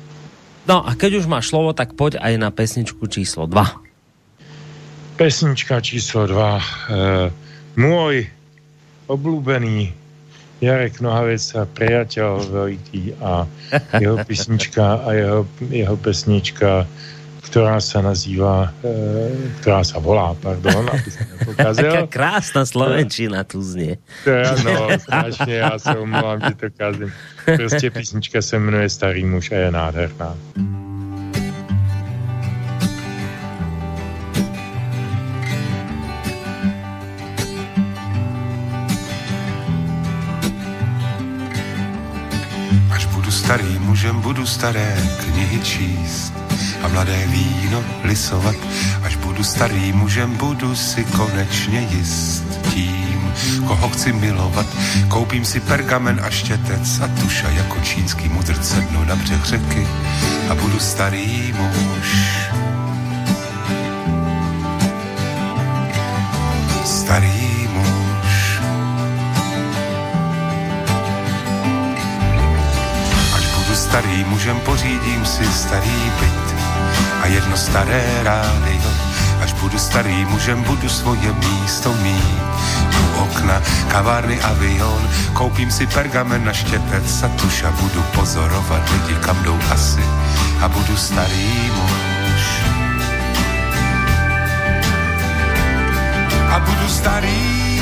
[0.63, 5.19] No a keď už máš slovo, tak pojď aj na pesničku číslo 2.
[5.19, 6.39] Pesnička číslo 2.
[6.39, 6.63] E,
[7.75, 8.27] můj
[9.11, 9.93] oblúbený
[10.63, 13.43] Jarek Nohavec a priateľ veľký a
[13.99, 16.87] jeho písnička a jeho, jeho pesnička,
[17.43, 19.29] ktorá sa nazýva, e,
[19.61, 21.91] ktorá sa volá, pardon, aby nepokazil.
[21.91, 23.61] Taká krásna slovenčina tu.
[24.25, 27.11] Ja, no, strašne, ja sa umlám, že to kazím.
[27.45, 30.35] Prostě písnička se jmenuje Starý muž a je nádherná.
[43.33, 46.42] starým mužem budu staré knihy číst
[46.81, 48.55] a mladé víno lisovat.
[49.03, 52.43] Až budu starým mužem, budu si konečně jist
[52.73, 53.33] tím,
[53.67, 54.65] koho chci milovat.
[55.07, 59.87] Koupím si pergamen a štětec a tuša jako čínský mudrc sednu na břeh řeky
[60.49, 62.07] a budu starý muž.
[66.85, 67.53] Starý
[73.93, 76.42] starý mužem, pořídím si starý byt
[77.23, 78.91] a jedno staré rádio.
[79.43, 82.39] Až budu starý mužem, budu svoje místo mít.
[82.99, 89.15] U okna, kavárny, avion, koupím si pergamen na štěpec a tuš a budu pozorovat lidi,
[89.23, 90.03] kam jdou asi
[90.61, 92.43] a budu starý muž.
[96.51, 97.72] A budu starý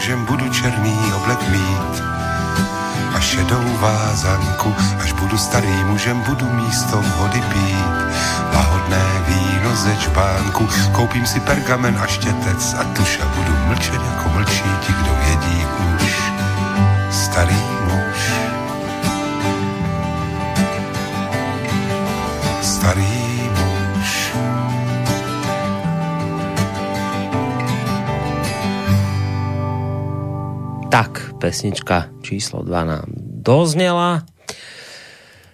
[0.00, 2.02] mužem budu černý oblek mít
[3.14, 7.76] a šedou vázanku, až budu starý mužem, budu místo vody pít.
[8.54, 14.28] Lahodné víno ze čpánku, koupím si pergamen a štětec a tuš a budu mlčet jako
[14.28, 16.14] mlčí ti, kdo vědí už.
[17.10, 18.49] Starý muž.
[30.90, 33.08] Tak, pesnička číslo 2 nám
[33.46, 34.26] doznela.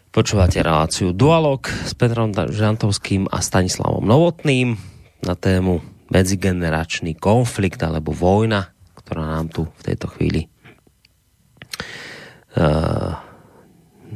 [0.09, 4.81] Počúvate reláciu Dualog s Petrom Žantovským a Stanislavom Novotným
[5.21, 10.49] na tému medzigeneračný konflikt alebo vojna, ktorá nám tu v tejto chvíli
[12.57, 13.13] uh,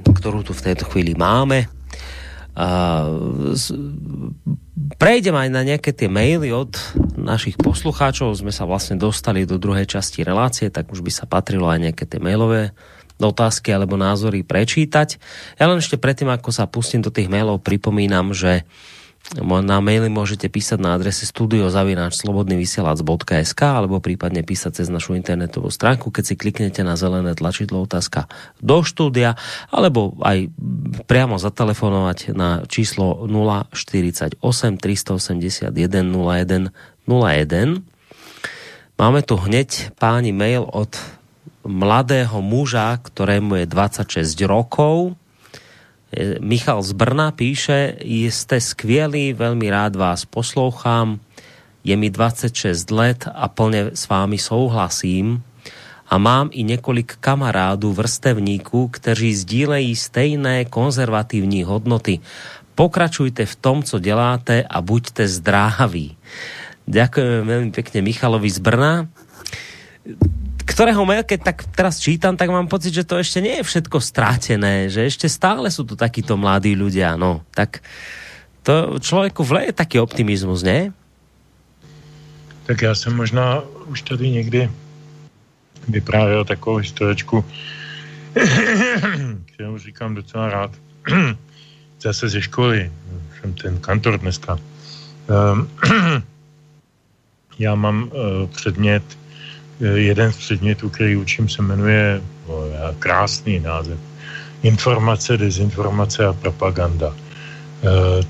[0.00, 1.68] ktorú tu v tejto chvíli máme.
[2.60, 3.56] Uh,
[5.00, 6.76] prejdem aj na nejaké tie maily od
[7.16, 8.36] našich poslucháčov.
[8.36, 12.04] Sme sa vlastne dostali do druhej časti relácie, tak už by sa patrilo aj nejaké
[12.04, 12.76] tie mailové
[13.16, 15.16] otázky alebo názory prečítať.
[15.56, 18.68] Ja len ešte predtým, ako sa pustím do tých mailov, pripomínam, že
[19.38, 26.24] na maily môžete písať na adrese studiozavináčslobodnyvysielac.sk alebo prípadne písať cez našu internetovú stránku, keď
[26.26, 28.26] si kliknete na zelené tlačidlo otázka
[28.58, 29.38] do štúdia,
[29.70, 30.50] alebo aj
[31.06, 36.74] priamo zatelefonovať na číslo 048 381 01
[37.06, 37.86] 01.
[38.98, 40.98] Máme tu hneď páni mail od
[41.62, 45.19] mladého muža, ktorému je 26 rokov.
[46.40, 51.18] Michal z Brna píše, jste skvělý, velmi rád vás poslouchám,
[51.84, 55.42] je mi 26 let a plně s vámi souhlasím
[56.10, 62.18] a mám i několik kamarádů vrstevníků, kteří sdílejí stejné konzervativní hodnoty.
[62.74, 66.16] Pokračujte v tom, co děláte a buďte zdraví.
[66.90, 69.06] Ďakujem veľmi pekne Michalovi z Brna,
[70.64, 73.98] ktorého mail, keď tak teraz čítam, tak mám pocit, že to ešte nie je všetko
[74.00, 77.44] strátené, že ešte stále sú tu takíto mladí ľudia, no.
[77.54, 77.80] Tak
[78.62, 80.92] to člověku vleje taký optimismus, ne?
[82.66, 84.70] Tak já jsem možná už tady někdy
[85.88, 87.44] vyprávěl takovou historičku,
[89.54, 90.70] kterou říkám docela rád.
[92.00, 92.92] Zase ze školy,
[93.40, 94.58] jsem ten kantor dneska.
[95.28, 95.68] Um,
[97.58, 99.02] já mám uh, předmět,
[99.80, 102.54] jeden z předmětů, který učím, se jmenuje, uh,
[102.98, 103.98] krásný název,
[104.62, 107.08] informace, dezinformace a propaganda.
[107.08, 107.16] Uh,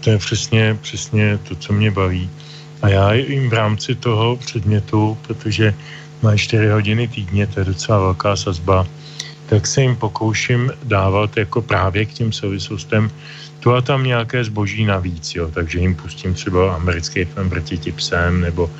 [0.01, 2.31] to je přesně, přesně to, co mě baví.
[2.83, 5.75] A já jim v rámci toho předmětu, protože
[6.23, 8.87] mají 4 hodiny týdně, to je docela velká sazba,
[9.47, 13.11] tak se jim pokouším dávat jako právě k těm souvislostem
[13.61, 18.41] tu a tam nějaké zboží navíc, jo, takže jim pustím třeba americký film Vrtěti psem
[18.41, 18.71] nebo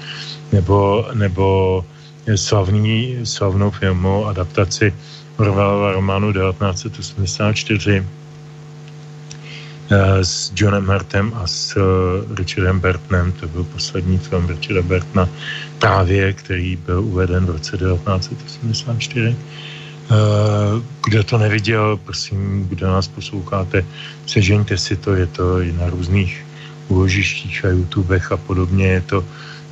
[0.53, 1.85] nebo, nebo
[2.37, 4.95] slavný, slavnou filmu adaptaci
[5.37, 8.05] Orwellova románu 1984
[9.91, 11.81] eh, s Johnem Hartem a s eh,
[12.35, 15.29] Richardem Bertnem, to byl poslední film Richarda Bertna
[15.79, 19.37] právě, který byl uveden v roce 1984.
[19.37, 20.15] Eh,
[21.09, 23.85] kdo to neviděl, prosím, kdo nás posloucháte,
[24.27, 26.47] sežeňte si to, je to i na různých
[26.89, 29.25] úložištích a YouTubech a podobně, je to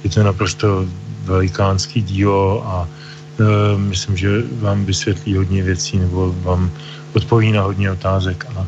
[0.05, 0.87] je to naprosto
[1.29, 4.29] velikánský dílo a e, myslím, že
[4.61, 6.71] vám vysvětlí hodně věcí nebo vám
[7.13, 8.67] odpoví na hodně otázek a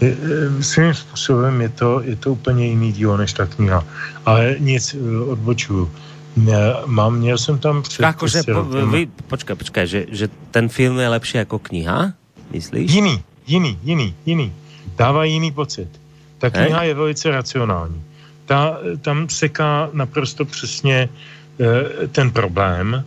[0.00, 3.84] e, e, svým způsobem je to, je to úplně jiný dílo než ta kniha.
[4.26, 5.90] Ale nic, e, odbočuju.
[6.86, 8.04] Mám, měl jsem tam před...
[8.04, 12.12] Akože, po, vy, počkaj, počkaj, že, že ten film je lepší jako kniha,
[12.50, 12.88] myslíš?
[12.88, 14.52] Jiný, jiný, jiný, jiný.
[14.96, 15.88] Dává jiný pocit.
[16.38, 18.00] Ta kniha je velice racionální
[18.46, 21.08] ta, tam seká naprosto přesně eh,
[22.12, 23.04] ten problém,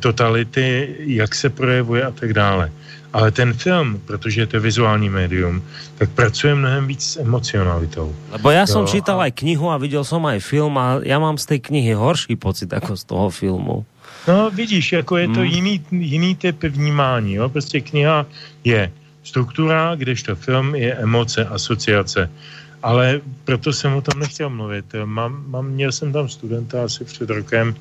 [0.00, 2.72] totality, jak se projevuje a tak dále.
[3.12, 5.62] Ale ten film, protože je to vizuální médium,
[5.98, 8.16] tak pracuje mnohem víc s emocionalitou.
[8.30, 9.22] Lebo já jsem čítal a...
[9.22, 12.72] aj knihu a viděl jsem aj film a já mám z té knihy horší pocit
[12.72, 13.84] jako z toho filmu.
[14.28, 15.44] No vidíš, jako je to hmm.
[15.44, 17.34] jiný, jiný typ vnímání.
[17.34, 17.48] Jo?
[17.48, 18.26] Prostě kniha
[18.64, 18.92] je
[19.24, 22.30] struktura, kdežto film je emoce, asociace.
[22.82, 24.84] Ale proto jsem o tom nechtěl mluvit.
[25.04, 27.74] Mám, mám, měl jsem tam studenta asi před rokem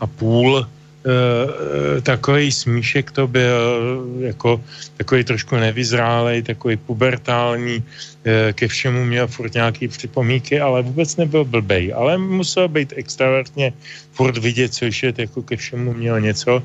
[0.00, 4.60] a půl, e, takový smíšek to byl, jako
[4.96, 7.84] takový trošku nevyzrálej, takový pubertální,
[8.24, 13.72] e, ke všemu měl furt nějaký připomínky, ale vůbec nebyl blbej, ale musel být extravertně
[14.12, 16.62] furt vidět, což je jako ke všemu měl něco,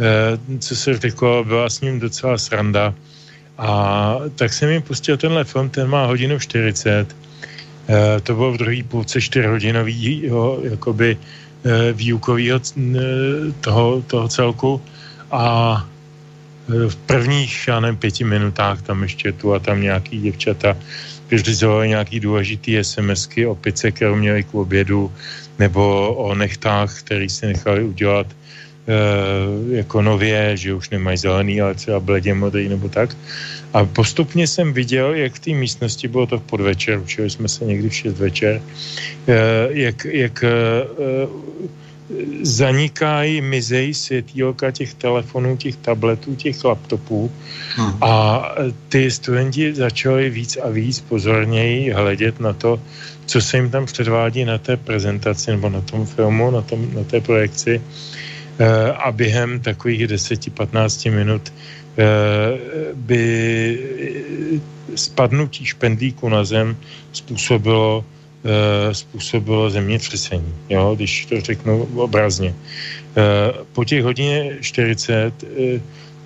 [0.00, 2.94] e, co se řeklo, byla s ním docela sranda.
[3.58, 7.16] A tak jsem jim pustil tenhle film, ten má hodinu 40.
[7.88, 10.30] E, to bylo v druhé půlce 4 hodinový,
[10.62, 11.18] jakoby
[11.66, 12.60] Eh, výukového
[13.60, 14.82] toho, toho celku
[15.30, 15.42] a
[15.82, 20.76] eh, v prvních, já nevím, pěti minutách tam ještě tu a tam nějaký děvčata
[21.30, 25.12] vyřizovali nějaký důležitý SMSky o pice, kterou měli k obědu,
[25.58, 28.34] nebo o nechtách, který si nechali udělat e,
[29.70, 33.16] jako nově, že už nemají zelený, ale třeba bledě modrý nebo tak.
[33.72, 37.64] A postupně jsem viděl, jak v té místnosti, bylo to v podvečer, učili jsme se
[37.64, 38.62] někdy v 6 večer,
[39.28, 39.34] eh,
[39.68, 40.50] jak, jak eh,
[42.42, 47.32] zanikají, mizejí světýlka těch telefonů, těch tabletů, těch laptopů
[47.74, 47.92] hmm.
[48.00, 48.48] a
[48.88, 52.80] ty studenti začali víc a víc pozorněji hledět na to,
[53.26, 57.04] co se jim tam předvádí na té prezentaci nebo na tom filmu, na, tom, na
[57.04, 58.15] té projekci eh,
[58.96, 61.52] a během takových 10-15 minut
[61.96, 63.18] Eh, by
[64.94, 66.76] spadnutí špendlíku na zem
[67.12, 68.04] způsobilo,
[68.44, 72.52] eh, způsobilo zemětřesení, jo, když to řeknu obrazně.
[72.52, 75.32] Eh, po těch hodině 40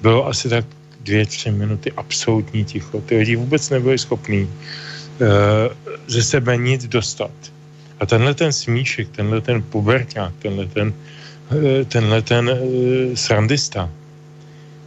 [0.03, 0.67] bylo asi tak
[1.07, 3.01] dvě, tři minuty absolutní ticho.
[3.07, 4.51] Ty lidi vůbec nebyli schopní
[6.09, 7.31] ze sebe nic dostat.
[8.01, 10.93] A tenhle ten smíšek, tenhle ten puberták, tenhle ten,
[11.89, 12.51] tenhle ten
[13.15, 13.91] srandista,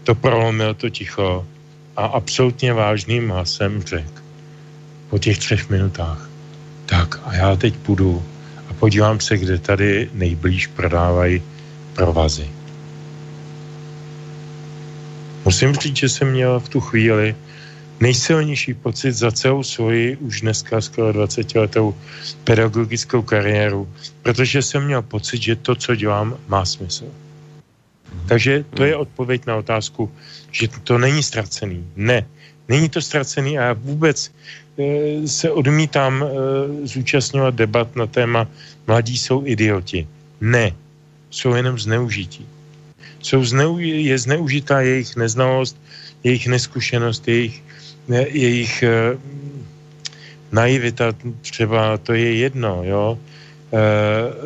[0.03, 1.45] to prolomil to ticho
[1.95, 4.21] a absolutně vážným hlasem řekl
[5.09, 6.29] po těch třech minutách.
[6.85, 8.23] Tak a já teď půjdu
[8.69, 11.41] a podívám se, kde tady nejblíž prodávají
[11.93, 12.49] provazy.
[15.45, 17.35] Musím říct, že jsem měl v tu chvíli
[17.99, 21.95] nejsilnější pocit za celou svoji už dneska skoro 20 letou
[22.43, 23.89] pedagogickou kariéru,
[24.21, 27.05] protože jsem měl pocit, že to, co dělám, má smysl.
[28.27, 30.11] Takže to je odpověď na otázku,
[30.51, 31.85] že to není ztracený.
[31.95, 32.25] Ne,
[32.69, 34.31] není to ztracený a já vůbec
[34.77, 36.27] e, se odmítám e,
[36.87, 38.47] zúčastňovat debat na téma
[38.87, 40.07] mladí jsou idioti.
[40.41, 40.71] Ne,
[41.29, 42.45] jsou jenom zneužití.
[43.21, 45.77] Jsou zneu, je zneužitá jejich neznalost,
[46.23, 47.63] jejich neskušenost, jejich,
[48.07, 49.17] jejich e,
[50.51, 53.17] naivita, třeba to je jedno, jo,
[53.73, 53.79] e,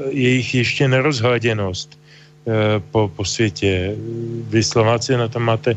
[0.10, 1.98] jejich ještě nerozhladěnost,
[2.48, 3.92] Eh, po, po světě.
[4.48, 5.76] Vy Slováci na tom máte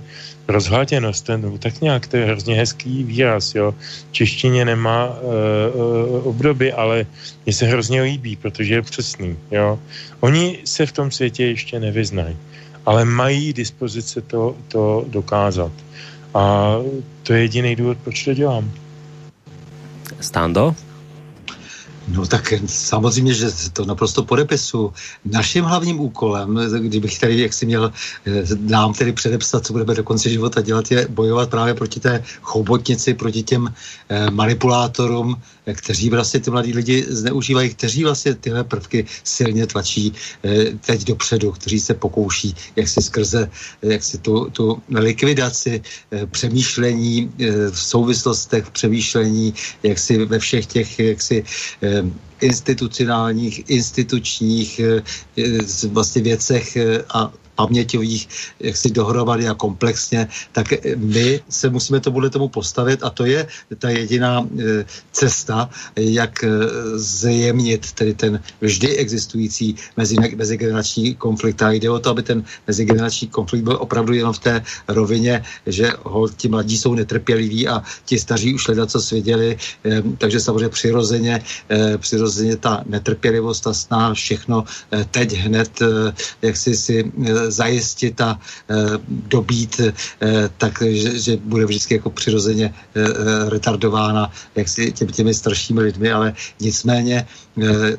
[0.49, 3.75] rozhladěnost, ten, tak nějak, to je hrozně hezký výraz, jo.
[4.11, 7.07] Češtině nemá uh, obdoby, ale
[7.47, 9.79] mně se hrozně líbí, protože je přesný, jo.
[10.21, 12.37] Oni se v tom světě ještě nevyznají,
[12.87, 15.73] ale mají dispozice to, to dokázat.
[16.35, 16.75] A
[17.23, 18.71] to je jediný důvod, proč to dělám.
[20.21, 20.75] Stando?
[22.09, 24.93] No tak samozřejmě, že to naprosto podepisu.
[25.25, 27.93] Naším hlavním úkolem, kdybych tady jak si měl
[28.27, 32.25] eh, nám tedy předepsat, co budeme do konce života dělat, je bojovat právě proti té
[32.43, 33.75] chobotnici, proti těm
[34.09, 35.37] eh, manipulátorům,
[35.75, 40.13] kteří vlastně ty mladí lidi zneužívají, kteří vlastně tyhle prvky silně tlačí
[40.87, 43.51] teď dopředu, kteří se pokouší, jak si skrze
[43.83, 45.83] jak si tu, tu likvidaci
[46.31, 47.33] přemýšlení
[47.71, 51.45] v souvislostech, přemýšlení, jak si ve všech těch, jak si
[52.41, 54.81] institucionálních, institučních
[55.89, 56.77] vlastně věcech
[57.15, 58.29] a paměťových,
[58.61, 63.25] jak si dohromady a komplexně, tak my se musíme to bude tomu postavit a to
[63.25, 63.47] je
[63.79, 66.49] ta jediná e, cesta, jak e,
[66.97, 71.63] zjemnit tedy ten vždy existující mezi, mezigenerační konflikt.
[71.63, 74.55] A jde o to, aby ten mezigenerační konflikt byl opravdu jenom v té
[74.89, 80.03] rovině, že ho, ti mladí jsou netrpěliví a ti staří už hledat, co svěděli, e,
[80.19, 81.43] takže samozřejmě přirozeně,
[81.99, 84.65] přirozeně ta netrpělivost, ta snaha všechno
[85.11, 85.71] teď hned,
[86.43, 87.13] jak si si
[87.51, 88.39] zajistit a
[89.09, 89.81] dobít,
[90.59, 92.75] tak že, že bude vždycky jako přirozeně
[93.49, 97.27] retardována jak si těmi, těmi staršími lidmi, ale nicméně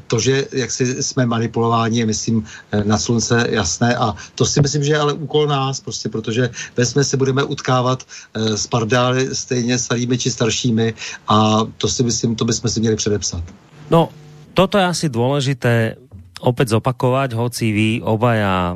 [0.08, 2.46] to, že jak si jsme manipulováni, je myslím
[2.84, 7.04] na slunce jasné a to si myslím, že je ale úkol nás, prostě, protože ve
[7.04, 8.04] si budeme utkávat
[8.34, 10.94] s pardály stejně starými či staršími
[11.28, 13.44] a to si myslím, to bychom si měli předepsat.
[13.92, 14.10] No,
[14.54, 15.96] toto je asi dôležité
[16.44, 18.76] opäť zopakovať, hoci vy obaja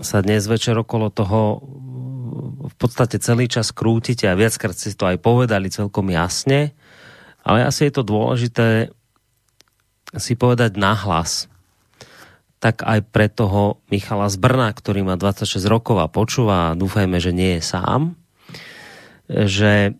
[0.00, 1.62] sa dnes večer okolo toho
[2.66, 6.74] v podstate celý čas krútite a viackrát si to aj povedali celkom jasne,
[7.46, 8.90] ale asi je to dôležité
[10.18, 11.46] si povedať nahlas.
[12.58, 17.20] Tak aj pre toho Michala z Brna, ktorý má 26 rokov a počúva a dúfajme,
[17.20, 18.16] že nie je sám,
[19.28, 19.94] že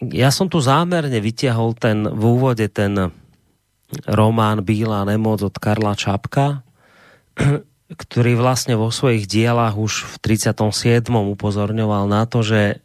[0.00, 3.12] ja som tu zámerne vytiahol ten v úvode ten
[4.08, 6.64] román Bílá nemoc od Karla Čapka,
[7.90, 11.10] ktorý vlastne vo svojich dielách už v 37.
[11.10, 12.78] upozorňoval na to, že,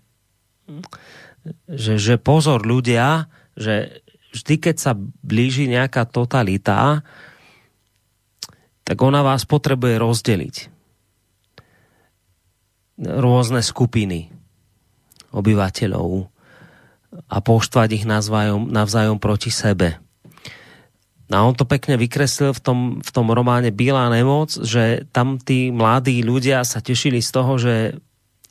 [1.69, 4.01] že, že pozor ľudia, že
[4.33, 4.91] vždy, keď sa
[5.21, 7.05] blíži nejaká totalita,
[8.85, 10.55] tak ona vás potrebuje rozdeliť.
[13.01, 14.33] Rôzne skupiny
[15.35, 16.31] obyvateľov
[17.27, 19.99] a poštvať ich navzájom, navzájom proti sebe.
[21.25, 25.41] No a on to pekne vykreslil v tom, v tom románe Bílá nemoc, že tam
[25.41, 27.97] tí mladí ľudia sa tešili z toho, že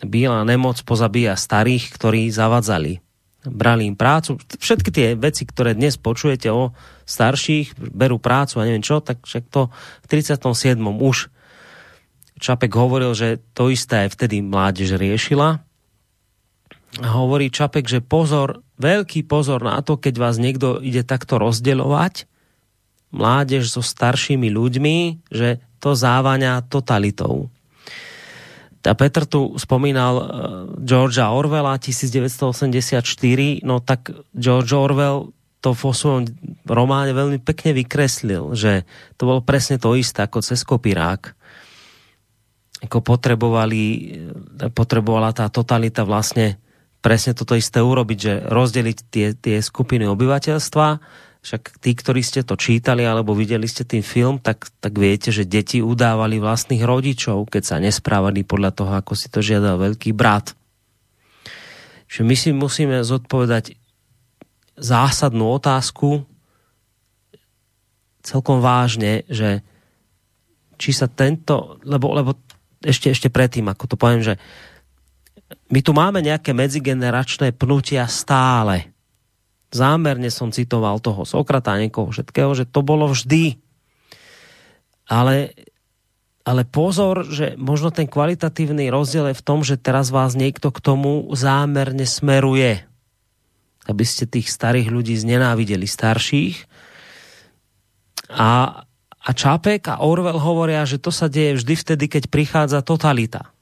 [0.02, 2.98] Bílá nemoc pozabíja starých, ktorí zavadzali.
[3.44, 4.40] Brali im prácu.
[4.40, 6.72] Všetky tie veci, ktoré dnes počujete o
[7.04, 9.68] starších, berú prácu a neviem čo, tak však to
[10.02, 10.80] v 37.
[10.80, 11.30] už
[12.34, 15.62] Čapek hovoril, že to isté aj vtedy mládež riešila.
[17.04, 22.26] A hovorí Čapek, že pozor, veľký pozor na to, keď vás niekto ide takto rozdeľovať,
[23.14, 24.96] mládež so staršími ľuďmi,
[25.30, 27.48] že to závania totalitou.
[28.84, 30.26] A Petr tu spomínal uh,
[30.84, 35.32] Georgia Orwella 1984, no tak George Orwell
[35.64, 36.28] to vo svojom
[36.68, 38.84] románe veľmi pekne vykreslil, že
[39.16, 41.32] to bolo presne to isté ako cez kopírák.
[42.84, 44.12] Ako potrebovali,
[44.76, 46.60] potrebovala tá totalita vlastne
[47.00, 50.88] presne toto isté urobiť, že rozdeliť tie, tie skupiny obyvateľstva
[51.44, 55.44] však tí, ktorí ste to čítali alebo videli ste tým film, tak, tak viete, že
[55.44, 60.56] deti udávali vlastných rodičov, keď sa nesprávali podľa toho, ako si to žiadal veľký brat.
[62.08, 63.76] Čiže my si musíme zodpovedať
[64.80, 66.24] zásadnú otázku
[68.24, 69.60] celkom vážne, že
[70.80, 72.40] či sa tento, lebo, lebo
[72.80, 74.40] ešte, ešte predtým, ako to poviem, že
[75.68, 78.93] my tu máme nejaké medzigeneračné pnutia stále
[79.74, 83.58] zámerne som citoval toho Sokrata a niekoho všetkého, že to bolo vždy.
[85.10, 85.52] Ale,
[86.46, 90.78] ale pozor, že možno ten kvalitatívny rozdiel je v tom, že teraz vás niekto k
[90.78, 92.86] tomu zámerne smeruje.
[93.84, 96.56] Aby ste tých starých ľudí znenávideli starších.
[98.32, 98.80] A,
[99.20, 103.52] a Čapek a Orwell hovoria, že to sa deje vždy vtedy, keď prichádza totalita.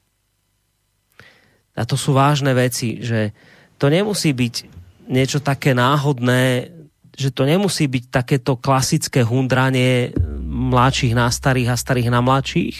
[1.73, 3.33] A to sú vážne veci, že
[3.81, 4.72] to nemusí byť
[5.07, 6.73] niečo také náhodné,
[7.13, 10.13] že to nemusí byť takéto klasické hundranie
[10.49, 12.77] mladších na starých a starých na mladších,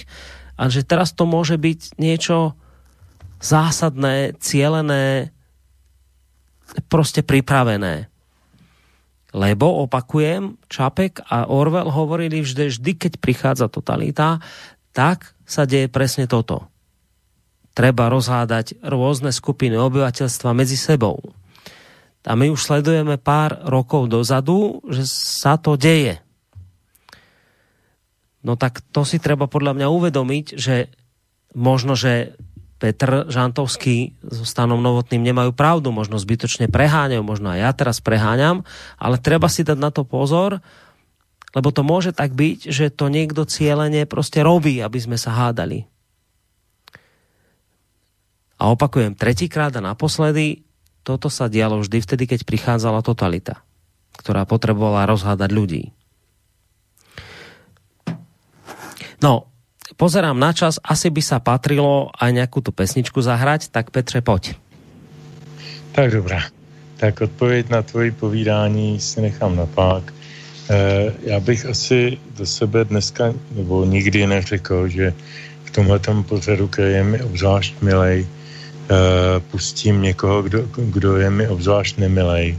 [0.58, 2.58] ale že teraz to môže byť niečo
[3.44, 5.30] zásadné, cielené,
[6.88, 8.08] prostě pripravené.
[9.34, 14.38] Lebo, opakujem, Čapek a Orwell hovorili vždy, vždy keď prichádza totalita,
[14.94, 16.70] tak sa deje presne toto.
[17.74, 21.34] Treba rozhádať rôzne skupiny obyvateľstva medzi sebou
[22.24, 26.24] a my už sledujeme pár rokov dozadu, že sa to deje.
[28.44, 30.92] No tak to si treba podľa mňa uvedomiť, že
[31.56, 32.36] možno, že
[32.80, 38.68] Petr Žantovský so Stanom Novotným nemajú pravdu, možno zbytočne preháňajú, možno aj ja teraz preháňam,
[39.00, 40.60] ale treba si dať na to pozor,
[41.56, 45.88] lebo to môže tak byť, že to niekto cieľene prostě robí, aby sme sa hádali.
[48.60, 50.68] A opakujem tretíkrát a naposledy,
[51.04, 53.60] toto sa dialo vždy vtedy, keď prichádzala totalita,
[54.16, 55.84] ktorá potrebovala rozhádať ľudí.
[59.20, 59.48] No,
[60.00, 64.56] pozerám na čas, asi by sa patrilo aj nejakú tu pesničku zahrať, tak Petře, poď.
[65.92, 66.42] Tak dobrá.
[66.98, 70.14] Tak odpověď na tvoji povídání si nechám na pák.
[70.70, 75.14] E, já bych asi do sebe dneska, nebo nikdy neřekl, že
[75.64, 78.28] v tomhle pořadu, který je mi obzvlášť milej,
[79.52, 82.58] pustím někoho, kdo, kdo je mi obzvlášť nemilej.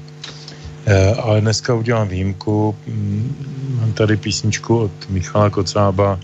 [0.87, 2.77] Eh, ale dneska udělám výjimku.
[2.87, 6.21] Mm, mám tady písničku od Michala Kocába,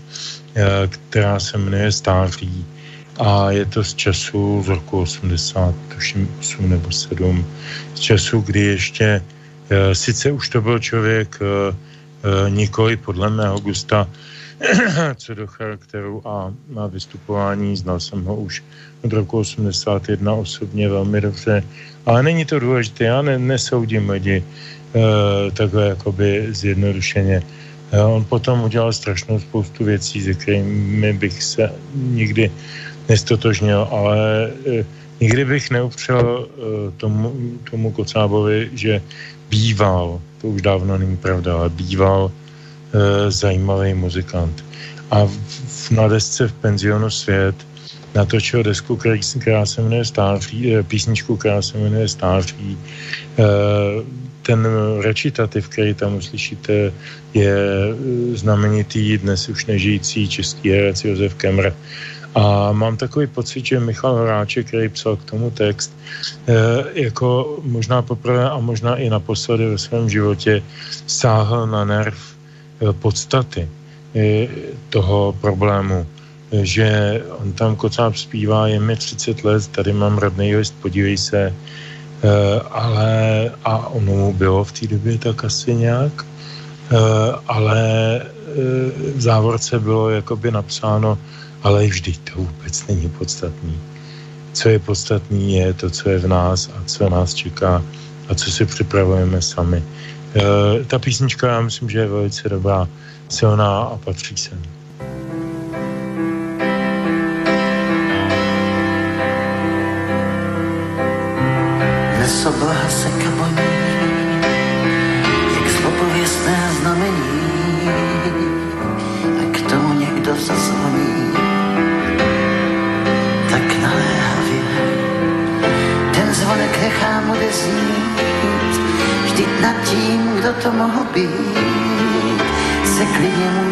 [1.09, 2.65] která se jmenuje Stáří
[3.19, 7.45] a je to z času z roku 80, tuším 8 nebo 7,
[7.95, 9.21] z času, kdy ještě
[9.93, 11.39] sice už to byl člověk
[12.49, 14.07] nikoli podle mého gusta
[15.15, 17.77] co do charakteru a na vystupování.
[17.77, 18.63] Znal jsem ho už
[19.03, 21.63] od roku 81 osobně velmi dobře,
[22.05, 23.03] ale není to důležité.
[23.03, 25.01] Já ne, nesoudím lidi uh,
[25.53, 27.41] takhle jakoby zjednodušeně.
[27.93, 32.51] Uh, on potom udělal strašnou spoustu věcí, se kterými bych se nikdy
[33.09, 34.85] nestotožnil, ale uh,
[35.19, 37.33] nikdy bych neupřel uh, tomu,
[37.71, 39.01] tomu Kocábovi, že
[39.49, 42.31] býval, to už dávno není pravda, ale býval
[43.29, 44.65] zajímavý muzikant.
[45.11, 47.55] A v, na desce v penzionu Svět
[48.15, 48.95] natočil desku,
[49.41, 52.77] která se jmenuje Stáří, eh, písničku, která se jmenuje Stáří.
[53.39, 53.43] Eh,
[54.41, 54.67] ten
[55.01, 56.91] recitativ, který tam uslyšíte,
[57.33, 57.55] je
[58.33, 61.71] znamenitý dnes už nežijící český herec Josef Kemr.
[62.35, 65.93] A mám takový pocit, že Michal Horáček, který psal k tomu text,
[66.93, 70.63] jako možná poprvé a možná i naposledy ve svém životě
[71.05, 72.40] sáhl na nerv Eh,
[72.91, 73.69] podstaty
[74.15, 74.47] eh,
[74.89, 76.05] toho problému,
[76.51, 76.87] eh, že
[77.39, 81.53] on tam kocáb zpívá, je mi 30 let, tady mám rodný list, podívej se,
[82.71, 86.25] ale a ono bylo v té době tak asi nějak,
[87.47, 87.81] ale
[89.15, 91.17] v závorce bylo jakoby napsáno,
[91.63, 93.79] ale vždyť to vůbec není podstatný.
[94.53, 97.83] Co je podstatný je to, co je v nás a co nás čeká
[98.29, 99.83] a co si připravujeme sami.
[100.35, 102.87] Uh, ta písnička, já myslím, že je velice dobrá,
[103.29, 104.61] silná a patří sem.
[112.19, 113.10] Nesoblaha se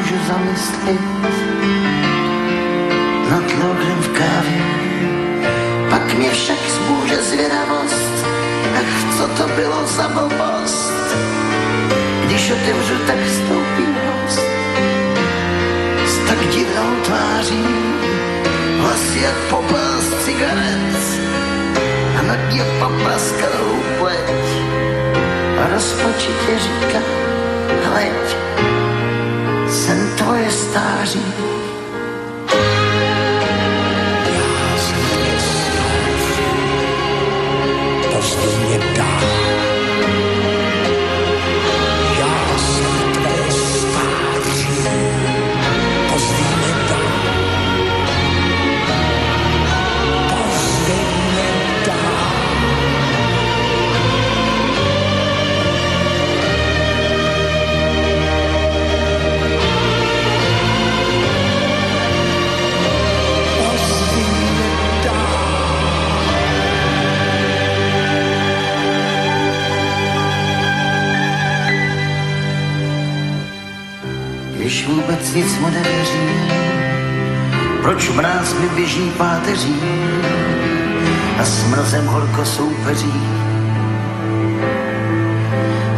[0.10, 1.02] můžu zamyslet
[3.30, 4.62] nad logrem v kávě.
[5.90, 8.26] Pak mě však zbůže zvědavost,
[8.80, 10.94] ach, co to bylo za blbost.
[12.26, 14.46] Když otevřu, tak vstoupí host
[16.06, 17.66] s tak divnou tváří,
[18.80, 21.20] hlasy jak popel z cigaret
[22.20, 24.50] a nad ně papaskalou pleť
[25.64, 27.00] a rozpačitě říká,
[27.84, 28.38] hleď,
[31.06, 31.22] jsem
[74.86, 76.60] vůbec nic mu nevěří.
[77.82, 79.76] Proč mráz mi běží páteří
[81.40, 83.14] a s mrazem horko soupeří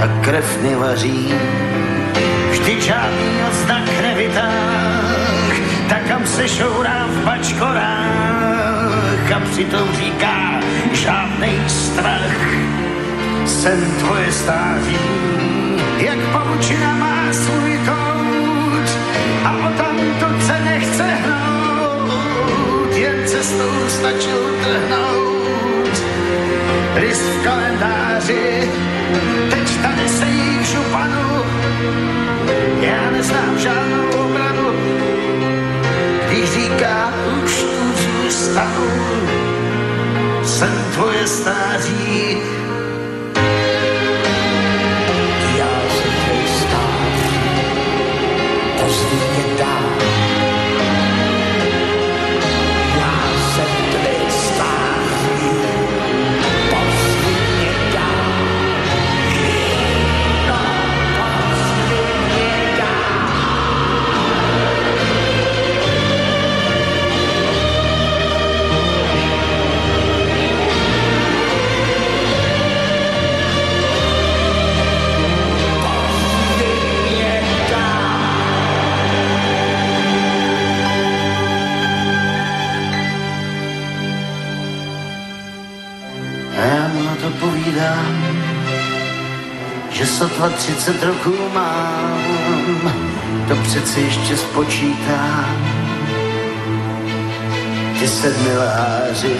[0.03, 1.33] a krev mi vaří.
[2.51, 5.55] Vždy žádný odznak nevytáh,
[5.89, 8.11] tak kam se šourá v bačkorách
[9.35, 10.59] a přitom říká
[10.91, 12.41] žádnej strach.
[13.45, 14.97] Jsem tvoje stáří,
[15.97, 18.00] jak pavučina má svůj kód
[19.45, 26.03] a o tamto se nechce hnout, jen cestou stačil trhnout.
[26.95, 28.71] Rys v kalendáři,
[29.49, 31.43] teď tady sejí v županu,
[32.81, 34.71] já neznám žádnou obranu,
[36.27, 37.13] když říká,
[37.43, 38.87] už tu zůstanu,
[40.43, 42.37] jsem tvoje stáří,
[90.21, 92.93] sotva 30 roků mám,
[93.47, 95.57] to přece ještě spočítám.
[97.99, 99.37] Ty sedmiláři,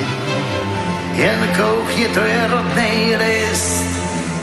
[1.13, 3.85] jen koukni, to je rodnej list,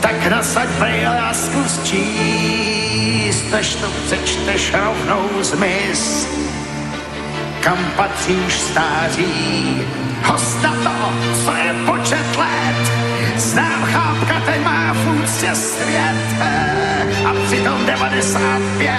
[0.01, 6.27] tak nasaď prej lásku zčíst, než to přečteš rovnou zmiz.
[7.61, 9.81] Kam patří už stáří,
[10.23, 11.13] host na to,
[11.45, 12.91] co je počet let,
[13.35, 16.25] znám chápka, ten má v úctě svět,
[17.25, 18.91] a přitom 95.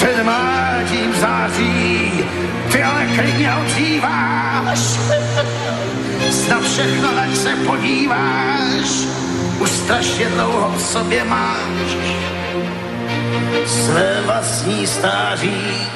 [0.00, 2.24] Ten má tím září,
[2.72, 4.78] ty ale klidně odříváš.
[6.30, 8.88] Snad všechno, ať se podíváš,
[9.58, 11.96] už strašně dlouho v sobě máš
[13.66, 15.88] své vlastní stáří.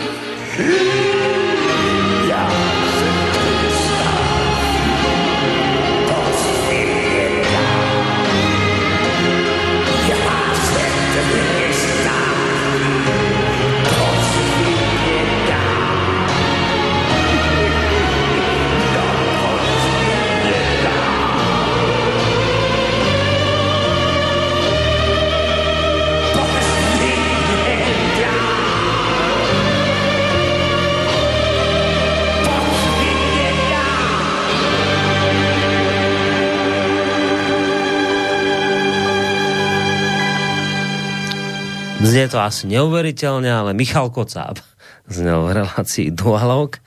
[42.06, 44.62] Znie to asi neuveriteľne, ale Michal Kocáb
[45.10, 46.78] znel v relácii Dualog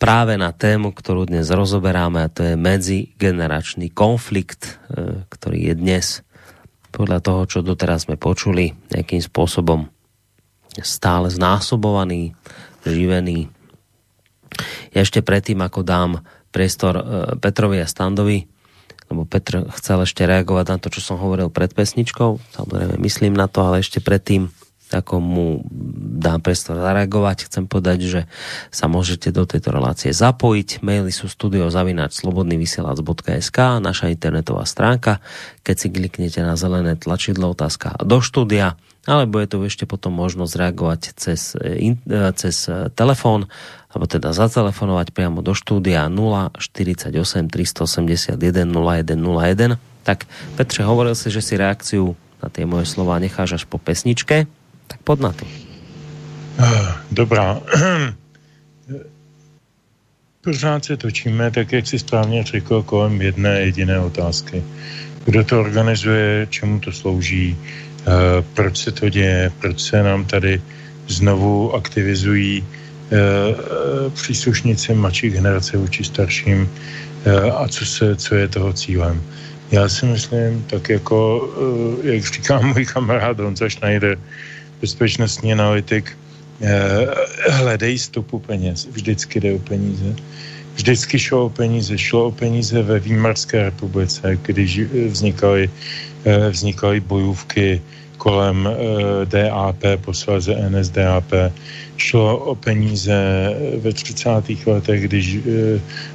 [0.00, 6.06] práve na tému, ktorú dnes rozoberáme a to je medzigeneračný konflikt, e, ktorý je dnes
[6.88, 9.92] podľa toho, čo doteraz sme počuli, nejakým spôsobom
[10.80, 12.32] stále znásobovaný,
[12.88, 13.52] živený.
[14.96, 17.04] Ja ešte predtým, ako dám priestor e,
[17.36, 18.48] Petrovi a Standovi,
[19.10, 22.38] lebo Petr chcel ešte reagovať na to, čo som hovoril pred pesničkou.
[22.54, 24.50] Samozrejme, myslím na to, ale ešte predtým,
[24.94, 25.66] ako mu
[26.22, 28.30] dám priestor zareagovať, chcem povedať, že
[28.70, 30.78] sa môžete do tejto relácie zapojiť.
[30.82, 35.18] Maily sú studiozavinač.slobodnyvysielac.sk naša internetová stránka.
[35.66, 40.52] Keď si kliknete na zelené tlačidlo otázka do štúdia, alebo je tu ešte potom možnosť
[40.58, 43.46] reagovať cez, eh, eh, cez eh, telefón
[43.94, 47.16] alebo teda zatelefonovať priamo do štúdia 048
[47.48, 49.80] 381 0101.
[50.04, 50.28] Tak
[50.60, 52.12] Petře, hovoril si, že si reakciu
[52.44, 54.44] na tie moje slova necháš až po pesničke,
[54.86, 55.48] tak pod na to.
[57.08, 57.56] Dobrá.
[60.44, 64.64] Pořád se točíme, tak jak si správně řekl, kolem jedné jediné otázky.
[65.24, 67.58] Kdo to organizuje, čemu to slouží,
[68.54, 70.62] proč se to děje, proč se nám tady
[71.08, 72.64] znovu aktivizují
[73.06, 76.70] Eh, eh, příslušníci mladší generace vůči starším
[77.24, 79.22] eh, a co, se, co je toho cílem.
[79.70, 81.48] Já si myslím, tak jako,
[82.02, 84.18] jak říká můj kamarád Honza Schneider,
[84.80, 86.18] bezpečnostní analytik,
[87.50, 88.88] hledej stopu peněz.
[88.90, 90.16] Vždycky jde o peníze.
[90.74, 91.98] Vždycky šlo o peníze.
[91.98, 95.70] Šlo o peníze ve Výmarské republice, když vznikaly,
[96.50, 97.82] vznikaly bojůvky
[98.16, 98.68] kolem
[99.24, 101.32] DAP, posléze NSDAP
[101.96, 103.14] šlo o peníze
[103.78, 104.30] ve 30.
[104.66, 105.38] letech, když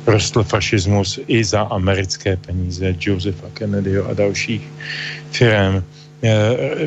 [0.07, 4.61] rostl fašismus i za americké peníze Josepha Kennedyho a dalších
[5.31, 5.83] firm.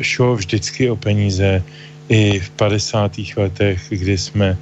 [0.01, 1.63] Šlo vždycky o peníze
[2.09, 3.11] i v 50.
[3.37, 4.57] letech, kdy jsme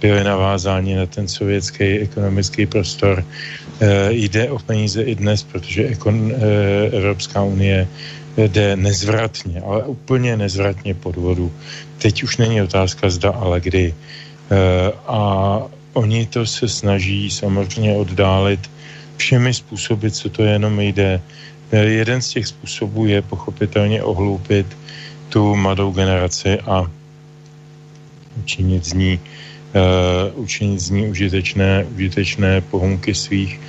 [0.00, 3.24] byli navázáni na ten sovětský ekonomický prostor.
[3.80, 6.36] E, jde o peníze i dnes, protože ekon, e,
[6.96, 7.88] Evropská unie
[8.36, 11.52] jde nezvratně, ale úplně nezvratně pod vodu.
[11.98, 13.94] Teď už není otázka zda, ale kdy.
[15.06, 15.18] A
[15.92, 18.60] oni to se snaží samozřejmě oddálit
[19.16, 21.20] všemi způsoby, co to jenom jde.
[21.72, 24.66] Jeden z těch způsobů je pochopitelně ohloupit
[25.28, 26.90] tu mladou generaci a
[28.38, 29.20] učinit z ní,
[30.34, 33.60] učinit z ní užitečné, užitečné pohunky svých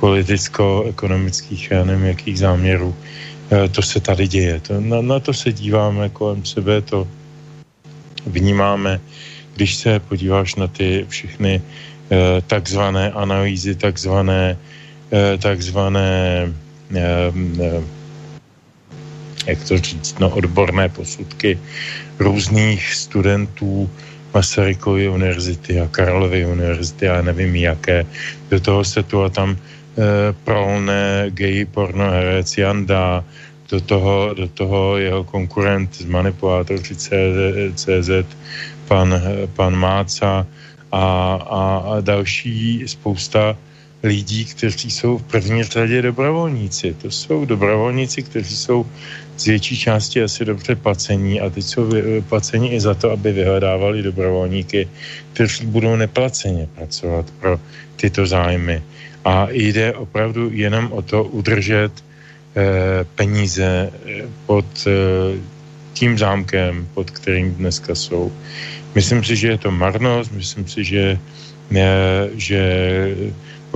[0.00, 2.88] politicko-ekonomických, já nevím, jakých záměrů.
[2.88, 4.60] Uh, to se tady děje.
[4.60, 7.08] To, na, na to se díváme kolem sebe, to
[8.26, 9.00] vnímáme,
[9.54, 14.58] když se podíváš na ty všechny eh, takzvané analýzy, takzvané,
[15.12, 16.52] eh, takzvané
[16.94, 17.82] eh,
[19.46, 21.58] jak to říct, no, odborné posudky
[22.18, 23.90] různých studentů
[24.36, 28.04] Masarykovy univerzity a Karlovy univerzity a nevím jaké.
[28.52, 29.56] Do toho se tu a tam e,
[30.44, 33.24] prolné gay porno herec Janda,
[33.70, 36.94] do toho, do toho jeho konkurent z manipulátorky
[37.74, 38.10] CZ,
[38.88, 39.10] pan,
[39.56, 40.46] pan Máca
[40.92, 41.04] a,
[41.34, 43.56] a, a další spousta
[44.02, 46.94] lidí, kteří jsou v první řadě dobrovolníci.
[47.02, 48.86] To jsou dobrovolníci, kteří jsou
[49.36, 51.90] z větší části asi dobře placení a teď jsou
[52.28, 54.88] placení i za to, aby vyhledávali dobrovolníky,
[55.32, 57.60] kteří budou neplaceně pracovat pro
[57.96, 58.82] tyto zájmy.
[59.24, 65.38] A jde opravdu jenom o to udržet eh, peníze eh, pod eh,
[65.92, 68.32] tím zámkem, pod kterým dneska jsou.
[68.94, 71.18] Myslím si, že je to marnost, myslím si, že,
[72.36, 72.62] že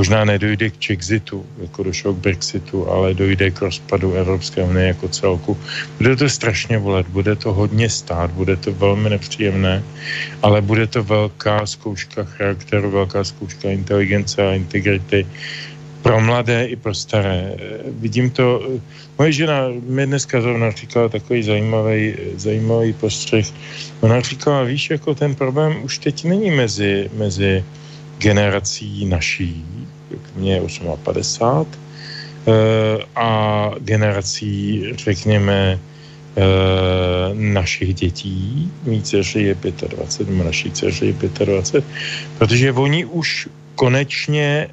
[0.01, 5.09] možná nedojde k Chexitu, jako došlo k Brexitu, ale dojde k rozpadu Evropské unie jako
[5.09, 5.59] celku.
[6.01, 9.85] Bude to strašně volet, bude to hodně stát, bude to velmi nepříjemné,
[10.43, 15.27] ale bude to velká zkouška charakteru, velká zkouška inteligence a integrity
[16.03, 17.61] pro mladé i pro staré.
[18.01, 18.81] Vidím to,
[19.21, 23.47] moje žena mi dneska zrovna říkala takový zajímavý, zajímavý postřeh.
[24.01, 27.65] Ona říkala, víš, jako ten problém už teď není mezi, mezi
[28.21, 29.65] generací naší,
[30.37, 30.61] mě je
[31.03, 31.79] 58,
[32.47, 36.41] eh, a generací, řekněme, eh,
[37.35, 41.85] našich dětí, mý dceři je 25, naší dceři je 25,
[42.39, 44.69] protože oni už konečně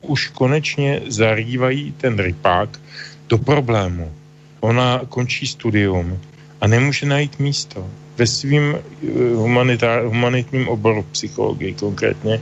[0.00, 2.80] už konečně zarývají ten rypák
[3.28, 4.12] do problému.
[4.60, 6.18] Ona končí studium
[6.60, 7.86] a nemůže najít místo.
[8.16, 12.40] Ve svým eh, humanitním oboru psychologii konkrétně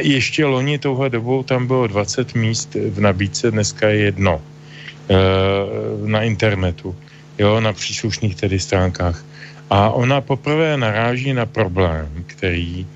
[0.00, 4.42] ještě loni touhle dobou tam bylo 20 míst v nabídce, dneska je jedno
[5.08, 5.16] e,
[6.08, 6.96] na internetu,
[7.38, 9.24] jo, na příslušných tedy stránkách.
[9.70, 12.86] A ona poprvé naráží na problém, který,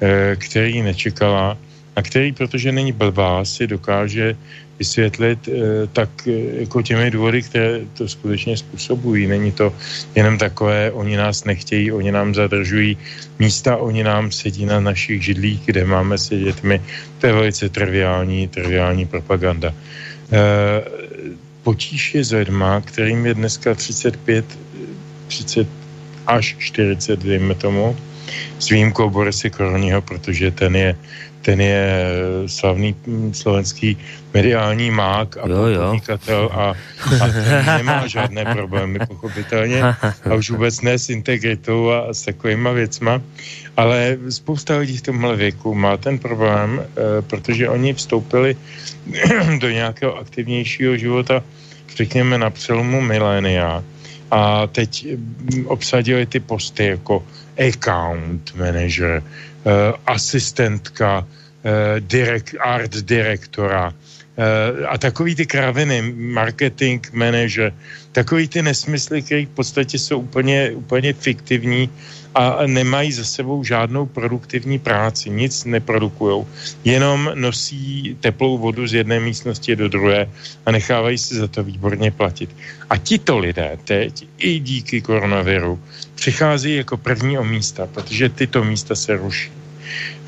[0.00, 1.58] e, který nečekala
[1.96, 4.36] a který, protože není blbá, si dokáže
[4.78, 9.26] vysvětlit eh, tak eh, jako těmi důvody, které to skutečně způsobují.
[9.26, 9.74] Není to
[10.14, 12.98] jenom takové, oni nás nechtějí, oni nám zadržují
[13.38, 16.82] místa, oni nám sedí na našich židlích, kde máme sedět my.
[17.18, 19.74] To je velice triviální, triviální propaganda.
[20.32, 20.82] Eh,
[21.62, 24.44] potíž je s lidma, kterým je dneska 35,
[25.28, 25.68] 30
[26.26, 27.96] až 40, dejme tomu,
[28.58, 30.96] s výjimkou Borisy Koroního, protože ten je
[31.44, 31.84] ten je
[32.46, 32.96] slavný
[33.32, 33.96] slovenský
[34.34, 35.82] mediální mák a jo, jo.
[35.82, 36.74] podnikatel a,
[37.20, 39.82] a ten nemá žádné problémy, pochopitelně,
[40.30, 43.22] a už vůbec ne s integritou a s takovýma věcma,
[43.76, 48.56] ale spousta lidí v tomhle věku má ten problém, e, protože oni vstoupili
[49.60, 51.42] do nějakého aktivnějšího života,
[51.96, 53.84] řekněme na přelomu milénia
[54.30, 57.22] a teď mm, obsadili ty posty jako
[57.68, 59.22] account manager,
[60.06, 67.72] asistentka uh, direct, art direktora uh, a takový ty kraviny, marketing manager,
[68.12, 71.90] takový ty nesmysly, které v podstatě jsou úplně, úplně fiktivní
[72.34, 76.44] a nemají za sebou žádnou produktivní práci, nic neprodukují,
[76.84, 80.26] jenom nosí teplou vodu z jedné místnosti do druhé
[80.66, 82.50] a nechávají se za to výborně platit.
[82.90, 85.80] A tito lidé teď i díky koronaviru
[86.14, 89.50] přichází jako první o místa, protože tyto místa se ruší.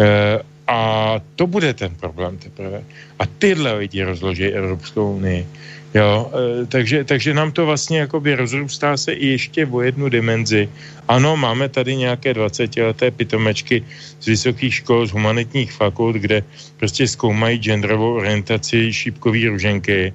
[0.01, 0.81] E, a
[1.37, 2.83] to bude ten problém teprve.
[3.19, 5.47] A tyhle lidi rozloží Evropskou unii.
[5.97, 10.69] Jo, e, takže, takže nám to vlastně jakoby rozrůstá se i ještě o jednu dimenzi.
[11.09, 13.85] Ano, máme tady nějaké 20-leté pitomečky
[14.21, 16.45] z vysokých škol, z humanitních fakult, kde
[16.77, 20.13] prostě zkoumají genderovou orientaci šípkový ruženky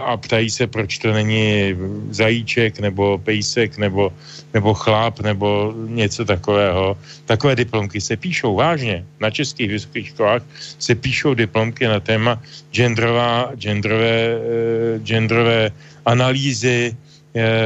[0.00, 1.76] a ptají se, proč to není
[2.10, 4.12] zajíček nebo pejsek nebo,
[4.54, 6.98] nebo chlap nebo něco takového.
[7.24, 9.04] Takové diplomky se píšou vážně.
[9.20, 10.42] Na českých vysokých školách
[10.78, 12.42] se píšou diplomky na téma
[12.72, 15.70] genderová, genderové, eh, genderové
[16.06, 16.96] analýzy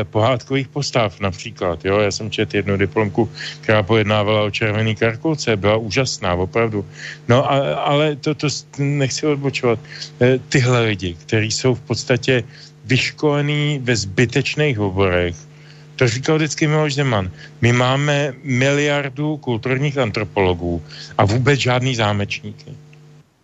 [0.05, 1.85] pohádkových postav například.
[1.85, 1.99] Jo?
[1.99, 3.31] Já jsem četl jednu diplomku,
[3.61, 6.87] která pojednávala o červený karkulce, byla úžasná, opravdu.
[7.29, 9.79] No a, ale to, to nechci odbočovat.
[10.21, 12.45] E, tyhle lidi, kteří jsou v podstatě
[12.85, 15.37] vyškolení ve zbytečných oborech,
[15.97, 17.31] to říkal vždycky Miloš Zeman.
[17.61, 20.83] My máme miliardu kulturních antropologů
[21.19, 22.75] a vůbec žádný zámečníky.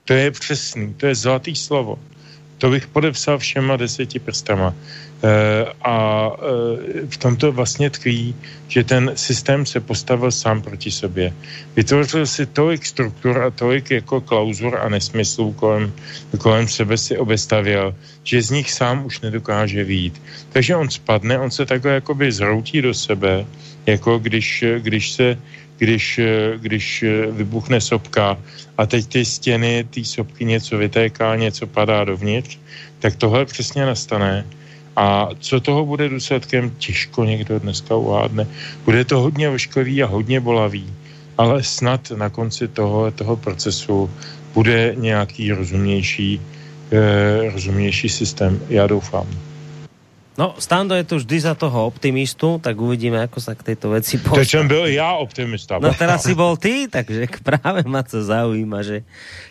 [0.04, 1.98] To je přesný, to je zlatý slovo.
[2.60, 4.74] To bych podepsal všema deseti prstama.
[5.20, 5.96] Eh, a
[6.32, 8.34] eh, v tomto vlastně tkví,
[8.68, 11.32] že ten systém se postavil sám proti sobě.
[11.76, 15.92] Vytvořil si tolik struktur a tolik jako klauzur a nesmyslů kolem,
[16.38, 20.22] kolem sebe si obestavěl, že z nich sám už nedokáže výjít.
[20.52, 23.44] Takže on spadne, on se takhle jakoby zhroutí do sebe,
[23.86, 25.38] jako když, když se
[25.80, 26.20] když,
[26.56, 28.36] když vybuchne sopka
[28.78, 32.58] a teď ty stěny, ty sopky něco vytéká, něco padá dovnitř,
[32.98, 34.44] tak tohle přesně nastane
[34.96, 38.46] a co toho bude důsledkem, těžko někdo dneska uhádne.
[38.84, 40.84] Bude to hodně ošklivý a hodně bolavý,
[41.38, 44.10] ale snad na konci toho, toho procesu
[44.54, 46.40] bude nějaký rozumnější,
[46.92, 48.60] eh, rozumnější systém.
[48.68, 49.49] Já doufám.
[50.38, 54.16] No, Stando je tu vždy za toho optimistu, tak uvidíme, ako sa k tejto veci
[54.16, 54.46] postaví.
[54.46, 55.78] To jsem byl já optimista.
[55.82, 59.02] No teraz si bol ty, takže práve ma to zaujíma, že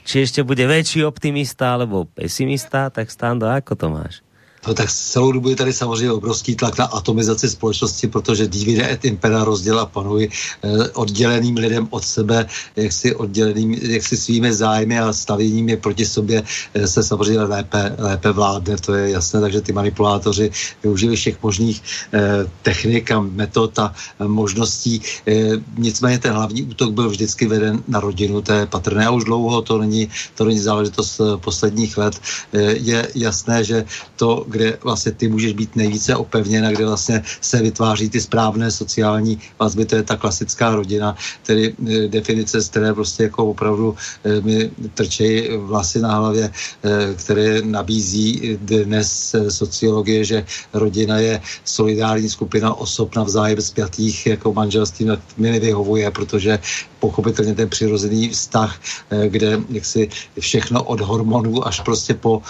[0.07, 4.23] či ešte bude väčší optimista alebo pesimista, tak Stando, ako to máš?
[4.67, 9.05] No tak celou dobu je tady samozřejmě obrovský tlak na atomizaci společnosti, protože divide et
[9.05, 12.45] impera rozděla panují eh, odděleným lidem od sebe,
[12.75, 17.41] jak si odděleným, jak si svými zájmy a stavěním je proti sobě eh, se samozřejmě
[17.41, 20.51] lépe, lépe vládne, to je jasné, takže ty manipulátoři
[20.83, 21.81] využili všech možných
[22.13, 23.93] eh, technik a metod a
[24.27, 25.01] možností.
[25.27, 29.23] Eh, nicméně ten hlavní útok byl vždycky veden na rodinu, to je patrné a už
[29.23, 32.15] dlouho, to není, to není záležitost eh, posledních let.
[32.53, 37.23] Eh, je jasné, že to, kde vlastně ty můžeš být nejvíce opevněn a kde vlastně
[37.41, 41.15] se vytváří ty správné sociální vazby, to je ta klasická rodina,
[41.45, 47.13] tedy e, definice, z které prostě jako opravdu e, mi trčejí vlasy na hlavě, e,
[47.15, 55.07] které nabízí dnes sociologie, že rodina je solidární skupina osob navzájem zpětých jako manželství,
[55.37, 56.59] mi nevyhovuje, protože
[56.99, 58.79] pochopitelně ten přirozený vztah,
[59.27, 60.09] kde jaksi
[60.39, 62.41] všechno od hormonů až prostě po,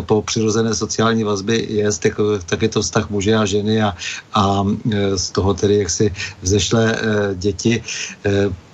[0.00, 2.12] po přirozené sociální vazby je, tak,
[2.46, 3.96] tak je to vztah muže a ženy a,
[4.34, 6.12] a e, z toho tedy jak si
[6.42, 6.96] vzešlé
[7.34, 7.82] děti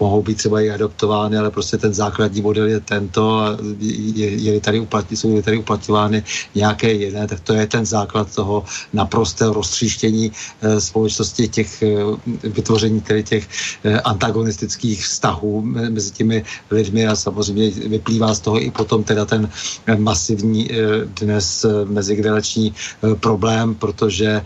[0.00, 3.56] mohou být třeba i adoptovány, ale prostě ten základní model je tento a
[4.14, 6.22] je, je tady uplatní, jsou tady uplatňovány
[6.54, 10.32] nějaké jiné, tak to je ten základ toho naprostého roztříštění
[10.78, 11.82] společnosti těch
[12.42, 13.48] vytvoření tedy těch
[14.04, 15.23] antagonistických vztahů
[15.62, 19.50] mezi těmi lidmi a samozřejmě vyplývá z toho i potom teda ten
[19.98, 20.70] masivní
[21.04, 22.74] dnes mezigenerační
[23.04, 24.42] Eh, problém, protože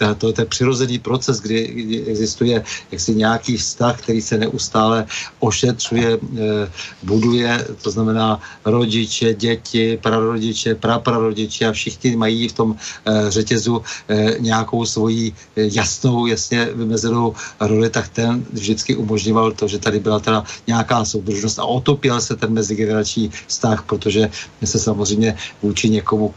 [0.00, 1.58] eh, to je ten přirozený proces, kdy,
[2.06, 5.06] existuje jaksi nějaký vztah, který se neustále
[5.38, 6.70] ošetřuje, eh,
[7.02, 12.76] buduje, to znamená rodiče, děti, prarodiče, praprarodiče a všichni mají v tom
[13.28, 13.82] řetězu
[14.38, 20.44] nějakou svoji jasnou, jasně vymezenou roli, tak ten vždycky umožňoval to, že tady byla teda
[20.66, 24.30] nějaká soudržnost a otopil se ten mezigenerační vztah, protože
[24.64, 26.34] se samozřejmě vůči někomu,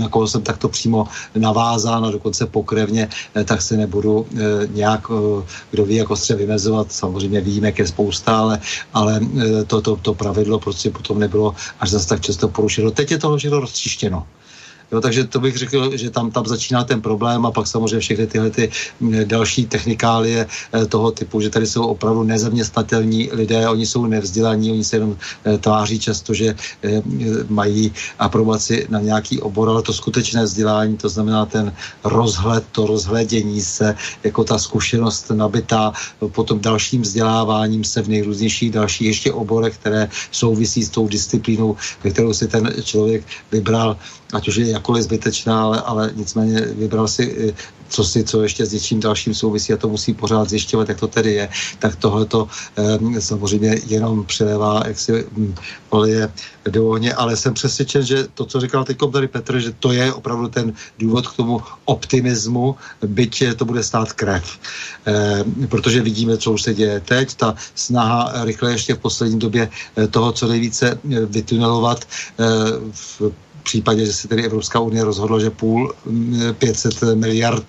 [0.00, 1.06] na koho jsem takto přímo
[1.36, 6.34] navázán a dokonce pokrevně, eh, tak se nebudu eh, nějak, eh, kdo ví, jak ostře
[6.34, 6.92] vymezovat.
[6.92, 8.60] Samozřejmě výjimek je spousta, ale,
[8.94, 9.20] ale
[9.66, 12.90] to, to, to pravidlo prostě potom nebylo až zase tak často porušeno.
[12.90, 14.26] Teď je to rozčištěno.
[14.92, 18.26] Jo, takže to bych řekl, že tam, tam začíná ten problém a pak samozřejmě všechny
[18.26, 18.70] tyhle ty
[19.24, 24.84] další technikálie eh, toho typu, že tady jsou opravdu nezaměstnatelní lidé, oni jsou nevzdělaní, oni
[24.84, 27.02] se jenom eh, tváří často, že eh,
[27.48, 31.72] mají aprobaci na nějaký obor, ale to skutečné vzdělání, to znamená ten
[32.04, 33.94] rozhled, to rozhledění se,
[34.24, 35.92] jako ta zkušenost nabitá
[36.32, 42.32] potom dalším vzděláváním se v nejrůznějších dalších ještě oborech, které souvisí s tou disciplínou, kterou
[42.32, 43.96] si ten člověk vybral
[44.32, 47.54] ať už je jakkoliv zbytečná, ale, ale nicméně vybral si
[47.88, 51.08] co si, co ještě s něčím dalším souvisí a to musí pořád zjišťovat, jak to
[51.08, 51.48] tedy je,
[51.78, 55.54] tak tohle to eh, samozřejmě jenom přelevá, jak si hm,
[55.90, 56.32] oleje
[56.68, 60.12] do ohně, ale jsem přesvědčen, že to, co říkal teď tady Petr, že to je
[60.12, 62.76] opravdu ten důvod k tomu optimismu,
[63.06, 64.58] byť to bude stát krev.
[65.06, 69.68] Eh, protože vidíme, co už se děje teď, ta snaha rychle ještě v poslední době
[69.96, 72.44] eh, toho, co nejvíce eh, vytunelovat eh,
[72.92, 73.32] v
[73.68, 75.92] případě, že se tedy Evropská unie rozhodla, že půl
[76.58, 77.66] 500 mm, miliard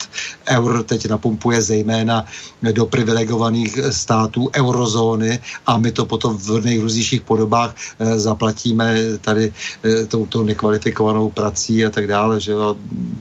[0.48, 2.26] eur teď napumpuje zejména
[2.72, 10.06] do privilegovaných států eurozóny a my to potom v nejrůznějších podobách eh, zaplatíme tady eh,
[10.08, 12.76] touto nekvalifikovanou prací a tak dále, že jo,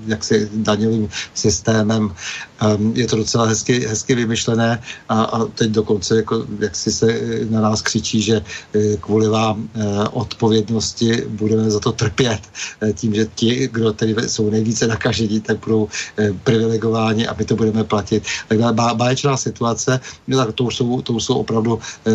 [0.06, 2.14] jak se daňovým systémem.
[2.60, 7.06] Ehm, je to docela hezky, hezky vymyšlené a, a teď dokonce jako, jak si se
[7.51, 8.43] na nás křičí, že
[8.74, 9.68] eh, kvůli vám
[10.12, 12.40] odpovědnosti budeme za to trpět.
[12.80, 17.44] Eh, tím, že ti, kdo tedy jsou nejvíce nakažení, tak budou eh, privilegováni a my
[17.44, 18.22] to budeme platit.
[18.48, 22.12] Tak báječná situace, no tak to už jsou, to už jsou opravdu, eh,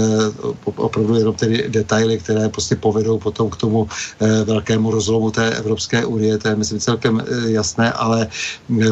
[0.65, 3.87] opravdu jenom tedy detaily, které prostě povedou potom k tomu
[4.45, 8.27] velkému rozlomu té Evropské unie, to je myslím celkem jasné, ale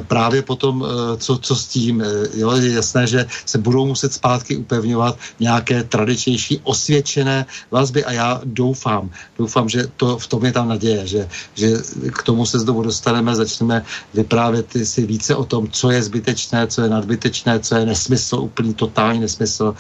[0.08, 0.86] právě potom,
[1.18, 2.04] co, co s tím,
[2.34, 8.42] jo, je jasné, že se budou muset zpátky upevňovat nějaké tradičnější osvědčené vazby a já
[8.46, 11.68] doufám, doufám, že to v tom je tam naděje, že, že
[12.14, 16.82] k tomu se znovu dostaneme, začneme vyprávět si více o tom, co je zbytečné, co
[16.82, 19.76] je nadbytečné, co je nesmysl, úplný totální nesmysl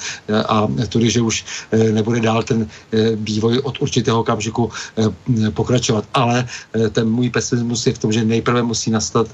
[0.47, 6.05] a tudy, že už eh, nebude dál ten eh, vývoj od určitého okamžiku eh, pokračovat.
[6.13, 6.47] Ale
[6.91, 9.27] ten můj pesimismus je v tom, že nejprve musí nastat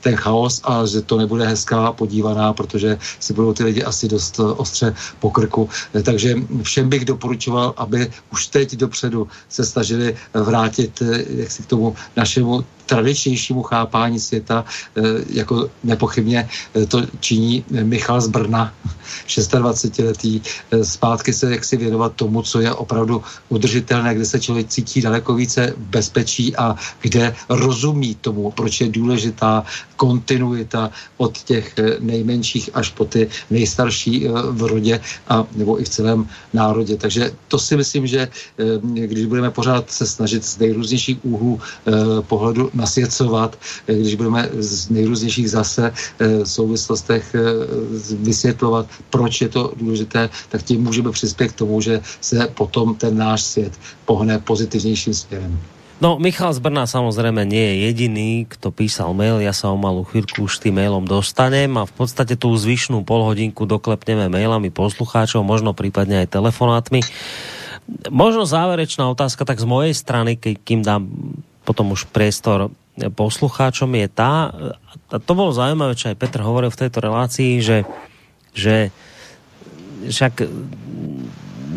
[0.00, 4.38] ten chaos a že to nebude dneska podívaná, protože si budou ty lidi asi dost
[4.38, 5.68] ostře po krku.
[6.02, 11.94] Takže všem bych doporučoval, aby už teď dopředu se snažili vrátit jak si k tomu
[12.16, 18.72] našemu tradičnějšímu chápání světa, eh, jako nepochybně eh, to činí Michal z Brna,
[19.28, 25.04] 26-letý, eh, zpátky se jaksi věnovat tomu, co je opravdu udržitelné, kde se člověk cítí
[25.04, 26.74] daleko více bezpečí a
[27.04, 29.64] kde rozumí tomu, proč je důležitá
[29.96, 36.28] kontinuita od těch nejmenších až po ty nejstarší v rodě a nebo i v celém
[36.54, 36.96] národě.
[36.96, 38.28] Takže to si myslím, že
[38.94, 41.60] když budeme pořád se snažit z nejrůznějších úhlů
[42.30, 47.42] pohledu nasvěcovat, eh, když budeme z nejrůznějších zase eh, souvislostech eh,
[48.22, 53.18] vysvětlovat, proč je to důležité, tak tím můžeme přispět k tomu, že se potom ten
[53.18, 53.74] náš svět
[54.06, 55.58] pohne pozitivnějším směrem.
[55.98, 60.06] No, Michal z Brna samozrejme nie je jediný, kto písal mail, ja sa o malú
[60.06, 65.74] chvíľku už tým mailom dostanem a v podstate tú zvyšnú polhodinku doklepneme mailami poslucháčov, možno
[65.74, 67.02] prípadne aj telefonátmi.
[68.14, 71.10] Možno záverečná otázka tak z mojej strany, kým dám
[71.68, 74.48] potom už priestor poslucháčom je tá,
[75.12, 77.84] a to bolo zaujímavé, čo aj Petr hovoril v tejto relácii, že,
[78.56, 78.88] že
[80.08, 80.48] však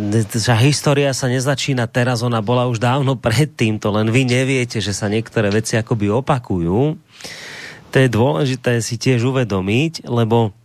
[0.01, 4.95] že história sa nezačína teraz, ona bola už dávno predtým, to len vy neviete, že
[4.95, 6.97] sa niektoré veci akoby opakujú.
[7.91, 10.55] To je dôležité si tiež uvedomiť, lebo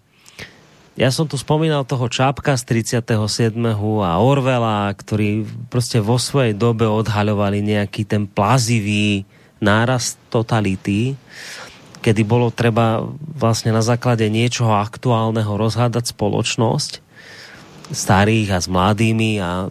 [0.97, 3.53] ja som tu spomínal toho Čápka z 37.
[4.01, 9.29] a Orvela, ktorí prostě vo svojej dobe odhaľovali nejaký ten plazivý
[9.61, 11.21] nárast totality,
[12.01, 17.05] kedy bolo treba vlastne na základe niečoho aktuálneho rozhádať spoločnosť
[17.93, 19.69] starých a s mladými a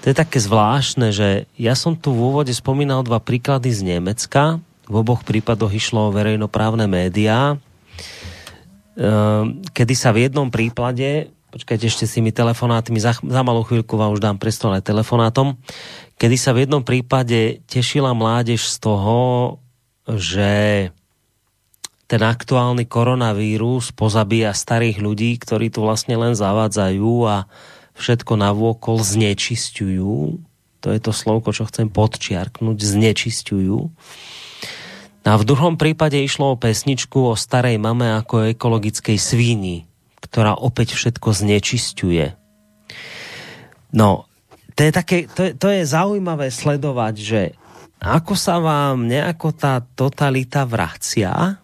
[0.00, 4.62] to je také zvláštne, že ja som tu v úvode spomínal dva príklady z Nemecka.
[4.86, 7.58] V oboch prípadoch išlo o verejnoprávne médiá
[9.76, 14.16] kedy sa v jednom prípade, počkajte ešte s tými telefonátmi, za, za malou chvíľku vám
[14.16, 15.60] už dám priestor aj telefonátom,
[16.16, 19.18] kedy sa v jednom prípade tešila mládež z toho,
[20.08, 20.88] že
[22.06, 27.50] ten aktuálny koronavírus pozabíja starých ľudí, ktorí tu vlastne len zavádzajú a
[27.98, 30.14] všetko navôkol znečisťujú.
[30.86, 33.78] To je to slovko, čo chcem podčiarknúť, znečisťujú.
[35.26, 39.90] A v druhom prípade išlo o pesničku o starej mame ako ekologickej svíni,
[40.22, 42.26] ktorá opäť všetko znečisťuje.
[43.90, 44.30] No,
[44.78, 47.42] to je, také, to, je, to je zaujímavé sledovať, že
[47.98, 51.58] ako sa vám nejako tá totalita vracia,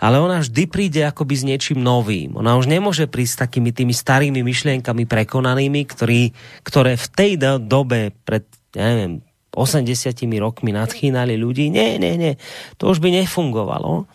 [0.00, 2.38] ale ona vždy príde akoby s niečím novým.
[2.38, 6.32] Ona už nemôže prísť takými tými starými myšlienkami prekonanými, ktorý,
[6.64, 9.20] ktoré v tej dobe pred, neviem,
[9.54, 11.70] 80 rokmi nadchýnali ľudí.
[11.70, 12.34] Nie, nie, nie.
[12.78, 14.06] To už by nefungovalo.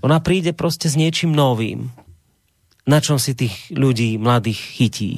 [0.00, 1.92] Ona príde prostě s niečím novým,
[2.88, 5.12] na čom si tých ľudí mladých chytí.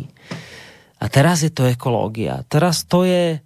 [0.98, 2.42] A teraz je to ekológia.
[2.50, 3.38] Teraz to je,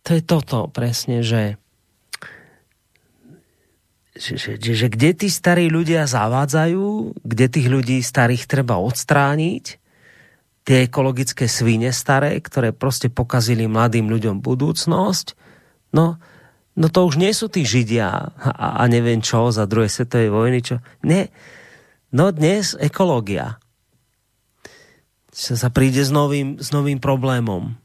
[0.00, 1.60] to je toto presne, že
[4.18, 9.78] že, že, že, že kde tí starí ľudia zavádzajú, kde tých ľudí starých treba odstrániť,
[10.66, 15.32] tie ekologické svine staré, ktoré prostě pokazili mladým ľuďom budúcnosť
[15.92, 16.20] No,
[16.76, 20.58] no to už nie sú tí Židia a, a neviem čo za druhé svetovej vojny,
[20.60, 20.84] čo.
[21.04, 21.32] Ne.
[22.12, 23.60] No dnes ekológia.
[25.32, 27.78] Sa príde s novým, s novým problémom,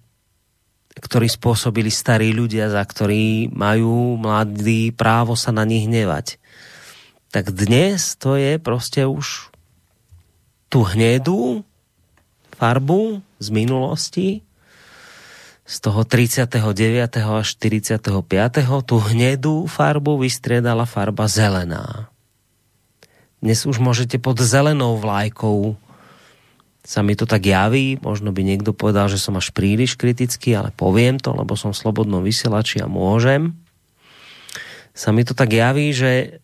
[0.97, 6.41] ktorý spôsobili starí ľudia, za ktorí majú mladí právo sa na nich hnevať.
[7.33, 9.49] Tak dnes to je prostě už
[10.69, 11.65] tu hnedu
[12.57, 14.41] farbu z minulosti
[15.63, 16.59] z toho 39.
[17.23, 18.03] až 45.
[18.83, 22.11] tu hnedú farbu vystriedala farba zelená.
[23.39, 25.79] Dnes už môžete pod zelenou vlajkou
[26.83, 30.75] sa mi to tak javí, možno by niekto povedal, že som až príliš kritický, ale
[30.75, 33.55] poviem to, lebo som slobodnou vysielači a môžem.
[34.91, 36.43] Sa mi to tak javí, že,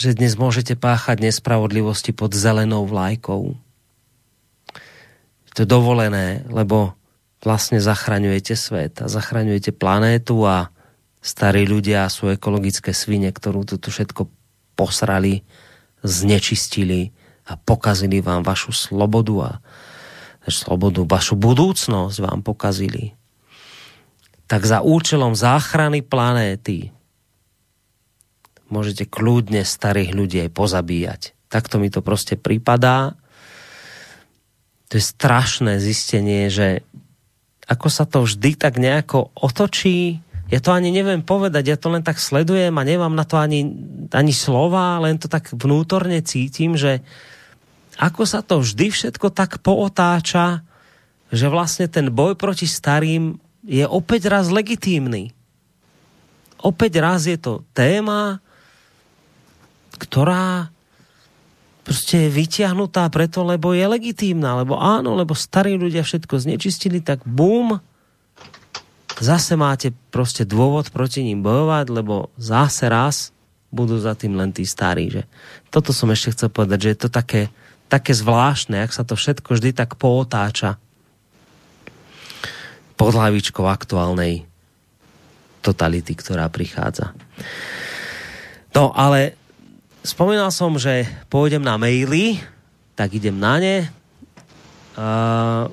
[0.00, 3.60] že dnes môžete páchať nespravodlivosti pod zelenou vlajkou.
[5.52, 6.96] To je dovolené, lebo
[7.46, 10.74] vlastne zachraňujete svet a zachraňujete planétu a
[11.22, 14.26] starí ľudia sú ekologické svine, ktorú tu všetko
[14.74, 15.46] posrali,
[16.02, 17.14] znečistili
[17.46, 19.50] a pokazili vám vašu slobodu a
[20.50, 23.14] slobodu, vašu budúcnosť vám pokazili.
[24.46, 26.94] Tak za účelom záchrany planéty
[28.70, 31.22] môžete kľudne starých ľudí aj pozabíjať.
[31.46, 33.14] Takto mi to prostě pripadá.
[34.88, 36.86] To je strašné zistenie, že
[37.66, 42.06] ako sa to vždy tak nejako otočí ja to ani neviem povedať, ja to len
[42.06, 43.66] tak sledujem a nemám na to ani,
[44.14, 47.02] ani slova, len to tak vnútorne cítim, že
[47.98, 50.62] ako sa to vždy všetko tak pootáča,
[51.34, 55.34] že vlastne ten boj proti starým je opäť raz legitímny.
[56.62, 58.38] Opäť raz je to téma,
[59.98, 60.70] ktorá
[61.86, 67.22] prostě je vyťahnutá preto, lebo je legitímna, lebo áno, lebo starí ľudia všetko znečistili, tak
[67.22, 67.78] bum,
[69.22, 73.30] zase máte prostě dôvod proti ním bojovať, lebo zase raz
[73.70, 75.14] budú za tým len tí starí.
[75.14, 75.22] Že?
[75.70, 77.54] Toto som ešte chcel povedať, že je to také,
[77.86, 80.82] také zvláštne, jak sa to všetko vždy tak pootáča
[82.98, 84.42] pod hlavičkou aktuálnej
[85.62, 87.14] totality, ktorá prichádza.
[88.74, 89.38] No, ale
[90.06, 92.38] spomínal som, že pôjdem na maily,
[92.94, 93.76] tak idem na ne.
[94.96, 95.68] Uh,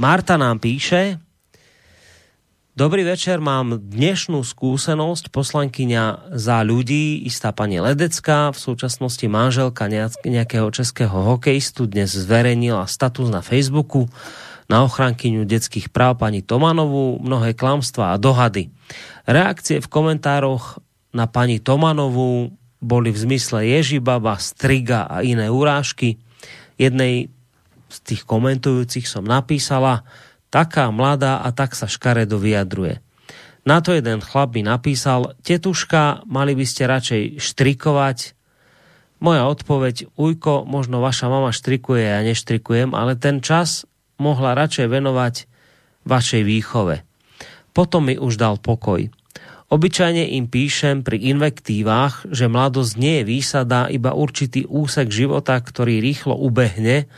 [0.00, 1.20] Marta nám píše,
[2.76, 5.32] Dobrý večer, mám dnešnú skúsenosť.
[5.32, 9.88] Poslankyňa za ľudí, istá pani Ledecká, v súčasnosti manželka
[10.20, 14.12] nejakého českého hokejistu, dnes zverejnila status na Facebooku
[14.68, 18.68] na ochrankyňu detských práv pani Tomanovú, mnohé klamstvá a dohady.
[19.24, 20.76] Reakcie v komentároch
[21.16, 26.20] na pani Tomanovú boli v zmysle Ježibaba, Striga a iné urážky.
[26.76, 27.32] Jednej
[27.88, 30.04] z tých komentujúcich som napísala,
[30.52, 33.00] taká mladá a tak sa škaredo vyjadruje.
[33.66, 38.18] Na to jeden chlap mi napísal, tetuška, mali by ste radšej štrikovať.
[39.18, 43.82] Moja odpoveď, ujko, možno vaša mama štrikuje, ja neštrikujem, ale ten čas
[44.22, 45.34] mohla radšej venovať
[46.06, 47.02] vašej výchove.
[47.74, 49.10] Potom mi už dal pokoj.
[49.66, 55.98] Obyčajne im píšem pri invektívách, že mladosť nie je výsada, iba určitý úsek života, ktorý
[55.98, 57.10] rýchlo ubehne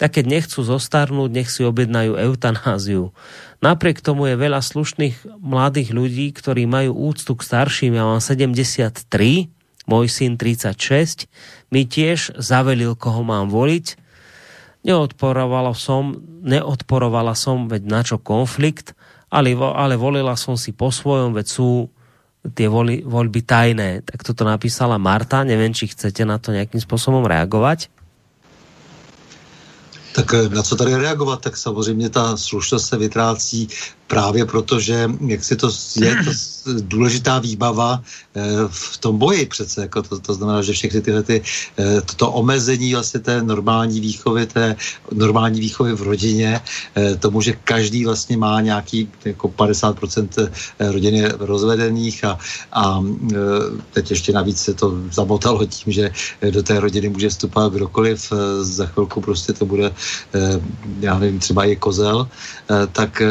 [0.00, 3.12] tak keď nechcú zostarnúť, nech si objednajú eutanáziu.
[3.60, 8.00] Napriek tomu je veľa slušných mladých ľudí, ktorí majú úctu k starším.
[8.00, 9.04] Ja mám 73,
[9.84, 11.28] môj syn 36,
[11.68, 14.00] mi tiež zavelil, koho mám voliť.
[14.88, 16.16] Neodporovala som,
[16.48, 18.96] neodporovala som, veď na čo konflikt,
[19.30, 21.86] ale, ale volila som si po svojom, veď sú
[22.54, 24.02] tie voli, voľby tajné.
[24.02, 27.92] Tak toto napísala Marta, neviem, či chcete na to nejakým spôsobom reagovať.
[30.12, 31.40] Tak eh, na co tady reagovat?
[31.40, 33.68] Tak samozřejmě ta slušnost se vytrácí
[34.10, 35.70] právě proto, že jak si to
[36.02, 36.30] je to
[36.82, 41.42] důležitá výbava eh, v tom boji přece, jako to, to znamená, že všechny tyhle ty,
[41.78, 44.76] eh, toto omezení vlastně té normální výchovy, té
[45.14, 46.60] normální výchovy v rodině,
[47.18, 52.38] tomu, že každý vlastně má nějaký jako 50% rodiny rozvedených a,
[52.72, 53.02] a
[53.92, 56.10] teď ještě navíc se to zamotalo tím, že
[56.50, 59.92] do té rodiny může vstupovat kdokoliv, za chvilku prostě to bude
[60.34, 60.60] Eh,
[61.00, 62.28] já nevím, třeba i kozel,
[62.70, 63.26] eh, tak, eh,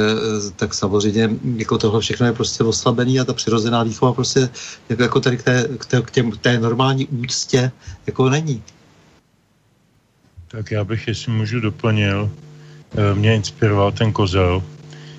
[0.70, 4.50] tak samozřejmě jako tohle všechno je prostě oslabený a ta přirozená výchova prostě
[4.90, 7.72] jako, jako tady k té, k, té, k, těm, k té normální úctě
[8.08, 8.62] jako není.
[10.48, 12.30] Tak já bych, jestli můžu doplnil,
[13.14, 14.62] mě inspiroval ten kozel.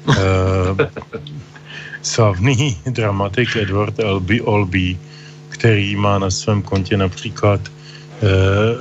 [2.03, 4.99] slavný dramatik Edward Albee, Olby,
[5.49, 7.61] který má na svém kontě například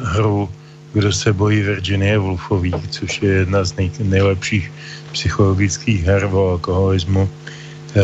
[0.02, 0.50] hru
[0.94, 4.72] kdo se bojí Virginie Woolfový, což je jedna z nej, nejlepších
[5.12, 8.02] psychologických her o alkoholismu, eh,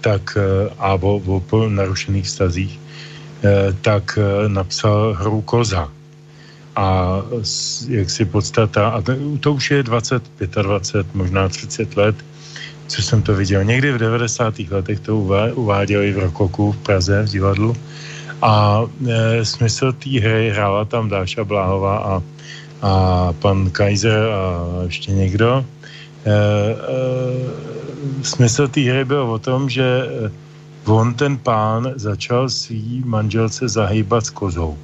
[0.00, 2.72] tak eh, a o, o narušených stazích,
[3.42, 4.18] eh, tak
[4.48, 5.88] napsal hru Koza.
[6.76, 7.20] A
[7.88, 12.16] jak si podstata, a to, to už je 20, 25, možná 30 let,
[12.88, 13.64] co jsem to viděl.
[13.64, 14.54] Někdy v 90.
[14.70, 15.16] letech to
[15.54, 17.76] uváděli v Rokoku v Praze v divadlu
[18.42, 22.22] a e, smysl té hry hrála tam Dáša Bláhová a,
[22.82, 22.92] a
[23.32, 25.64] pan Kaiser a ještě někdo.
[26.24, 26.74] E, e,
[28.22, 30.30] smysl té hry byl o tom, že e,
[30.84, 34.78] on, ten pán, začal svý manželce zahýbat s kozou.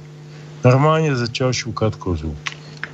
[0.65, 2.35] Normálně začal šukat kozu.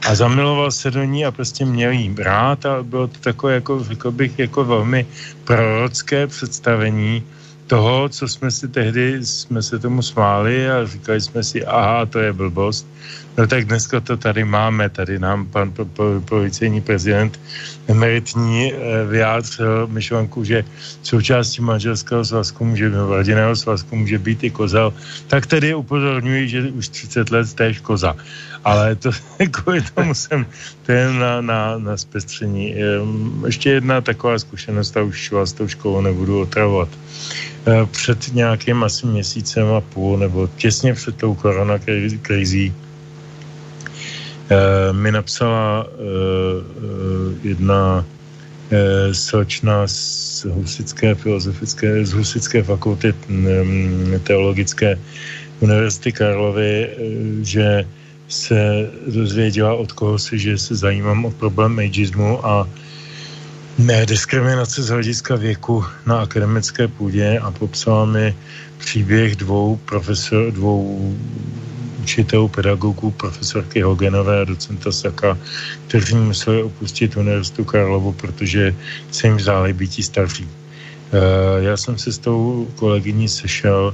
[0.07, 3.83] A zamiloval se do ní a prostě měl jí rád a bylo to takové, jako,
[3.83, 5.05] řekl bych, jako velmi
[5.43, 7.23] prorocké představení
[7.67, 12.19] toho, co jsme si tehdy, jsme se tomu smáli a říkali jsme si, aha, to
[12.19, 12.87] je blbost.
[13.37, 15.73] No tak dneska to tady máme, tady nám pan
[16.25, 17.39] policejní prezident
[17.87, 20.63] emeritní eh, vyjádřil myšlenku, že
[21.03, 24.93] součástí manželského svazku může, rodinného svazku může být i kozel,
[25.27, 28.15] tak tedy upozorňuji, že už 30 let též koza.
[28.63, 29.11] Ale to
[29.51, 30.45] kvůli tomu jsem,
[30.85, 32.75] to je na, na, na zpestření.
[32.75, 36.89] Ehm, ještě jedna taková zkušenost, a už vás tou školou nebudu otravovat.
[37.67, 42.73] Eh, před nějakým asi měsícem a půl, nebo těsně před tou koronakrizí,
[44.91, 48.05] mi napsala eh, jedna
[49.13, 53.13] sločna z Husické filozofické, z Husické fakulty
[54.23, 54.99] teologické
[55.59, 56.89] Univerzity Karlovy,
[57.41, 57.85] že
[58.27, 62.67] se dozvěděla od koho si, že se zajímám o problém ageismu a
[63.77, 68.35] ne, diskriminace z hlediska věku na akademické půdě a popsala mi
[68.77, 71.15] příběh dvou profesor, dvou
[72.05, 75.33] učitelů, pedagogů, profesorky Hogenové a docenta Saka,
[75.89, 78.75] kteří museli opustit Univerzitu Karlovu, protože
[79.11, 80.45] se jim vzáli býtí starší.
[80.45, 83.89] Eh, já jsem se s tou kolegyní sešel,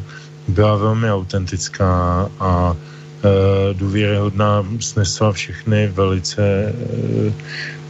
[0.51, 2.75] byla velmi autentická a
[3.21, 7.33] Eh, důvěryhodná, snesla všechny velice eh,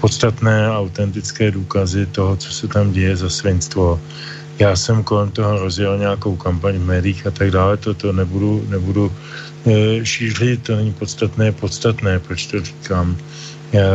[0.04, 3.96] podstatné autentické důkazy toho, co se tam děje za svinstvo.
[4.60, 8.68] Já jsem kolem toho rozjel nějakou kampaň v médiích a tak dále, to, to nebudu,
[8.68, 9.08] nebudu
[9.66, 13.18] eh, šířit, to není podstatné, podstatné, proč to říkám.
[13.72, 13.88] Já,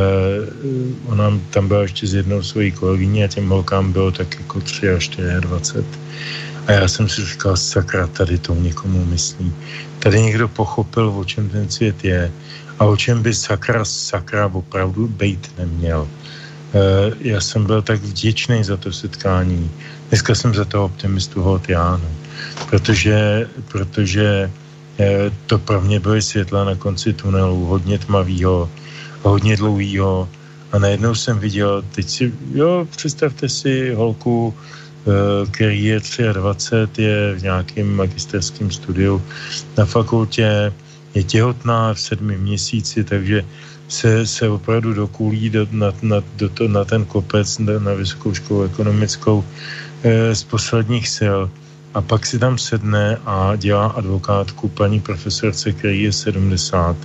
[1.07, 4.89] ona tam byla ještě s jednou svojí kolegyní a těm holkám bylo tak jako 3
[4.91, 5.09] až
[5.41, 5.85] 24.
[6.67, 9.53] A já jsem si říkal, sakra, tady to někomu myslí.
[9.99, 12.33] Tady někdo pochopil, o čem ten svět je
[12.79, 16.09] a o čem by sakra, sakra opravdu být neměl.
[16.75, 19.71] E, já jsem byl tak vděčný za to setkání.
[20.09, 22.11] Dneska jsem za toho optimistu hod já, no.
[22.71, 24.51] protože, protože
[25.47, 28.71] to pro mě byly světla na konci tunelu, hodně tmavýho,
[29.23, 30.29] hodně dlouhýho
[30.73, 34.55] a najednou jsem viděl, teď si, jo, představte si holku,
[35.07, 36.01] Eh, který je
[36.33, 39.23] 23, je v nějakém magisterském studiu
[39.79, 40.73] na fakultě,
[41.15, 43.45] je těhotná v sedmi měsíci, takže
[43.89, 48.35] se, se opravdu dokulí do, na, na, do to, na ten kopec na, na vysokou
[48.35, 49.45] školu ekonomickou
[50.03, 51.39] e, z posledních sil.
[51.97, 56.97] A pak si tam sedne a dělá advokátku paní profesorce, který je 70,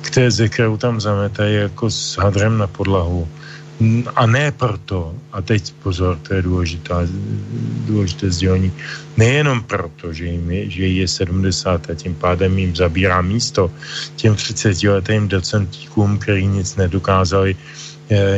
[0.00, 3.28] které, ze kterou tam zametají jako s hadrem na podlahu.
[4.16, 7.06] A ne proto, a teď pozor, to je důležitá,
[7.86, 8.72] důležité sdělení,
[9.16, 13.70] nejenom proto, že, jim je, že je 70 a tím pádem jim zabírá místo
[14.16, 17.56] těm 30 letým docentíkům, který nic nedokázali,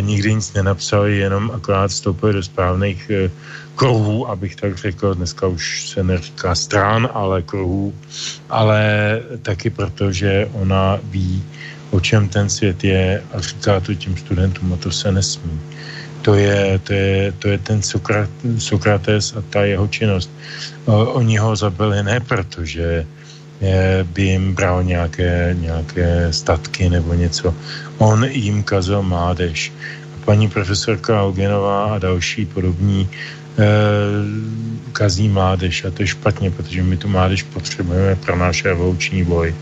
[0.00, 3.30] nikdy nic nenapsali, jenom akorát vstoupili do správných eh,
[3.76, 7.94] kruhů, abych tak řekl, dneska už se neříká stran, ale kruhů,
[8.50, 8.82] ale
[9.42, 11.44] taky proto, že ona ví,
[11.90, 15.60] o čem ten svět je a říká to těm studentům a to se nesmí.
[16.22, 20.30] To je, to je, to je ten Sokrat, Sokrates a ta jeho činnost.
[20.86, 23.06] Oni ho zabili ne proto, že
[24.02, 27.54] by jim bral nějaké, nějaké statky nebo něco.
[27.98, 29.72] On jim kazil mládež.
[30.24, 33.08] Paní profesorka Augenová a další podobní
[33.58, 33.64] eh,
[34.92, 39.54] kazí mládež a to je špatně, protože my tu mládež potřebujeme pro náš revoluční boj.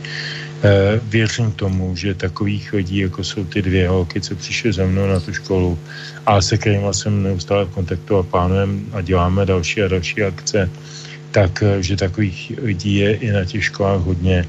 [0.62, 5.06] E, věřím tomu, že takových lidí, jako jsou ty dvě holky, co přišly za mnou
[5.06, 5.78] na tu školu
[6.26, 10.70] a se kterými jsem neustále v kontaktu a plánujeme a děláme další a další akce,
[11.36, 14.48] tak, eh, že takových lidí je i na těch školách hodně.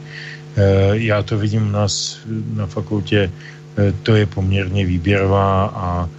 [0.58, 2.24] E, já to vidím u nás
[2.56, 6.10] na fakultě, e, to je poměrně výběrová a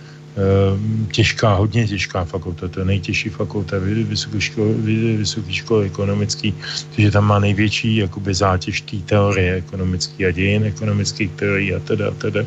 [1.13, 4.73] těžká, hodně těžká fakulta, to je nejtěžší fakulta vysoké školy,
[5.17, 6.55] vysoké školy ekonomický,
[6.95, 12.11] takže tam má největší jakoby zátěž té teorie ekonomické a dějin ekonomických teorií a teda,
[12.11, 12.45] teda.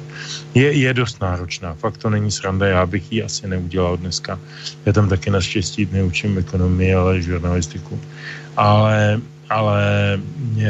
[0.54, 4.40] Je, je dost náročná, fakt to není sranda, já bych ji asi neudělal dneska.
[4.86, 8.00] Já tam taky naštěstí neučím ekonomii, ale žurnalistiku.
[8.58, 10.20] Ale, ale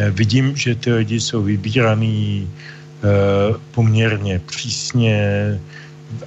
[0.10, 5.16] vidím, že ty lidi jsou vybíraný uh, poměrně přísně,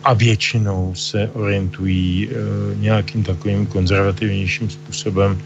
[0.05, 2.35] a většinou se orientují e,
[2.81, 5.39] nějakým takovým konzervativnějším způsobem.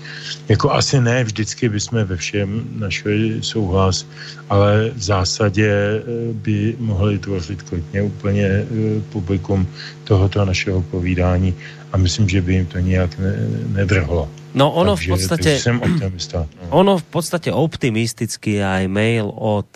[0.48, 4.06] Jako asi ne vždycky bychom ve všem našli souhlas,
[4.50, 6.02] ale v zásadě e,
[6.32, 8.66] by mohli tvořit klidně úplně e,
[9.12, 9.66] publikum
[10.04, 11.54] tohoto našeho povídání
[11.92, 13.36] a myslím, že by jim to nějak ne,
[13.68, 14.28] nedrhlo.
[14.54, 15.58] No ono takže, v podstate...
[15.58, 16.38] Jsem optimista.
[16.62, 16.68] No.
[16.80, 19.70] Ono v podstate optimistický aj mail od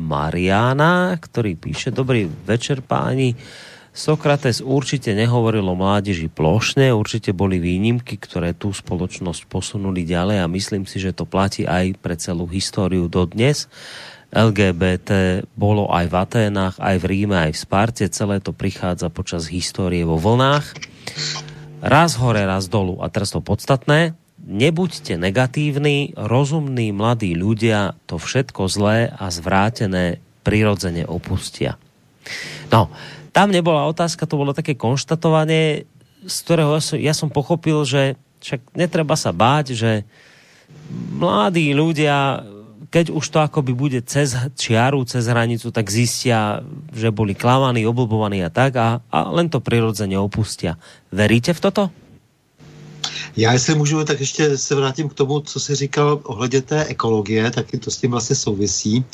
[0.00, 3.36] Mariana, ktorý píše, dobrý večer páni,
[3.94, 10.50] Sokrates určite nehovoril o mládeži plošne, určite boli výnimky, ktoré tú spoločnosť posunuli ďalej a
[10.50, 13.70] myslím si, že to platí aj pre celú históriu dodnes.
[14.34, 18.04] LGBT bolo aj v Aténach, aj v Ríme, aj v Sparte.
[18.10, 20.74] Celé to prichádza počas histórie vo vlnách.
[21.78, 22.98] Raz hore, raz dolu.
[22.98, 24.18] A teraz to podstatné.
[24.42, 31.78] Nebuďte negatívni, rozumní mladí ľudia to všetko zlé a zvrátené prirodzene opustia.
[32.74, 32.90] No,
[33.34, 35.90] tam nebola otázka, to bolo také konštatovanie,
[36.24, 40.06] z ktorého ja som, ja som pochopil, že však netreba sa báť, že
[41.18, 42.46] mladí ľudia,
[42.94, 46.62] keď už to akoby bude cez čiaru, cez hranicu, tak zistia,
[46.94, 50.78] že boli klamaní, oblbovaní a tak a, a len to prirodzene opustia.
[51.10, 51.82] Veríte v toto?
[53.36, 57.50] Já jestli můžu, tak ještě se vrátím k tomu, co jsi říkal ohledně té ekologie,
[57.50, 59.04] taky to s tím vlastně souvisí.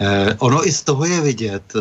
[0.00, 1.80] Eh, ono i z toho je vidět, eh,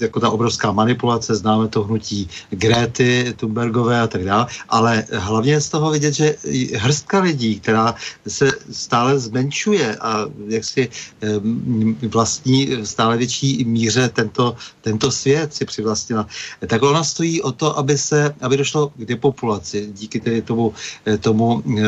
[0.00, 5.60] jako ta obrovská manipulace, známe to hnutí Gréty, Thunbergové a tak dále, ale hlavně je
[5.60, 6.36] z toho vidět, že
[6.74, 7.94] hrstka lidí, která
[8.28, 15.64] se stále zmenšuje a jak si eh, vlastní stále větší míře tento, tento svět si
[15.64, 16.26] přivlastnila,
[16.66, 20.72] tak ona stojí o to, aby se, aby došlo k depopulaci díky tedy tomu
[21.18, 21.82] eh, tomu, eh,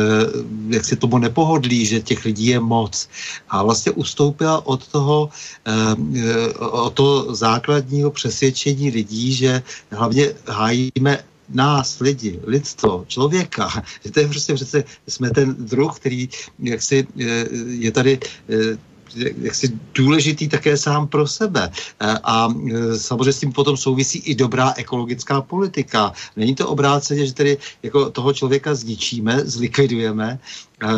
[0.68, 3.08] jak si tomu nepohodlí, že těch lidí je moc.
[3.48, 5.30] A vlastně ustoupila od toho,
[5.66, 13.70] eh, od toho základního přesvědčení lidí, že hlavně hájíme nás, lidi, lidstvo, člověka,
[14.04, 16.28] že to je prostě přece, jsme ten druh, který
[16.58, 18.18] jaksi eh, je tady
[19.42, 21.70] jaksi důležitý také sám pro sebe.
[22.24, 22.48] A
[22.96, 26.12] samozřejmě s tím potom souvisí i dobrá ekologická politika.
[26.36, 30.38] Není to obráceně, že tedy jako toho člověka zničíme, zlikvidujeme,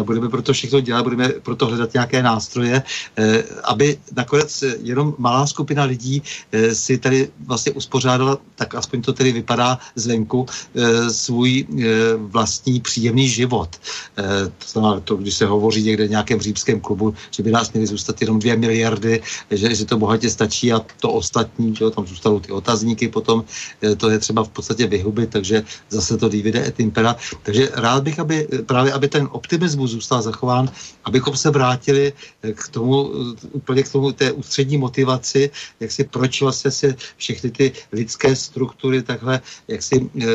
[0.02, 2.82] budeme proto všechno dělat, budeme proto hledat nějaké nástroje,
[3.16, 6.22] eh, aby nakonec jenom malá skupina lidí
[6.52, 11.66] eh, si tady vlastně uspořádala, tak aspoň to tedy vypadá zvenku, eh, svůj
[12.16, 13.68] vlastní příjemný život.
[14.58, 17.86] To znamená, to, když se hovoří někde v nějakém římském klubu, že by nás měly
[17.86, 22.40] zůstat jenom dvě miliardy, že, že to bohatě stačí a to ostatní, že tam zůstanou
[22.40, 23.44] ty otazníky potom,
[23.96, 27.16] to je třeba v podstatě vyhubit, takže zase to divide et impera.
[27.42, 30.70] Takže rád bych, aby právě aby ten optimismus optimismus zůstal zachován,
[31.04, 32.12] abychom se vrátili
[32.42, 35.50] eh, k tomu, eh, úplně k tomu té ústřední motivaci,
[35.80, 40.26] jak si proč vlastně se všechny ty lidské struktury takhle, jak si e,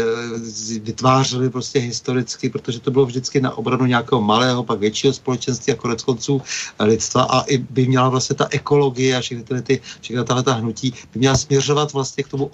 [0.80, 5.76] vytvářely prostě historicky, protože to bylo vždycky na obranu nějakého malého, pak většího společenství a
[5.76, 6.42] konec konců
[6.80, 10.94] lidstva a i by měla vlastně ta ekologie a všechny ty, všechny tahle ta hnutí
[11.14, 12.50] by měla směřovat vlastně k tomu,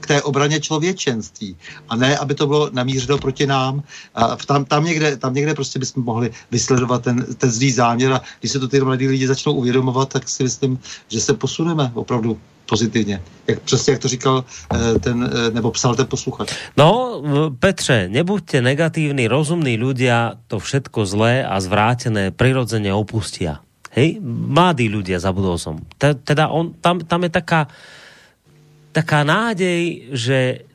[0.00, 1.56] k té obraně člověčenství
[1.88, 3.82] a ne, aby to bylo namířeno proti nám.
[4.14, 8.12] A tam, tam, někde, tam někde prostě bychom mohli mohli vysledovat ten, ten zlý záměr
[8.12, 10.76] a když se to ty mladí lidi začnou uvědomovat, tak si myslím,
[11.08, 12.36] že se posuneme opravdu
[12.68, 13.18] pozitivně.
[13.48, 16.54] Jak, přesně jak to říkal eh, ten, eh, nebo psal ten posluchač.
[16.76, 17.18] No,
[17.58, 23.64] Petře, nebuďte negatívni, rozumní ľudia to všetko zlé a zvrátené prirodzene opustia.
[23.90, 25.82] Hej, mladí ľudia, zabudol som.
[25.98, 27.66] Teda on, tam, tam je taká,
[28.94, 30.69] taká nádej, že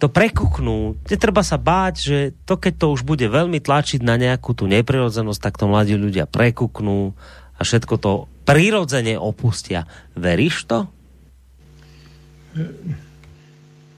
[0.00, 0.96] to prekuknú.
[1.12, 2.18] Netreba sa báť, že
[2.48, 6.24] to, keď to už bude veľmi tlačiť na nejakú tú neprirodzenosť, tak to mladí ľudia
[6.24, 7.12] prekuknú
[7.54, 8.12] a všetko to
[8.48, 9.84] prirodzene opustia.
[10.16, 10.88] Veríš to?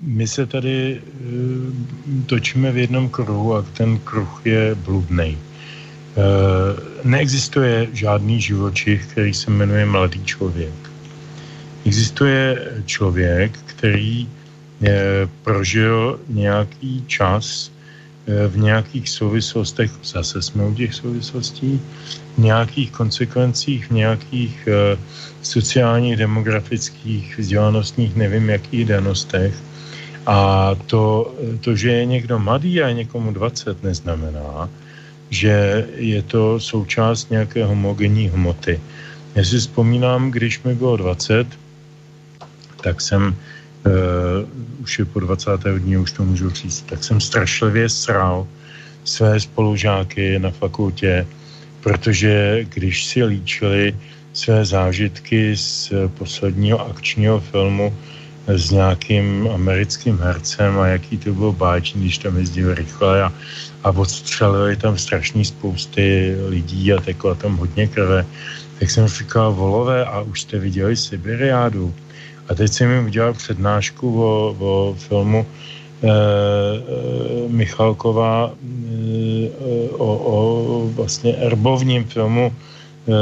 [0.02, 1.00] My se tady e,
[2.26, 5.38] točíme v jednom kruhu a ten kruh je bludný.
[5.38, 5.40] E,
[7.06, 10.74] neexistuje žádný živočich, který se jmenuje mladý člověk.
[11.86, 14.28] Existuje člověk, který
[15.42, 17.70] prožil nějaký čas
[18.26, 21.80] eh, v nějakých souvislostech, zase jsme u těch souvislostí,
[22.34, 24.98] v nějakých konsekvencích, v nějakých eh,
[25.42, 29.54] sociálních, demografických, vzdělanostních, nevím jakých danostech.
[30.26, 34.70] A to, to, že je někdo mladý a je někomu 20, neznamená,
[35.30, 38.80] že je to součást nějaké homogenní hmoty.
[39.34, 41.46] Já si vzpomínám, když mi bylo 20,
[42.82, 43.34] tak jsem
[44.82, 45.50] už je po 20.
[45.78, 48.46] dní, už to můžu říct, tak jsem strašlivě sral
[49.04, 51.26] své spolužáky na fakultě,
[51.80, 53.96] protože když si líčili
[54.32, 57.94] své zážitky z posledního akčního filmu
[58.46, 63.32] s nějakým americkým hercem a jaký to byl báječný, když tam jezdil rychle a,
[63.84, 68.26] a odstřelili tam strašný spousty lidí a teklo tam hodně krve,
[68.78, 71.94] tak jsem říkal, volové, a už jste viděli Sibiriádu?
[72.48, 76.12] A teď jsem jim udělal přednášku o, o filmu e, e,
[77.48, 79.50] Michalkova e,
[79.90, 83.12] o, o vlastně erbovním filmu e,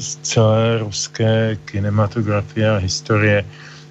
[0.00, 3.44] z celé ruské kinematografie a historie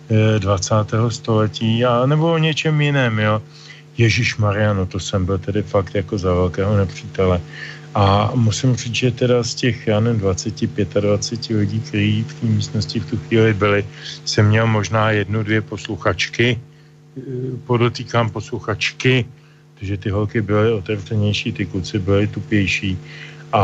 [0.09, 0.75] e, 20.
[1.09, 3.41] století, a nebo o něčem jiném, jo.
[3.97, 7.41] Ježíš Mariano, to jsem byl tedy fakt jako za velkého nepřítele.
[7.97, 10.53] A musím říct, že teda z těch, já nevím, 20,
[11.01, 13.85] 25 lidí, kteří v té místnosti v tu chvíli byli,
[14.25, 16.61] jsem měl možná jednu, dvě posluchačky,
[17.17, 17.21] eh,
[17.65, 19.25] podotýkám posluchačky,
[19.73, 22.97] protože ty holky byly otevřenější, ty kluci byly tupější
[23.53, 23.63] a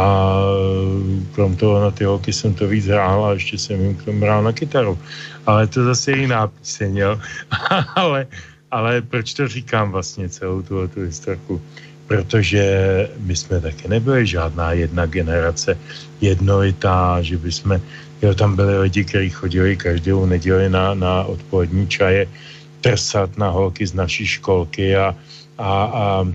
[1.37, 4.25] krom toho na ty holky jsem to víc hrál a ještě jsem jim k tomu
[4.25, 4.97] hrál na kytaru.
[5.45, 7.01] Ale to zase jiná píseň,
[7.95, 8.27] ale,
[8.71, 11.61] ale proč to říkám vlastně celou tu, tu historku?
[12.07, 12.63] Protože
[13.19, 15.77] my jsme taky nebyli žádná jedna generace
[16.21, 17.81] jednolitá, že by jsme,
[18.21, 22.27] jo, tam byli lidi, kteří chodili každou neděli na, na odpolední čaje
[22.81, 25.15] trsat na holky z naší školky a,
[25.57, 26.27] a, a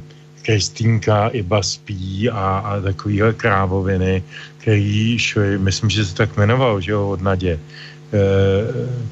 [0.42, 4.22] Kristýnka iba spí a, a takovýhle krávoviny,
[4.58, 7.52] který šli, myslím, že se tak jmenoval, že jo, od Nadě.
[7.52, 8.20] E,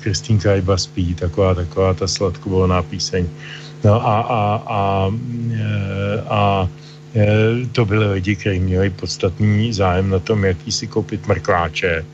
[0.00, 3.28] Kristýnka iba spí, taková, taková ta sladkovolná píseň.
[3.84, 5.10] No a, a, a,
[6.28, 6.68] a
[7.72, 12.04] to byly lidi, kteří měli podstatný zájem na tom, jaký si koupit mrkváče,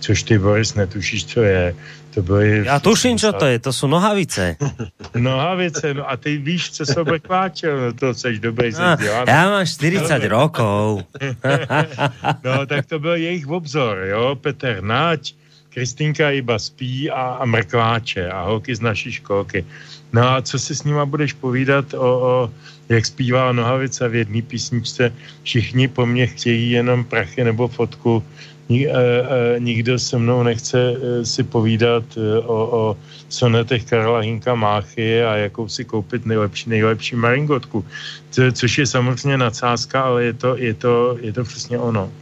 [0.00, 1.74] což ty, Boris, netušíš, co je.
[2.14, 2.62] To byly...
[2.66, 4.56] Já tuším, co to je, to jsou nohavice.
[5.16, 8.96] nohavice, no a ty víš, co jsou mrkváče, no to seš dobrý no,
[9.26, 11.02] Já mám 40 no, rokov.
[12.44, 15.34] no, tak to byl jejich obzor, jo, Petr Nať,
[15.68, 19.64] Kristýnka iba spí a, a mrkváče a holky z naší školky.
[20.12, 22.50] No a co si s nima budeš povídat o, o
[22.88, 25.12] jak zpívá Nohavice v jedné písničce,
[25.42, 28.24] všichni po mně chtějí jenom prachy nebo fotku,
[28.68, 32.96] Nik, e, e, nikdo se mnou nechce e, si povídat e, o, o
[33.28, 37.84] sonetech Karla Hinka Máchy a jakou si koupit nejlepší, nejlepší maringotku.
[38.30, 42.12] Co, což je samozřejmě nadsázka, ale je to, je to, je to přesně ono.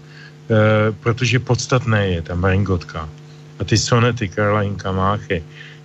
[0.50, 3.08] E, protože podstatné je ta maringotka
[3.58, 5.42] a ty sonety Karla Hinka Máchy.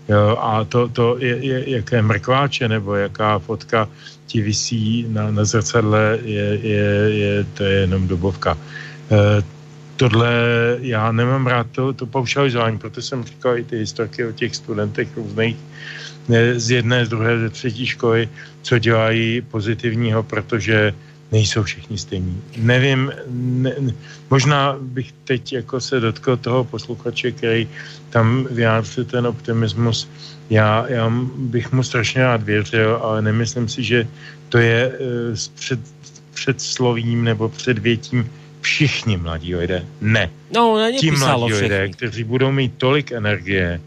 [0.09, 3.89] Jo, a to, to je, je, jaké mrkváče nebo jaká fotka
[4.27, 8.57] ti visí na, na zrcadle, je, je, je, to je jenom dobovka.
[9.11, 9.43] E,
[9.95, 10.33] tohle,
[10.81, 15.17] já nemám rád to, to paušalizování, proto jsem říkal i ty historky o těch studentech
[15.17, 15.57] různých
[16.55, 18.29] z jedné, z druhé, ze třetí školy,
[18.61, 20.93] co dělají pozitivního, protože
[21.31, 22.41] nejsou všichni stejní.
[22.57, 23.75] Nevím, ne,
[24.29, 27.67] možná bych teď jako se dotkl toho posluchače, který
[28.09, 30.09] tam vyjádřil ten optimismus.
[30.49, 34.07] Já, já bych mu strašně rád věřil, ale nemyslím si, že
[34.49, 35.79] to je uh, před,
[36.33, 38.29] před slovím nebo před větím
[38.61, 39.85] všichni mladí lidé.
[40.01, 40.29] Ne.
[40.55, 43.81] No, Ti mladí lidé, kteří budou mít tolik energie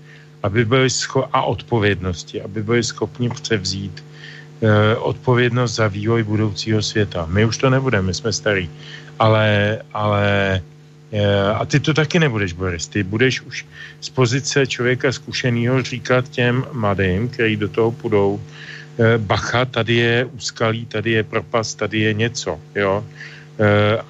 [0.45, 4.05] aby byli scho- a odpovědnosti, aby byli schopni převzít
[4.99, 7.27] odpovědnost za vývoj budoucího světa.
[7.29, 8.71] My už to nebudeme, my jsme starý.
[9.19, 10.61] Ale, ale
[11.13, 12.87] eh, a ty to taky nebudeš, Boris.
[12.87, 13.67] Ty budeš už
[14.01, 18.41] z pozice člověka zkušeného říkat těm mladým, kteří do toho půjdou,
[18.99, 23.05] eh, bacha, tady je úskalí, tady je propast, tady je něco, jo.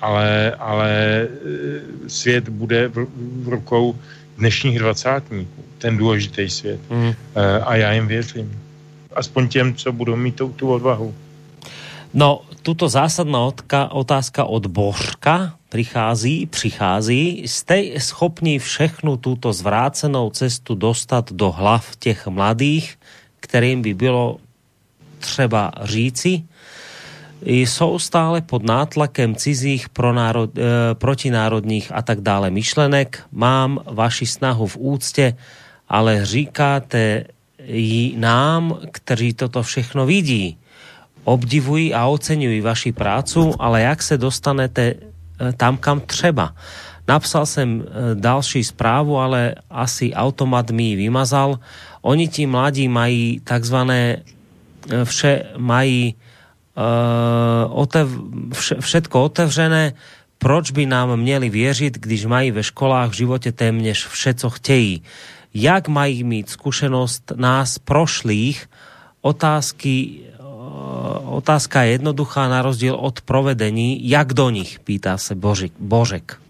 [0.00, 0.92] Ale, ale
[2.08, 3.06] svět bude v,
[3.44, 3.92] v rukou
[4.40, 6.80] dnešních dvacátníků, ten důležitý svět.
[6.88, 7.12] Mm.
[7.64, 8.63] A já jim věřím
[9.16, 11.14] aspoň těm, co budou mít tu, tu odvahu.
[12.14, 17.42] No, tuto zásadná odka, otázka od Božka přichází, přichází.
[17.42, 22.98] Jste schopni všechnu tuto zvrácenou cestu dostat do hlav těch mladých,
[23.40, 24.36] kterým by bylo
[25.18, 26.42] třeba říci,
[27.42, 30.62] jsou stále pod nátlakem cizích pronárod, e,
[30.94, 33.22] protinárodních a tak dále myšlenek.
[33.32, 35.36] Mám vaši snahu v úctě,
[35.88, 37.24] ale říkáte
[38.16, 40.58] nám, kteří toto všechno vidí,
[41.24, 46.54] obdivují a oceňují vaši prácu, ale jak se dostanete eh, tam, kam třeba.
[47.08, 51.58] Napsal jsem eh, další zprávu, ale asi automat mi ji vymazal.
[52.02, 56.14] Oni ti mladí mají takzvané eh, vše, mají
[56.74, 58.08] uh, otev,
[58.52, 59.92] vše, všetko otevřené,
[60.38, 65.02] proč by nám měli věřit, když mají ve školách v životě téměř vše, co chtějí
[65.54, 68.66] jak mají mít zkušenost nás prošlých,
[69.20, 70.42] otázky, eh,
[71.24, 75.72] otázka je jednoduchá na rozdíl od provedení, jak do nich, pýtá se Božek.
[75.78, 76.44] Božek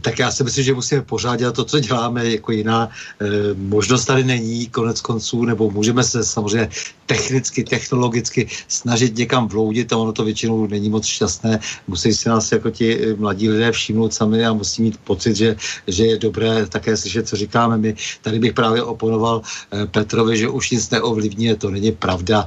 [0.00, 2.88] tak já si myslím, že musíme pořád dělat to, co děláme, jako jiná
[3.20, 6.68] e, možnost tady není, konec konců, nebo můžeme se samozřejmě
[7.10, 11.58] technicky, technologicky snažit někam vloudit a ono to většinou není moc šťastné.
[11.90, 15.56] Musí si nás jako ti eh, mladí lidé všimnout sami a musí mít pocit, že,
[15.90, 17.90] že je dobré také slyšet, co říkáme my.
[18.22, 22.46] Tady bych právě oponoval e, Petrovi, že už nic neovlivní, to není pravda.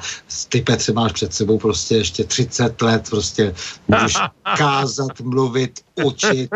[0.49, 3.55] Ty Petře máš před sebou prostě ještě 30 let, prostě
[3.87, 4.15] můžeš
[4.57, 6.49] kázat, mluvit, učit.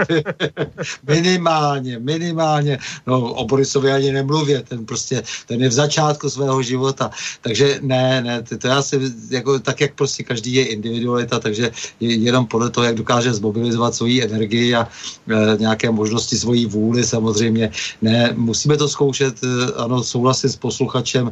[1.07, 2.79] minimálně, minimálně.
[3.07, 7.11] No o Borisovi ani nemluvě, ten prostě, ten je v začátku svého života.
[7.41, 8.99] Takže ne, ne, to, to já si,
[9.29, 13.95] jako, tak jak prostě každý je individualita, takže je, jenom podle toho, jak dokáže zmobilizovat
[13.95, 14.87] svoji energii a
[15.27, 17.71] e, nějaké možnosti svojí vůli samozřejmě.
[18.01, 21.31] Ne, musíme to zkoušet, e, ano, souhlasit s posluchačem,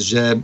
[0.00, 0.38] že e,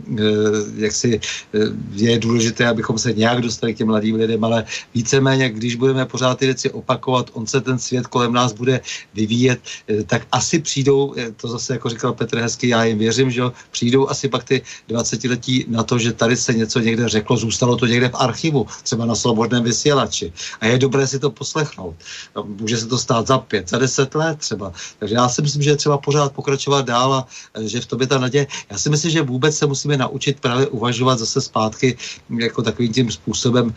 [0.75, 1.59] jak si e,
[1.93, 4.65] je důležité, abychom se nějak dostali k těm mladým lidem, ale
[4.95, 8.81] víceméně, když budeme pořád ty věci opakovat, on se ten svět kolem nás bude
[9.13, 13.31] vyvíjet, eh, tak asi přijdou, eh, to zase jako říkal Petr Hezky, já jim věřím,
[13.31, 17.09] že jo, přijdou asi pak ty 20 letí na to, že tady se něco někde
[17.09, 20.31] řeklo, zůstalo to někde v archivu, třeba na slobodném vysílači.
[20.63, 21.95] A je dobré si to poslechnout.
[22.43, 24.71] Může se to stát za pět, za deset let třeba.
[24.99, 27.27] Takže já si myslím, že je třeba pořád pokračovat dál a
[27.61, 28.47] že v tobě ta naděje.
[28.71, 31.97] Já si myslím, že vůbec se musíme naučit právě uvažovat zase zpátky
[32.39, 33.73] jako takovým tím způsobem,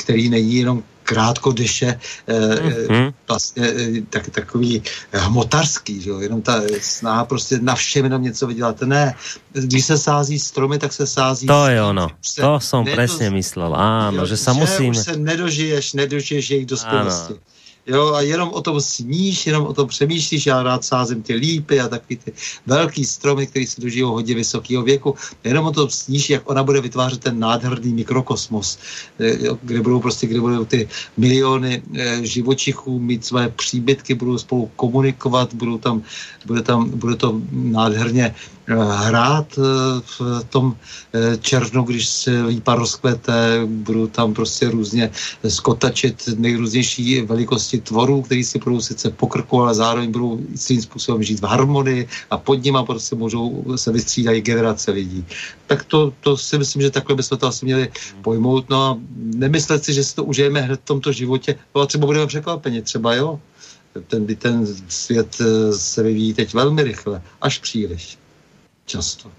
[0.00, 3.12] který není jenom krátkodyše mm-hmm.
[3.28, 4.82] vlastně eh, tak, takový
[5.12, 6.20] hmotarský, že jo?
[6.20, 8.80] jenom ta snaha prostě na všem jenom něco vydělat.
[8.80, 9.14] Ne,
[9.52, 11.46] když se sází stromy, tak se sází...
[11.46, 14.88] To je ono, se to jsem přesně myslel, ano, že se musíme...
[14.88, 17.32] Už se nedožiješ, nedožiješ jejich dospělosti.
[17.32, 17.53] Ano.
[17.86, 21.80] Jo, a jenom o tom sníš, jenom o tom přemýšlíš, já rád sázím ty lípy
[21.80, 22.32] a takový ty
[22.66, 26.80] velký stromy, který se dožijou hodně vysokého věku, jenom o tom sníš, jak ona bude
[26.80, 28.78] vytvářet ten nádherný mikrokosmos,
[29.20, 34.70] eh, kde budou prostě, kde budou ty miliony eh, živočichů mít své příbytky, budou spolu
[34.76, 36.02] komunikovat, budou tam,
[36.46, 38.34] bude tam, bude to nádherně
[38.66, 39.58] Eh, hrát
[40.18, 40.76] v tom
[41.40, 45.10] červnu, když se lípa rozkvete, budou tam prostě různě
[45.48, 51.40] skotačit nejrůznější velikosti tvorů, který si budou sice pokrku, ale zároveň budou svým způsobem žít
[51.40, 55.26] v harmonii a pod nima prostě můžou se vystřídají generace lidí.
[55.66, 57.88] Tak to, to si myslím, že takhle bychom to asi měli
[58.22, 58.70] pojmout.
[58.70, 62.06] No a nemyslet si, že si to užijeme hned v tomto životě, no a třeba
[62.06, 63.40] budeme překvapeni, třeba jo.
[64.06, 65.36] Ten, ten svět
[65.76, 68.18] se vyvíjí teď velmi rychle, až příliš
[68.86, 69.30] často.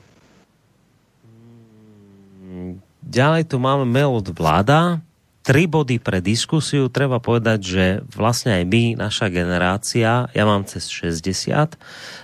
[3.03, 5.02] Ďalej tu máme mail od vláda.
[5.46, 6.90] Tri body pre diskusiu.
[6.90, 7.86] Treba povedať, že
[8.18, 11.78] vlastne aj my, naša generácia, ja mám cez 60,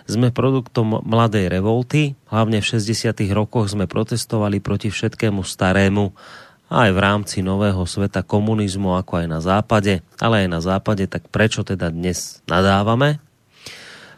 [0.10, 2.18] sme produktom mladej revolty.
[2.34, 6.10] Hlavne v 60 rokoch sme protestovali proti všetkému starému
[6.74, 11.30] aj v rámci nového sveta komunizmu, ako aj na západe, ale aj na západe, tak
[11.30, 13.22] prečo teda dnes nadávame?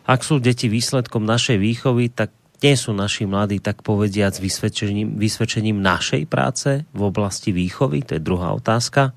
[0.08, 2.32] Ak sú deti výsledkom našej výchovy, tak
[2.64, 8.08] nie sú naši mladí, tak povediac, vysvedčením, vysvedčením našej práce v oblasti výchovy?
[8.08, 9.12] To je druhá otázka.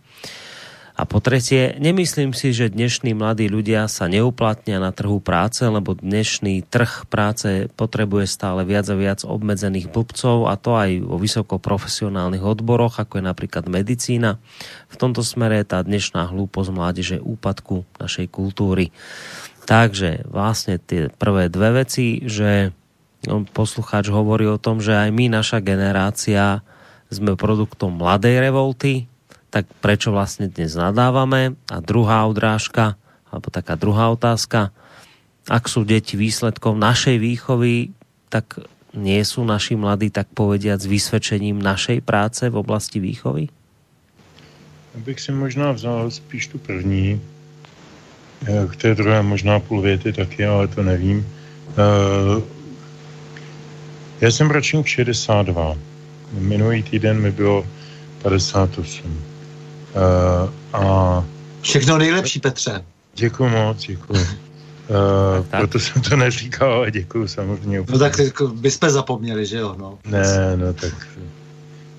[0.97, 5.93] A po tretie, nemyslím si, že dnešní mladí ľudia sa neuplatnia na trhu práce, lebo
[5.93, 12.41] dnešný trh práce potrebuje stále viac a viac obmedzených blbcov a to aj vo vysokoprofesionálnych
[12.41, 14.41] odboroch, ako je napríklad medicína.
[14.89, 18.89] V tomto smere je tá dnešná hlúposť mládeže úpadku našej kultúry.
[19.69, 22.73] Takže vlastne tie prvé dve veci, že
[23.53, 26.63] poslucháč hovorí o tom, že aj my, naša generácia,
[27.11, 29.07] sme produktom mladej revolty,
[29.51, 31.55] tak prečo vlastne dnes nadávame?
[31.71, 32.99] A druhá odrážka,
[33.31, 34.75] alebo taká druhá otázka,
[35.47, 37.95] ak sú deti výsledkom našej výchovy,
[38.27, 38.59] tak
[38.97, 43.53] nie sú naši mladí, tak povediať, s vysvedčením našej práce v oblasti výchovy?
[44.97, 47.21] Bych si možná vzal spíš tu první,
[48.49, 51.27] eh, k té druhé možná půl věty taky, ale to nevím.
[54.21, 55.77] Eh, já jsem ročník 62.
[56.33, 57.67] Minulý týden mi bylo
[58.23, 59.07] 58.
[59.07, 59.13] Uh,
[59.95, 61.25] eh, a...
[61.61, 62.85] Všechno nejlepší, Petře.
[63.15, 64.19] Děkuji moc, děkuji.
[64.19, 64.27] Uh,
[65.51, 65.61] tak.
[65.61, 67.85] Proto jsem to neříkal, ale děkuji samozřejmě.
[67.89, 69.75] No tak jako, bychom zapomněli, že jo?
[69.79, 69.99] No.
[70.07, 71.09] Ne, no tak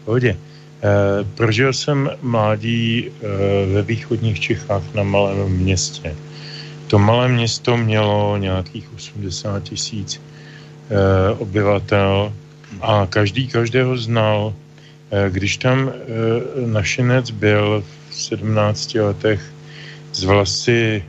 [0.06, 0.38] pohodě.
[0.38, 6.16] Uh, prožil jsem mládí uh, ve východních Čechách na malém městě.
[6.88, 10.37] To malé město mělo nějakých 80 tisíc Eh,
[11.38, 12.34] obyvatel
[12.82, 14.54] a každý každého znal.
[15.12, 15.96] Eh, když tam eh,
[16.68, 19.42] našinec byl v 17 letech
[20.14, 21.04] z vlasy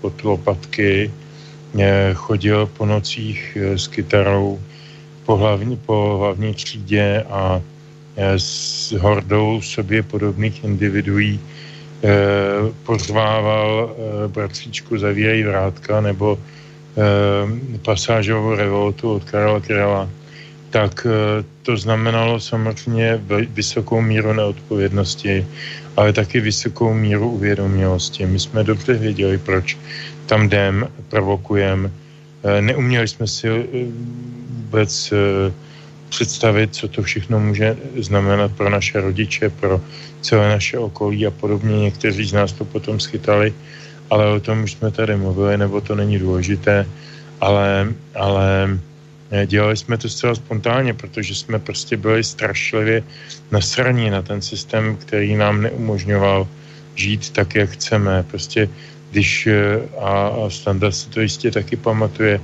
[0.00, 1.10] pod lopatky,
[2.14, 4.60] chodil po nocích s kytarou
[5.24, 7.62] po hlavní, po hlavní třídě a
[8.36, 11.40] s hordou sobě podobných individuí
[12.82, 13.96] pořvával
[14.28, 16.57] bratříčku Zavírej vrátka nebo Eh,
[17.82, 20.08] pasážovou revoltu od Karla Kryla,
[20.70, 23.20] tak eh, to znamenalo samozřejmě
[23.50, 25.46] vysokou míru neodpovědnosti,
[25.96, 28.26] ale taky vysokou míru uvědomělosti.
[28.26, 29.78] My jsme dobře věděli, proč
[30.26, 31.90] tam jdem, provokujeme.
[32.44, 33.48] Eh, neuměli jsme si
[34.48, 35.12] vůbec
[36.08, 39.80] představit, co to všechno může znamenat pro naše rodiče, pro
[40.20, 41.78] celé naše okolí a podobně.
[41.92, 43.52] Někteří z nás to potom schytali
[44.10, 46.86] ale o tom už jsme tady mluvili, nebo to není důležité,
[47.40, 48.78] ale, ale
[49.30, 53.02] eh, dělali jsme to zcela spontánně, protože jsme prostě byli strašlivě
[53.50, 56.48] nasraní na ten systém, který nám neumožňoval
[56.94, 58.22] žít tak, jak chceme.
[58.30, 58.68] Prostě
[59.10, 62.40] když, eh, a, a Standa si to jistě taky pamatuje,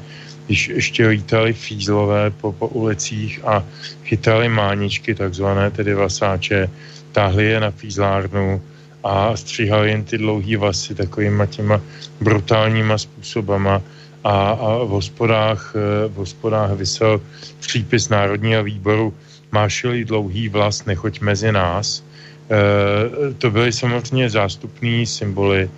[0.47, 3.65] když ještě lítali fízlové po, po ulicích a
[4.05, 6.69] chytali máničky, takzvané tedy vasáče,
[7.12, 8.62] táhli je na fízlárnu,
[9.05, 11.81] a stříhal jen ty dlouhý vlasy takovýma těma
[12.20, 13.82] brutálníma způsobama
[14.24, 17.20] a, a v, hospodách, eh, v hospodách vysel
[17.60, 19.14] přípis Národního výboru
[19.55, 22.02] mášeli dlouhý vlas, nechoď mezi nás.
[22.51, 25.70] E, to byly samozřejmě zástupní symboly,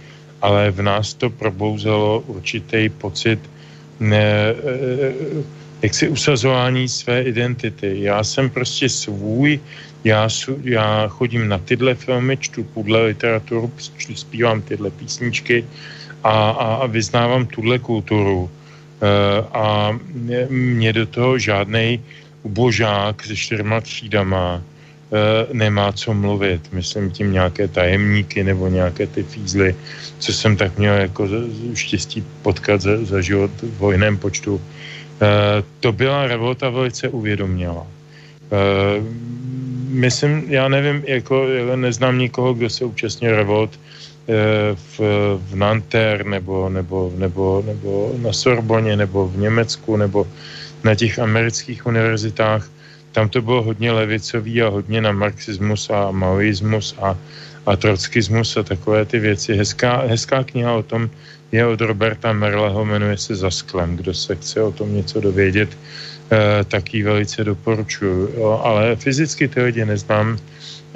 [0.43, 3.39] ale v nás to probouzelo určitý pocit
[4.01, 4.57] ne, e,
[5.83, 8.03] jaksi usazování své identity.
[8.03, 9.61] Já jsem prostě svůj,
[10.05, 10.29] já,
[10.65, 13.73] já chodím na tyhle filmy, čtu tuhle literaturu,
[14.15, 15.65] zpívám tyhle písničky
[16.25, 18.51] a, a, a vyznávám tuhle kulturu.
[19.03, 19.09] E,
[19.53, 19.99] a
[20.49, 22.01] mě do toho žádnej
[22.43, 26.73] ubožák se čtyřma třídama e, nemá co mluvit.
[26.73, 29.75] Myslím tím nějaké tajemníky nebo nějaké ty fízly,
[30.19, 31.29] co jsem tak měl jako
[31.75, 34.61] štěstí potkat za, za život v vojném počtu
[35.81, 37.87] to byla revolta velice uvědoměla.
[38.53, 39.03] Eh,
[39.89, 44.33] myslím, já nevím, jako neznám nikoho, kdo se účastnil revolt eh,
[44.75, 44.99] v,
[45.39, 50.27] v Nanterre nebo, nebo, nebo, nebo na Sorboně nebo v Německu nebo
[50.85, 52.71] na těch amerických univerzitách.
[53.13, 57.17] Tam to bylo hodně levicový a hodně na marxismus a maoismus a,
[57.67, 59.57] a trockismus a takové ty věci.
[59.57, 61.11] Hezká, hezká kniha o tom,
[61.57, 63.97] je od Roberta Merleho, jmenuje se Za sklem.
[63.97, 68.31] Kdo se chce o tom něco dovědět, eh, tak ji velice doporučuju.
[68.37, 70.39] Jo, ale fyzicky ty lidi neznám.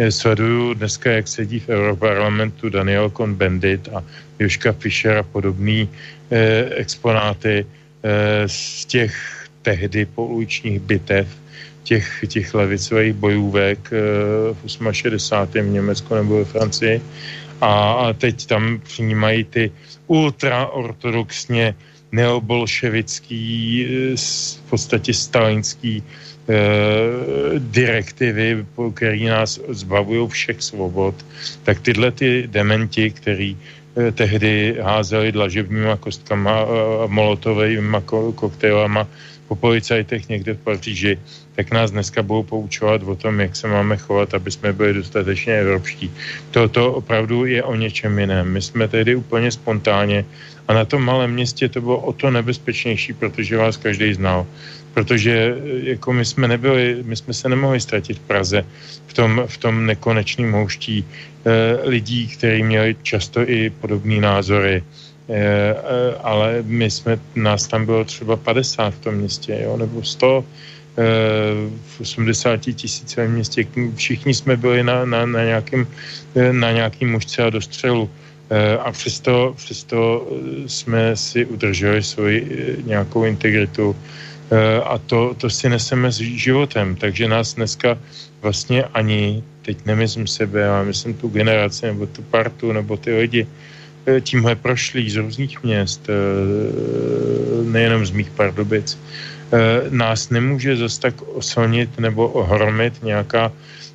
[0.00, 4.04] Sleduju dneska, jak sedí v Europarlamentu Daniel Cohn-Bendit a
[4.38, 5.88] Joška Fischer a podobný
[6.30, 9.12] eh, exponáty eh, z těch
[9.62, 11.28] tehdy pouličních bitev,
[11.84, 13.90] těch, těch levicových bojůvek
[14.52, 15.60] v 68.
[15.60, 17.00] v Německu nebo ve Francii.
[17.60, 19.72] A, teď tam přijímají ty
[20.06, 21.74] ultraortodoxně
[22.12, 23.42] neobolševický,
[23.86, 24.16] eh,
[24.66, 26.54] v podstatě stalinský eh,
[27.58, 31.14] direktivy, který nás zbavují všech svobod,
[31.62, 36.66] tak tyhle ty dementi, který eh, tehdy házeli dlažebníma kostkama
[37.04, 38.02] a molotovými
[38.34, 39.06] koktejlama
[39.50, 41.18] po policajtech někde v Paříži,
[41.60, 45.60] tak nás dneska budou poučovat o tom, jak se máme chovat, aby jsme byli dostatečně
[45.60, 46.08] evropští.
[46.56, 48.48] To, to opravdu je o něčem jiném.
[48.48, 50.24] My jsme tehdy úplně spontánně
[50.68, 54.46] a na tom malém městě to bylo o to nebezpečnější, protože vás každý znal.
[54.96, 58.64] Protože jako my jsme nebyli, my jsme se nemohli ztratit v Praze
[59.06, 64.80] v tom, v tom nekonečném houští eh, lidí, kteří měli často i podobné názory.
[64.80, 65.76] Eh, eh,
[66.24, 70.44] ale my jsme, nás tam bylo třeba 50 v tom městě, jo, nebo 100,
[71.86, 73.66] v 80 tisícovém městě.
[73.94, 75.88] Všichni jsme byli na, na, na, nějakým,
[76.52, 78.10] na nějakým mužce a dostřelu.
[78.50, 80.26] Eh, a přesto, přesto
[80.66, 83.96] jsme si udrželi svoji eh, nějakou integritu
[84.50, 86.96] eh, a to, to si neseme s životem.
[86.98, 87.98] Takže nás dneska
[88.42, 93.46] vlastně ani, teď nemyslím sebe, ale myslím tu generaci nebo tu partu nebo ty lidi,
[94.20, 96.08] tímhle prošlí z různých měst,
[97.62, 99.39] nejenom z mých pardubic, Eh,
[99.90, 103.52] nás nemůže zase tak oslnit nebo ohromit nějaká,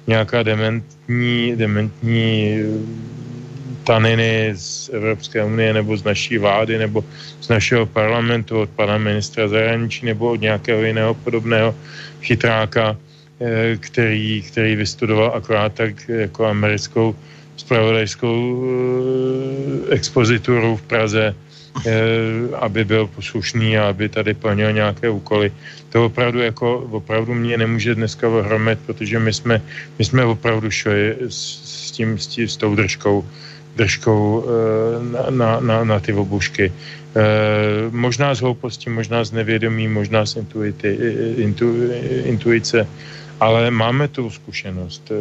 [0.07, 2.65] nějaká dementní, dementní eh,
[3.83, 7.05] taniny z Evropské unie nebo z naší vlády nebo
[7.41, 11.75] z našeho parlamentu, od pana ministra zahraničí nebo od nějakého jiného podobného
[12.21, 12.97] chytráka,
[13.39, 17.15] eh, který, který vystudoval akorát tak jako americkou
[17.55, 18.63] spravodajskou
[19.89, 21.25] expozituru v Praze.
[21.31, 21.54] Eh,
[22.59, 25.51] aby byl poslušný a aby tady plnil nějaké úkoly.
[25.89, 29.61] To opravdu jako, opravdu mě nemůže dneska ohromit, protože my jsme,
[29.99, 31.37] my jsme opravdu šli s,
[31.87, 33.25] s tím, s, tím, s tou držkou,
[33.75, 36.71] držkou eh, na, na, na, na ty obušky.
[37.15, 37.21] Eh,
[37.91, 40.97] možná z hlouposti, možná z nevědomí, možná z intuity,
[41.37, 41.75] intu,
[42.23, 42.87] intuice,
[43.39, 45.11] ale máme tu zkušenost.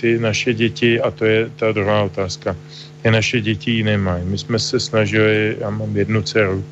[0.00, 2.56] Ty naše děti, a to je ta druhá otázka,
[3.02, 4.24] ty naše děti ji nemají.
[4.24, 6.64] My jsme se snažili, já mám jednu dceru,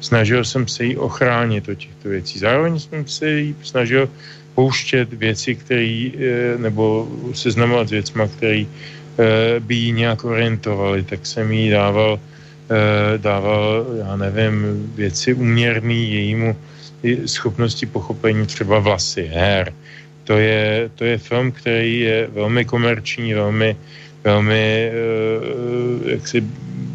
[0.00, 2.38] snažil jsem se jí ochránit od těchto věcí.
[2.38, 4.08] Zároveň jsem se jí snažil
[4.54, 11.26] pouštět věci, které, eh, nebo seznamovat s věcma, které eh, by jí nějak orientovali, tak
[11.26, 16.56] jsem jí dával, eh, dával, já nevím, věci uměrný jejímu
[17.26, 19.72] schopnosti pochopení třeba vlasy, her.
[20.24, 23.76] To je, to je film, který je velmi komerční, velmi
[24.24, 26.44] velmi uh, jaksi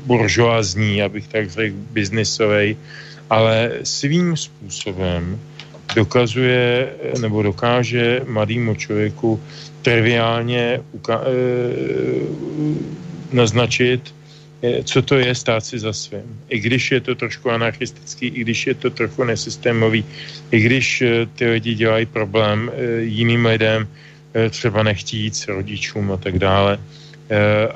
[0.06, 2.77] buržoazní, abych tak řekl, biznisový,
[3.30, 5.39] ale svým způsobem
[5.95, 6.89] dokazuje
[7.22, 9.41] nebo dokáže mladému člověku
[9.81, 12.76] triviálně uka- uh,
[13.31, 14.15] naznačit,
[14.84, 16.41] co to je stát si za svým.
[16.49, 20.06] I když je to trošku anarchistický, i když je to trochu nesystémový,
[20.52, 21.03] i když
[21.35, 23.88] ty lidi dělají problém jiným lidem,
[24.49, 26.80] třeba nechtít s rodičům a tak dále,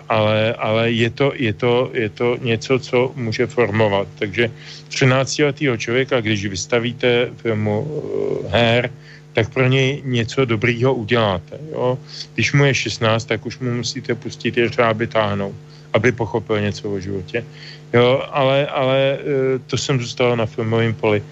[0.09, 4.07] ale, ale je, to, je, to, je to něco, co může formovat.
[4.19, 4.51] Takže
[4.89, 8.89] 13-letého člověka, když vystavíte filmu eh, her,
[9.33, 11.57] tak pro něj něco dobrýho uděláte.
[11.71, 11.97] Jo?
[12.33, 15.55] Když mu je 16, tak už mu musíte pustit je třeba, aby táhnou,
[15.93, 17.45] aby pochopil něco o životě.
[17.93, 21.23] Jo, ale, ale eh, to jsem zůstal na filmovém poli.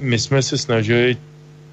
[0.00, 1.16] My jsme se snažili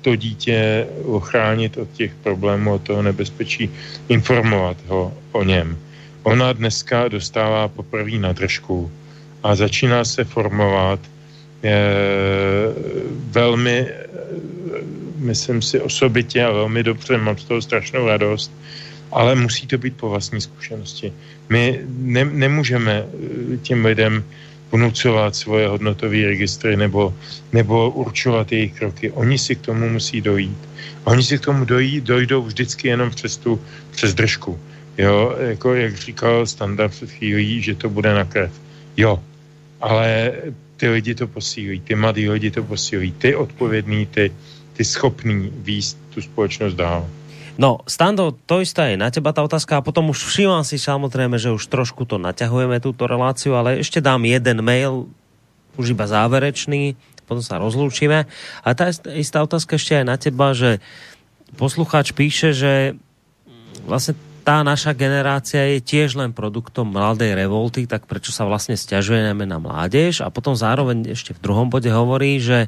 [0.04, 3.72] to dítě ochránit od těch problémů, od toho nebezpečí,
[4.10, 5.80] informovat ho o něm.
[6.24, 8.92] Ona dneska dostává poprvé na držku
[9.44, 11.00] a začíná se formovat
[11.64, 11.80] je,
[13.32, 13.92] velmi, e,
[15.18, 18.52] myslím si osobitě a velmi dobře, mám z toho strašnou radost,
[19.12, 21.14] ale musí to být po vlastní zkušenosti.
[21.50, 23.08] My ne, nemůžeme e,
[23.58, 24.24] těm lidem
[24.74, 27.14] vnucovat svoje hodnotové registry nebo,
[27.54, 29.12] nebo určovat jejich kroky.
[29.12, 30.58] Oni si k tomu musí dojít.
[31.04, 34.60] Oni si k tomu dojí, dojdou vždycky jenom přes tu, přes držku.
[34.98, 38.52] Jo, jako jak říkal standard před chvílí, že to bude na krev.
[38.98, 39.20] Jo,
[39.82, 40.32] ale
[40.78, 44.32] ty lidi to posílí, ty mladí lidi to posílí, ty odpovědný, ty,
[44.74, 47.10] ty schopný výst tu společnost dál.
[47.54, 51.38] No, Stando, to isté je na teba tá otázka a potom už všímam si samozrejme,
[51.38, 55.06] že už trošku to naťahujeme túto reláciu, ale ešte dám jeden mail,
[55.78, 56.98] už iba záverečný,
[57.30, 58.26] potom sa rozlúčime.
[58.66, 60.82] A tá istá otázka ešte aj na teba, že
[61.54, 62.98] poslucháč píše, že
[63.86, 69.48] vlastne tá naša generácia je tiež len produktom mladej revolty, tak prečo sa vlastne stiažujeme
[69.48, 72.68] na mládež a potom zároveň ešte v druhom bode hovorí, že,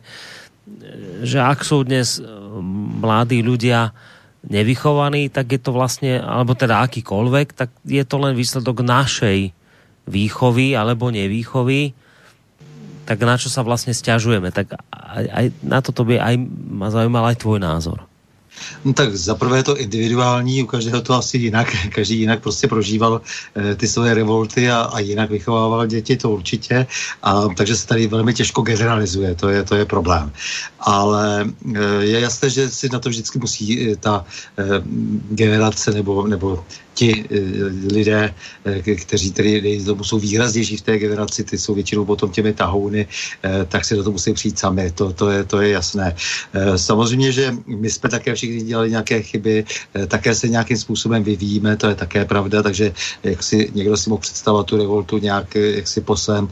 [1.25, 2.23] že ak sú dnes
[3.03, 3.91] mladí ľudia
[4.47, 9.51] nevychovaný, tak je to vlastne, alebo teda akýkoľvek, tak je to len výsledok našej
[10.05, 11.97] výchovy alebo nevýchovy,
[13.05, 14.49] tak na čo sa vlastne stiažujeme.
[14.49, 16.35] Tak aj, aj na toto by aj
[16.69, 18.05] ma zaujímal aj tvoj názor.
[18.85, 23.21] No tak zaprvé to individuální, u každého to asi jinak, každý jinak prostě prožíval
[23.55, 26.87] e, ty svoje revolty a, a jinak vychovával děti, to určitě,
[27.23, 30.31] a, takže se tady velmi těžko generalizuje, to je, to je problém.
[30.79, 31.45] Ale
[31.75, 34.25] e, je jasné, že si na to vždycky musí e, ta
[34.57, 34.63] e,
[35.29, 36.63] generace nebo, nebo
[36.95, 37.37] ti eh,
[37.91, 38.33] lidé,
[38.65, 43.07] eh, kteří tedy jsou výraznější v té generaci, ty jsou většinou potom těmi tahouny,
[43.43, 46.15] eh, tak si do toho musí přijít sami, to, to, je, to je jasné.
[46.75, 49.65] Samozřejmě, že my jsme také všichni dělali nějaké chyby,
[50.07, 52.93] také se nějakým způsobem vyvíjíme, to je také pravda, takže
[53.23, 56.49] jak si někdo si mohl představovat tu revoltu nějak jak si po svém,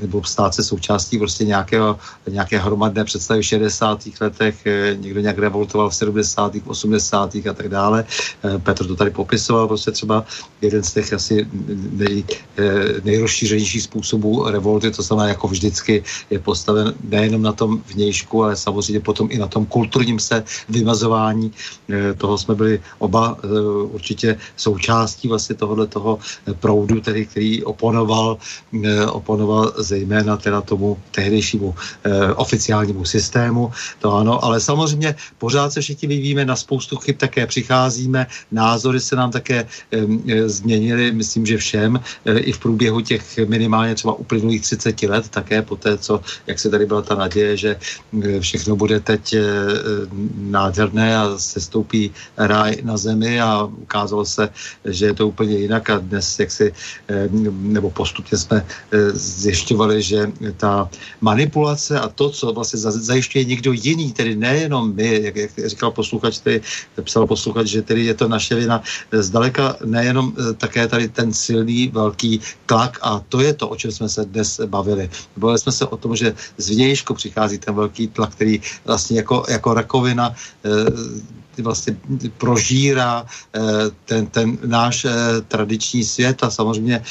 [0.00, 1.98] nebo stát se součástí prostě nějakého,
[2.30, 4.00] nějaké hromadné představy v 60.
[4.20, 4.54] letech,
[4.94, 6.52] někdo nějak revoltoval v 70.
[6.66, 7.34] 80.
[7.34, 8.04] a tak dále.
[8.62, 10.24] Petr to tady popisoval, prostě třeba
[10.62, 11.46] jeden z těch asi
[11.92, 12.24] nej,
[12.58, 18.56] eh, nejrozšířenějších způsobů revolty, to znamená jako vždycky je postaven nejenom na tom vnějšku, ale
[18.56, 21.13] samozřejmě potom i na tom kulturním se vymazování.
[21.90, 23.46] Eh, toho jsme byli oba eh,
[23.92, 26.18] určitě součástí vlastně tohohle toho
[26.60, 28.38] proudu, tedy, který oponoval,
[29.12, 31.74] oponoval zejména teda tomu tehdejšímu
[32.36, 33.70] oficiálnímu systému.
[34.00, 39.16] To ano, ale samozřejmě pořád se všichni vyvíjíme na spoustu chyb, také přicházíme, názory se
[39.16, 39.66] nám také
[40.46, 45.76] změnili, myslím, že všem, i v průběhu těch minimálně třeba uplynulých 30 let, také po
[45.76, 47.70] té, co, jak se tady byla ta naděje, že
[48.40, 49.36] všechno bude teď
[50.36, 54.48] nádherné a se stoupí ráj na zemi a ukázalo se,
[54.84, 56.72] že je to úplně jinak a dnes jak si,
[57.48, 58.66] nebo postupně jsme
[59.14, 60.90] zjišťovali, že ta
[61.20, 66.38] manipulace a to, co vlastně zajišťuje někdo jiný, tedy nejenom my, jak, jak říkal posluchač,
[66.38, 66.60] tedy
[67.04, 68.82] psal posluchač, že tedy je to naše vina,
[69.12, 73.76] zdali zdaleka nejenom eh, také tady ten silný velký tlak a to je to, o
[73.76, 75.10] čem jsme se dnes bavili.
[75.36, 79.44] Bavili jsme se o tom, že z vnějšku přichází ten velký tlak, který vlastně jako,
[79.48, 80.68] jako rakovina eh,
[81.62, 81.96] vlastně
[82.38, 83.60] prožírá eh,
[84.04, 85.06] ten, ten náš
[85.48, 87.02] tradiční svět a samozřejmě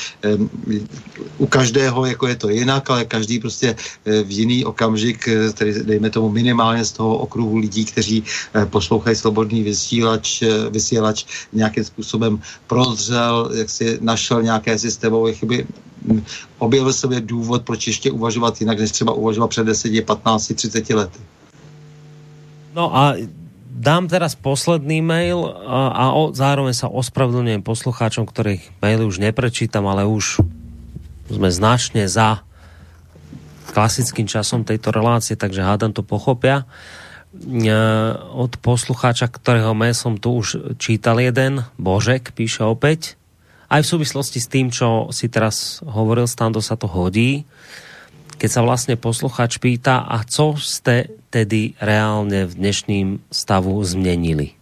[1.38, 6.30] u každého jako je to jinak, ale každý prostě v jiný okamžik, tedy dejme tomu
[6.30, 8.24] minimálně z toho okruhu lidí, kteří
[8.70, 15.68] poslouchají slobodný vysílač, vysílač nějakým způsobem prozřel, jak si našel nějaké systémové chyby,
[16.58, 21.20] objevil sobě důvod, proč ještě uvažovat jinak, než třeba uvažovat před 10, 15, 30 lety.
[22.74, 23.16] No a
[23.74, 29.90] dám teraz posledný mail a, a o, zároveň sa ospravedlňujem poslucháčom, ktorých maily už neprečítam,
[29.90, 30.46] ale už
[31.28, 32.46] sme značne za
[33.74, 36.70] klasickým časom tejto relácie, takže hádam to pochopia.
[38.30, 43.18] Od poslucháča, ktorého mail som tu už čítal jeden, Božek píše opäť,
[43.74, 47.50] aj v súvislosti s tým, čo si teraz hovoril, Stando, sa to hodí
[48.44, 54.60] keď sa vlastne posluchač pýta, a co ste tedy reálne v dnešným stavu zmenili?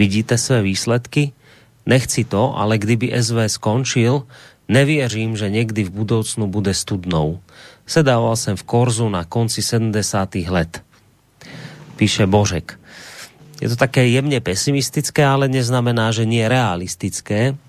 [0.00, 1.36] Vidíte své výsledky?
[1.84, 4.24] Nechci to, ale kdyby SV skončil,
[4.64, 7.44] nevěřím, že někdy v budoucnu bude studnou.
[7.84, 10.48] Sedával jsem v Korzu na konci 70.
[10.48, 10.80] let.
[12.00, 12.80] Píše Božek.
[13.60, 17.60] Je to také jemně pesimistické, ale neznamená, že nie realistické.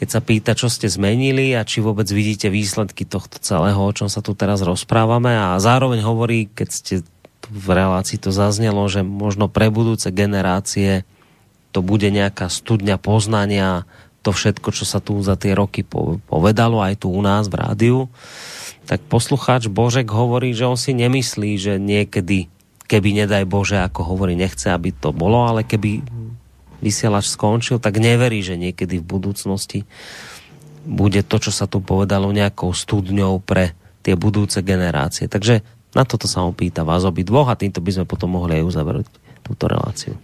[0.00, 4.08] Keď sa pýta, čo ste zmenili a či vôbec vidíte výsledky tohto celého, o čom
[4.08, 5.36] sa tu teraz rozprávame.
[5.36, 6.94] A zároveň hovorí, keď ste
[7.52, 11.04] v relácii to zaznelo, že možno pre budúce generácie
[11.76, 13.84] to bude nejaká studňa poznania,
[14.24, 17.98] to všetko, čo sa tu za tie roky povedalo, aj tu u nás v rádiu,
[18.84, 22.48] tak poslucháč Božek hovorí, že on si nemyslí, že niekedy
[22.90, 26.02] keby nedaj Bože, ako hovorí, nechce, aby to bolo, ale keby
[26.80, 29.78] vysielač skončil, tak neverí, že niekedy v budúcnosti
[30.84, 35.28] bude to, čo sa tu povedalo, nejakou studňou pre tie budúce generácie.
[35.28, 35.60] Takže
[35.92, 38.64] na toto sa ho pýta vás obi dvoch a týmto by sme potom mohli aj
[38.64, 39.06] uzavrieť
[39.44, 40.16] túto reláciu.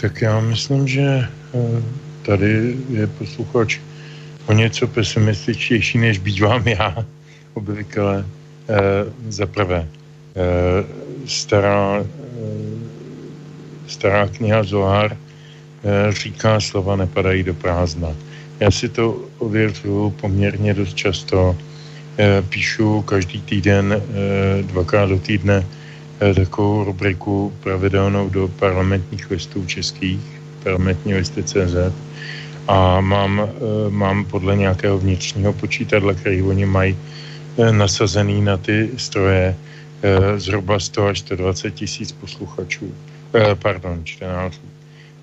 [0.00, 1.82] Tak já myslím, že eh,
[2.22, 3.80] tady je posluchač
[4.46, 7.04] o něco pesimističtější, než bývám já,
[7.54, 8.24] obvykle.
[8.70, 10.46] E, za prvé, e,
[11.26, 12.06] stará, eh,
[13.90, 15.18] stará kniha Zohar
[16.10, 18.08] říká, slova nepadají do prázdna.
[18.60, 21.56] Já si to ověřuju poměrně dost často.
[22.18, 24.02] Eh, píšu každý týden,
[24.62, 25.66] dvakrát do týdne,
[26.34, 30.20] takovou rubriku pravidelnou do parlamentních listů českých,
[30.62, 31.96] parlamentní listy CZ
[32.68, 33.48] a mám,
[33.88, 36.96] mám podle nějakého vnitřního počítadla, který oni mají
[37.72, 39.56] nasazený na ty stroje,
[40.02, 42.94] Eh, zhruba 100 až 120 tisíc posluchačů,
[43.34, 44.60] eh, pardon, čtenářů.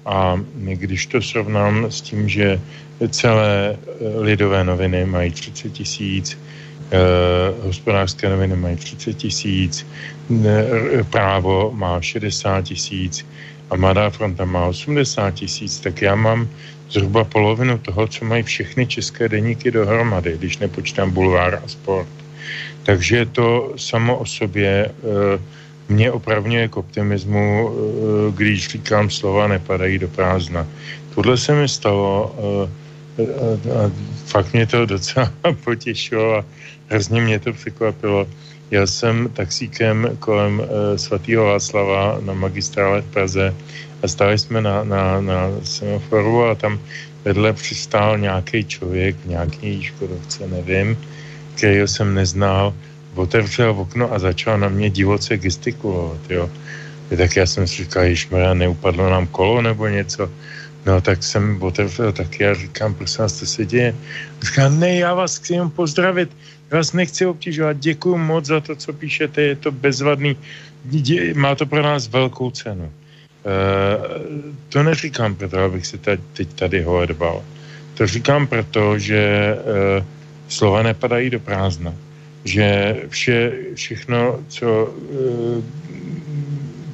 [0.07, 2.61] A když to srovnám s tím, že
[3.09, 6.37] celé eh, lidové noviny mají 30 tisíc,
[7.63, 9.87] hospodářské noviny mají 30 tisíc,
[11.11, 13.25] právo má 60 tisíc
[13.69, 16.47] a Mladá fronta má 80 tisíc, tak já mám
[16.89, 22.09] zhruba polovinu toho, co mají všechny české deníky dohromady, když nepočítám bulvár a sport.
[22.83, 25.39] Takže to samo o sobě eh,
[25.89, 30.67] mě opravňuje k optimismu, eh, když říkám slova nepadají do prázdna.
[31.15, 32.87] Tohle se mi stalo eh,
[33.73, 33.91] a
[34.25, 35.33] fakt mě to docela
[35.63, 36.45] potěšilo a
[36.89, 38.27] hrozně mě to překvapilo.
[38.71, 40.61] Já jsem taxíkem kolem
[40.95, 43.55] svatého Václava na magistrále v Praze
[44.03, 46.79] a stáli jsme na, na, na semaforu a tam
[47.25, 50.97] vedle přistál nějaký člověk nějaký škodovce, nevím,
[51.55, 52.73] kterého jsem neznal,
[53.17, 56.49] otevřel okno a začal na mě divoce gestikulovat, jo.
[57.17, 60.29] Tak já jsem si říkal, ježmarja, neupadlo nám kolo nebo něco.
[60.85, 63.95] No tak jsem otevřel taky a říkám, prosím vás, co se děje?
[64.41, 66.29] Říká, ne, já vás chci jen pozdravit,
[66.71, 70.37] já vás nechci obtěžovat, děkuji moc za to, co píšete, je to bezvadný,
[71.35, 72.87] má to pro nás velkou cenu.
[72.87, 72.91] E,
[74.69, 77.43] to neříkám proto, abych se teď tady holedbal.
[77.93, 79.57] To říkám proto, že e,
[80.47, 81.93] slova nepadají do prázdna.
[82.47, 85.61] Že vše, všechno, co eh,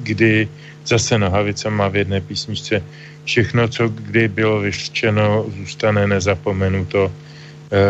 [0.02, 0.48] kdy
[0.86, 2.82] zase Nohavica má v jedné písničce,
[3.24, 7.12] všechno, co kdy bylo vyřčeno, zůstane nezapomenuto.
[7.72, 7.80] E,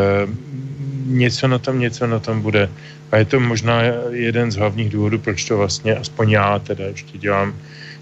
[1.06, 2.70] něco na tom, něco na tom bude.
[3.12, 7.18] A je to možná jeden z hlavních důvodů, proč to vlastně, aspoň já teda ještě
[7.18, 7.54] dělám,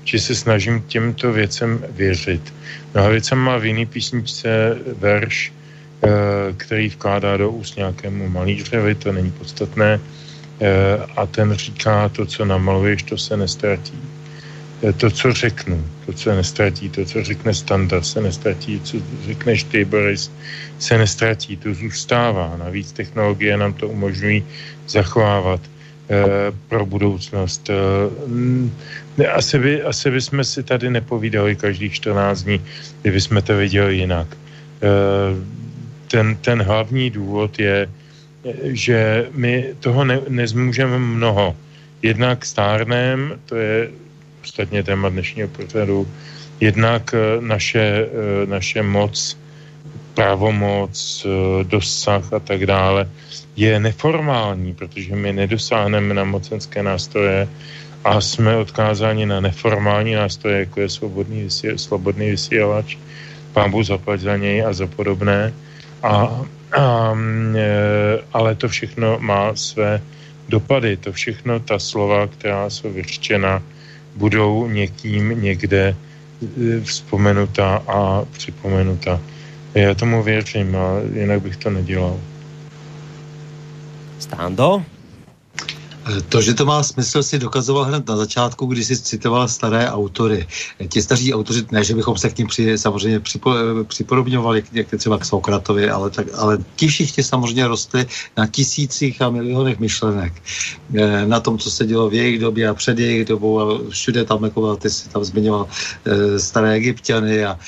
[0.04, 2.54] že se snažím těmto věcem věřit.
[2.94, 5.52] Nohavica má v jiný písničce verš,
[6.56, 10.00] který vkládá do úst nějakému malířovi, to není podstatné,
[10.60, 13.98] eh, a ten říká, to, co namaluješ, to se nestratí.
[14.82, 19.64] Eh, to, co řeknu, to, co nestratí, to, co řekne Standa, se nestratí, co řekneš
[19.64, 20.30] ty, Boris,
[20.78, 22.56] se nestratí, to zůstává.
[22.58, 24.42] Navíc technologie nám to umožňují
[24.88, 25.60] zachovávat
[26.68, 27.70] pro budoucnost.
[29.34, 32.60] Asi by, asi by jsme si tady nepovídali každých 14 dní,
[33.02, 34.28] kdyby jsme to viděli jinak
[36.12, 37.88] ten, ten hlavní důvod je,
[38.62, 41.56] že my toho ne, nezmůžeme mnoho.
[42.02, 43.88] Jednak stárnem, to je
[44.44, 46.08] ostatně téma dnešního pořadu,
[46.60, 49.38] jednak eh, naše, eh, naše moc,
[50.14, 50.92] pravomoc,
[51.24, 53.08] eh, dosah a tak dále
[53.56, 57.48] je neformální, protože my nedosáhneme na mocenské nástroje
[58.04, 62.96] a jsme odkázáni na neformální nástroje, jako je svobodný, vysíl, slobodný vysílač,
[63.52, 65.52] pán Bůh zaplať za něj a za podobné.
[66.02, 67.14] A, a,
[67.56, 70.02] e, ale to všechno má své
[70.48, 70.96] dopady.
[70.96, 73.62] To všechno, ta slova, která jsou vyřčena,
[74.16, 79.20] budou někým někde e, vzpomenuta a připomenuta.
[79.74, 82.20] Já tomu věřím a jinak bych to nedělal.
[84.18, 84.84] Stando?
[86.28, 90.46] To, že to má smysl, si dokazoval hned na začátku, když si citoval staré autory.
[90.88, 93.54] Ti staří autoři, ne, že bychom se k ním při, samozřejmě připo,
[93.86, 98.06] připodobňovali, jak třeba k Sokratovi, ale, tak, ale ti všichni samozřejmě rostli
[98.36, 100.32] na tisících a milionech myšlenek.
[100.94, 104.24] Eh, na tom, co se dělo v jejich době a před jejich dobou a všude
[104.24, 105.68] tam, jako ty si tam zmiňoval
[106.06, 107.58] eh, staré egyptiany a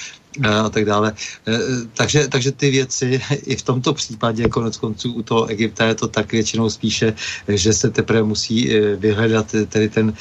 [0.42, 1.12] a tak dále.
[1.48, 1.58] E,
[1.94, 6.08] takže, takže ty věci i v tomto případě, konec konců u toho Egypta je to
[6.08, 7.14] tak většinou spíše,
[7.48, 10.14] že se teprve musí vyhledat tedy ten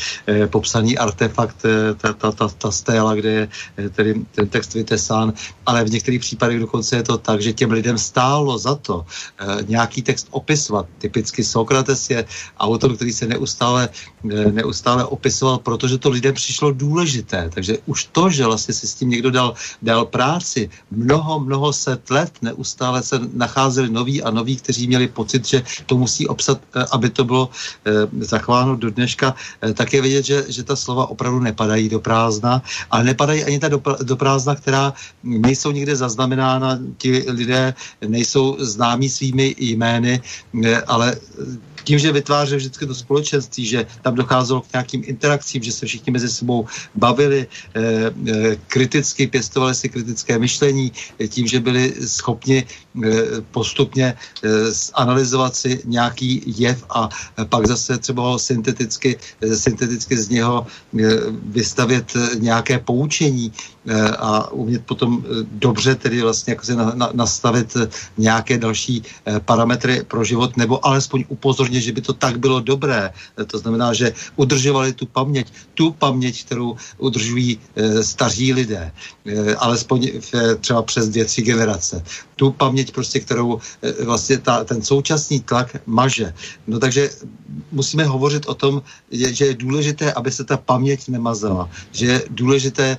[0.47, 1.65] popsaný artefakt,
[1.97, 3.29] ta, ta, ta, ta stéla, kde
[3.77, 5.33] je tedy ten text vytesán,
[5.65, 9.05] ale v některých případech dokonce je to tak, že těm lidem stálo za to
[9.67, 10.85] nějaký text opisovat.
[10.97, 12.25] Typicky Sokrates je
[12.59, 13.89] autor, který se neustále,
[14.51, 17.49] neustále opisoval, protože to lidem přišlo důležité.
[17.53, 20.69] Takže už to, že vlastně si s tím někdo dal, dal dělal práci.
[20.91, 25.97] Mnoho, mnoho set let, neustále se nacházeli noví a noví, kteří měli pocit, že to
[25.97, 27.49] musí obsat, eh, aby to bylo
[27.85, 27.91] eh,
[28.23, 32.61] zachováno do dneška, eh, tak je vidět, že, že ta slova opravdu nepadají do prázdna,
[32.91, 37.73] ale nepadají ani ta do, do prázdna, která nejsou nikde zaznamenána, ti lidé
[38.03, 40.21] nejsou známí svými jmény,
[40.87, 41.15] ale
[41.83, 46.11] tím, že vytvářel vždycky to společenství, že tam docházelo k nějakým interakcím, že se všichni
[46.11, 52.65] mezi sebou bavili, eh, eh, kriticky pěstovali si kritické myšlení, eh, tím, že byli schopni
[53.51, 54.17] postupně
[54.93, 57.09] analyzovat si nějaký jev a
[57.49, 59.19] pak zase třeba ho synteticky,
[59.55, 60.67] synteticky z něho
[61.43, 63.51] vystavět nějaké poučení
[64.17, 67.77] a umět potom dobře tedy vlastně jako se na, na, nastavit
[68.17, 69.03] nějaké další
[69.45, 73.11] parametry pro život nebo alespoň upozornit že by to tak bylo dobré.
[73.47, 77.59] To znamená, že udržovali tu paměť, tu paměť, kterou udržují
[78.01, 78.91] staří lidé,
[79.57, 82.03] alespoň v, třeba přes dvě, tři generace.
[82.35, 86.33] Tu paměť prostě, kterou e, vlastně ta, ten současný tlak maže.
[86.67, 87.09] No takže
[87.71, 88.81] musíme hovořit o tom,
[89.11, 92.97] že je důležité, aby se ta paměť nemazala, že je důležité, e,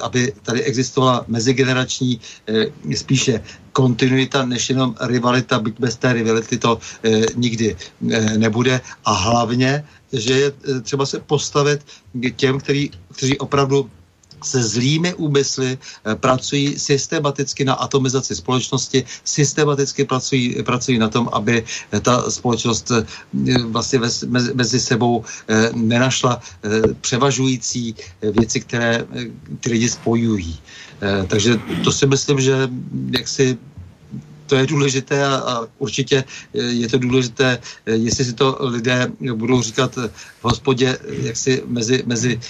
[0.00, 3.40] aby tady existovala mezigenerační e, spíše
[3.76, 8.80] kontinuita než jenom rivalita, byť bez té rivality to e, nikdy e, nebude.
[9.04, 10.52] A hlavně, že je
[10.82, 11.84] třeba se postavit
[12.36, 13.90] těm, který, kteří opravdu
[14.44, 15.78] se zlými úmysly
[16.20, 21.64] pracují systematicky na atomizaci společnosti, systematicky pracují, pracují na tom, aby
[22.02, 22.92] ta společnost
[23.70, 24.00] vlastně
[24.54, 25.24] mezi, sebou
[25.74, 26.40] nenašla
[27.00, 29.06] převažující věci, které
[29.60, 30.58] ty lidi spojují.
[31.02, 32.68] Eh, takže to si myslím, že
[33.10, 33.58] jaksi
[34.46, 39.12] to je důležité a, a určitě eh, je to důležité, eh, jestli si to lidé
[39.34, 39.96] budou říkat
[40.40, 42.40] v hospodě jaksi mezi, mezi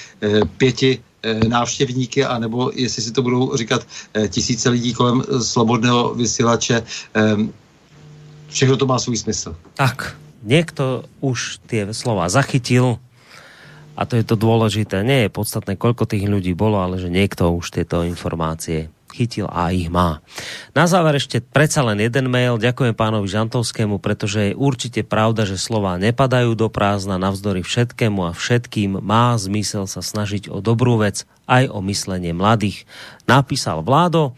[0.57, 3.87] pěti návštěvníky, anebo jestli si to budou říkat
[4.29, 6.83] tisíce lidí kolem slobodného vysílače.
[8.49, 9.57] Všechno to má svůj smysl.
[9.75, 12.99] Tak, někdo už ty slova zachytil,
[13.97, 15.01] a to je to dôležité.
[15.01, 19.73] Nie je podstatné, koľko tých ľudí bolo, ale že niekto už tieto informácie chytil a
[19.73, 20.21] ich má.
[20.77, 22.61] Na záver ešte predsa len jeden mail.
[22.61, 28.37] Ďakujem pánovi Žantovskému, pretože je určite pravda, že slova nepadajú do prázdna navzdory všetkému a
[28.37, 32.85] všetkým má zmysel sa snažiť o dobrú vec aj o myslenie mladých.
[33.25, 34.37] Napísal Vládo.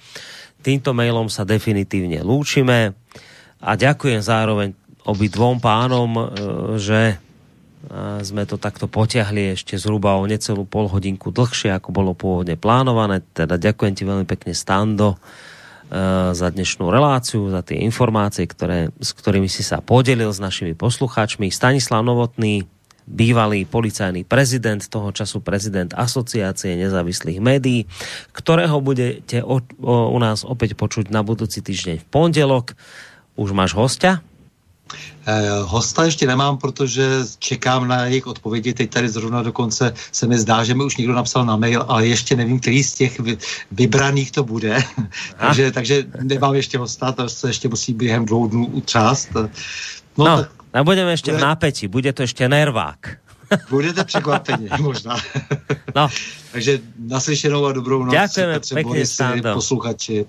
[0.63, 2.95] Týmto mailom sa definitívne lúčime
[3.59, 4.75] a ďakujem zároveň
[5.07, 6.25] obidvom pánom, e,
[7.87, 12.59] že sme to takto potiahli ešte zhruba o necelú pol hodinku dlhšie, ako bolo pôvodne
[12.59, 13.23] plánované.
[13.33, 15.19] Teda ďakujem ti veľmi pekne, Stando, e,
[16.35, 21.49] za dnešnú reláciu, za tie informácie, ktoré, s ktorými si sa podelil s našimi poslucháčmi.
[21.55, 22.67] Stanislav Novotný,
[23.09, 27.89] bývalý policajný prezident, toho času prezident Asociácie nezávislých médií,
[28.37, 32.77] ktorého budete o, o, u nás opäť počuť na budúci týždeň v pondelok.
[33.39, 34.21] Už máš hostia?
[35.27, 37.09] Eh, hosta ještě nemám, protože
[37.39, 38.75] čekám na jejich odpovědi.
[38.75, 42.07] Teď tady zrovna dokonce se mi zdá, že mi už někdo napsal na mail, ale
[42.07, 43.21] ještě nevím, který z těch
[43.73, 44.85] vybraných to bude.
[45.39, 49.29] takže, takže nemám ještě hosta, to se ještě musí během dvou dnů utřást.
[49.35, 49.49] No,
[50.19, 51.43] no tak, a budeme ještě bude...
[51.43, 52.99] v nápětí, bude to ještě nervák.
[53.71, 55.17] Budete překvapeni, možná.
[55.95, 56.09] No.
[56.53, 58.15] takže naslyšenou a dobrou noc.
[58.15, 59.05] Děkujeme pěkně,
[59.55, 60.27] posluchači.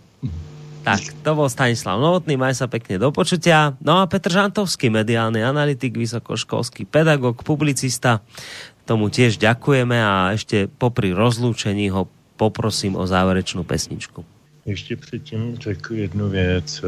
[0.90, 3.78] Tak, to bol Stanislav Novotný, maj sa pekne do počutia.
[3.78, 8.26] No a Petr Žantovský, mediálny analytik, vysokoškolský pedagog, publicista,
[8.90, 12.10] tomu tiež ďakujeme a ešte popri rozlúčení ho
[12.42, 14.26] poprosím o záverečnou pesničku.
[14.66, 16.82] Ještě předtím řekl jednu věc.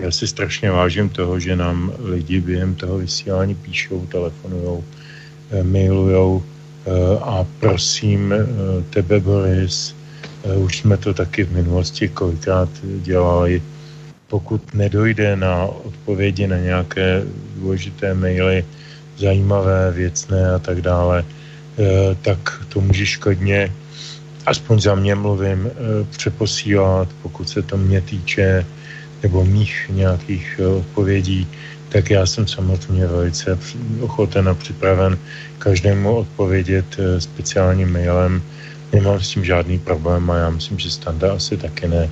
[0.00, 4.84] Já si strašně vážím toho, že nám lidi během toho vysílání píšou, telefonujou,
[5.62, 6.42] mailujou
[7.20, 8.32] a prosím
[8.90, 9.99] tebe, Boris, Eh,
[10.44, 13.62] už jsme to taky v minulosti kolikrát dělali.
[14.28, 17.22] Pokud nedojde na odpovědi na nějaké
[17.56, 18.64] důležité maily,
[19.20, 23.72] zajímavé, věcné a tak dále, eh, tak to může škodně,
[24.46, 25.72] aspoň za mě mluvím, eh,
[26.16, 28.64] přeposílat, pokud se to mě týče,
[29.22, 31.48] nebo mých nějakých odpovědí,
[31.88, 33.58] tak já jsem samozřejmě velice
[34.00, 35.18] ochoten a připraven
[35.58, 36.86] každému odpovědět
[37.18, 38.42] speciálním mailem.
[38.92, 42.10] Nemám s tím žádný problém a já myslím, že standa asi taky ne.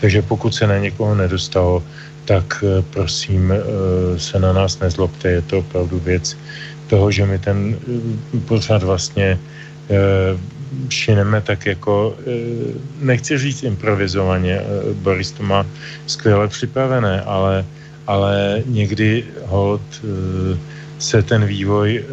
[0.00, 1.82] Takže pokud se na někoho nedostalo,
[2.24, 3.58] tak eh, prosím eh,
[4.18, 6.36] se na nás nezlobte, je to opravdu věc
[6.86, 9.38] toho, že my ten eh, pořád vlastně
[10.88, 12.16] šineme tak jako,
[13.00, 14.60] nechci říct improvizovaně,
[15.04, 15.66] Boris to má
[16.06, 17.64] skvěle připravené, ale,
[18.06, 19.84] ale někdy hold
[20.98, 22.04] se ten vývoj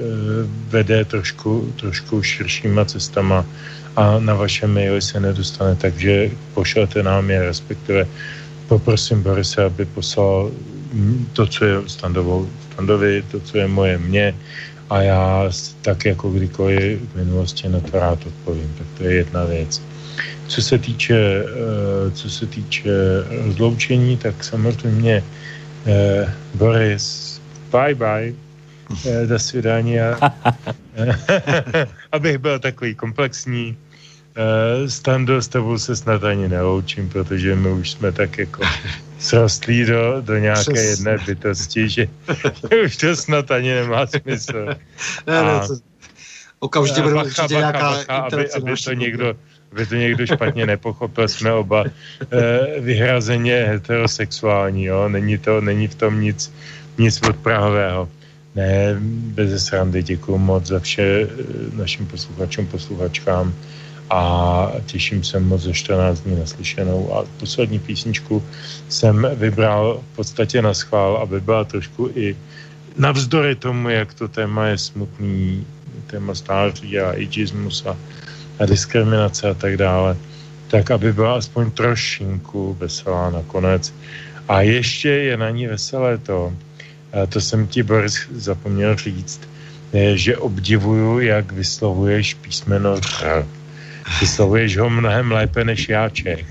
[0.68, 3.46] vede trošku, trošku širšíma cestama
[3.95, 8.08] a na vaše maily se nedostane, takže pošlete nám je, respektive
[8.68, 10.52] poprosím Borise, aby poslal
[11.34, 14.36] to, co je standovou, standovi, to, co je moje mě
[14.90, 18.74] a já tak jako kdykoliv v minulosti na to rád odpovím.
[18.78, 19.82] Tak to je jedna věc.
[20.48, 22.92] Co se týče, eh, co se týče
[23.45, 25.24] rozloučení, tak samozřejmě
[25.88, 27.40] eh, Boris,
[27.72, 28.36] bye bye,
[29.06, 30.00] eh, do svidání.
[32.11, 33.78] Abych byl takový komplexní,
[34.88, 38.64] Stando, s tebou se snad ani neloučím, protože my už jsme tak jako
[39.20, 40.90] srostlí do, do nějaké Přes...
[40.90, 42.08] jedné bytosti, že
[42.86, 44.66] už to snad ani nemá smysl.
[45.28, 45.80] ne, ne, co...
[46.60, 49.36] Okamžitě bude určitě bacha, nějaká bacha, aby, aby to někdo
[49.72, 55.10] aby to někdo špatně nepochopil, jsme oba eh, vyhrazeně heterosexuální, jo?
[55.10, 56.53] Není, to, není v tom nic,
[56.98, 58.10] nic odprahového.
[58.56, 61.28] Ne, bez srandy, děkuji moc za vše eh,
[61.76, 63.54] našim posluchačům, posluchačkám
[64.12, 67.16] a těším se moc ze 14 dní naslyšenou.
[67.16, 68.44] A poslední písničku
[68.90, 72.36] jsem vybral v podstatě na schvál, aby byla trošku i
[72.98, 75.66] navzdory tomu, jak to téma je smutný,
[76.08, 77.98] téma stáří a ageismus a,
[78.60, 80.18] a diskriminace a tak dále,
[80.68, 83.94] tak aby byla aspoň trošinku veselá nakonec.
[84.48, 86.54] A ještě je na ní veselé to,
[87.14, 89.42] a to jsem ti, Boris, zapomněl říct,
[90.14, 93.46] že obdivuju, jak vyslovuješ písmeno R
[94.20, 96.46] Vyslovuješ ho mnohem lépe než já Čech.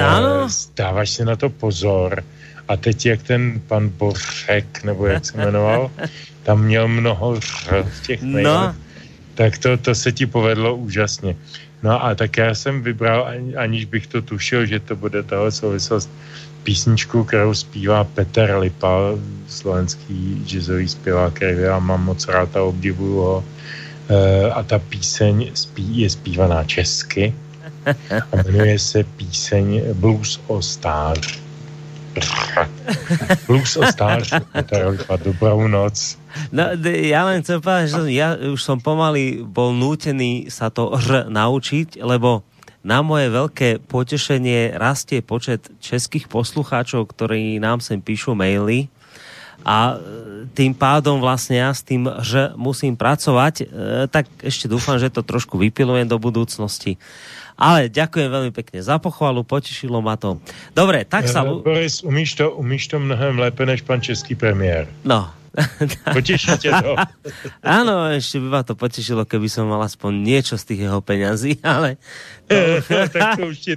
[0.00, 0.46] Ano.
[0.46, 2.24] Eh, dáváš si na to pozor.
[2.68, 5.90] A teď jak ten pan Boršek, nebo jak se jmenoval,
[6.42, 8.74] tam měl mnoho ř v těch no.
[9.34, 11.36] tak to, to se ti povedlo úžasně.
[11.82, 16.10] No a tak já jsem vybral, aniž bych to tušil, že to bude tahle souvislost,
[16.64, 23.16] písničku, kterou zpívá Petr Lipa, slovenský jazzový zpěvák, který já mám moc rád a obdivuju
[23.16, 23.44] ho.
[24.08, 27.34] Eh, a ta píseň spí, je zpívaná česky
[28.32, 31.40] a jmenuje se píseň Blues o stář.
[33.46, 34.32] Blues o stář,
[35.24, 36.18] dobrou noc.
[36.50, 41.30] No, ja len chcem povedať, že ja už som pomaly bol nútený sa to R
[41.30, 42.42] naučiť, lebo
[42.84, 48.92] na moje veľké potešenie rastie počet českých poslucháčov, ktorí nám sem píšu maily
[49.64, 53.66] a e, tým pádom vlastne ja s tým, že musím pracovať, e,
[54.12, 57.00] tak ešte dúfam, že to trošku vypilujem do budúcnosti.
[57.56, 60.42] Ale ďakujem veľmi pekne za pochvalu, potešilo ma to.
[60.74, 61.46] Dobre, tak sa...
[61.46, 64.90] Uh, Boris, umíš to, umíš to mnohem lépe než pan český premiér.
[65.06, 65.30] No.
[66.12, 66.96] Poteší tě to.
[67.62, 71.62] Áno, ešte by ma to potešilo, keby som mal aspoň niečo z tých jeho peňazí,
[71.66, 71.96] ale...
[72.50, 72.56] To...
[73.14, 73.72] tak to už ti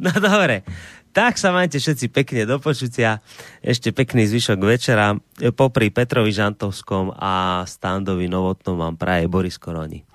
[0.00, 0.64] No dobre,
[1.12, 3.20] tak sa majte všetci pekne do počutia.
[3.60, 5.18] Ešte pekný zvyšok večera.
[5.52, 10.07] Popri Petrovi Žantovskom a Standovi Novotnom vám praje Boris Koroni.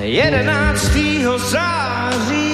[0.00, 2.52] Jedenáctýho září.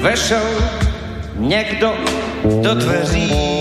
[0.00, 0.42] Vešel
[1.36, 1.94] někdo
[2.62, 3.58] do dveří.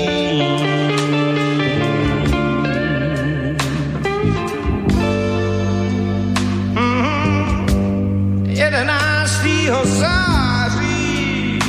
[9.84, 11.60] Září.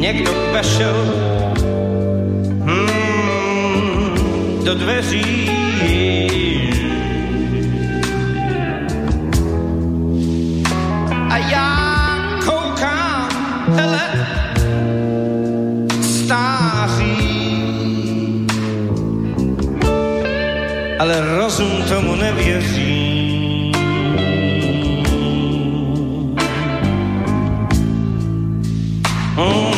[0.00, 0.96] Někdo vešel
[4.82, 5.50] dveří.
[11.30, 11.68] A já
[12.44, 13.28] koukám,
[13.76, 14.02] hele,
[16.02, 17.16] stáří.
[20.98, 23.12] Ale rozum tomu nevěří.
[29.36, 29.71] Oh.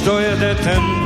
[0.00, 0.99] Než dojede ten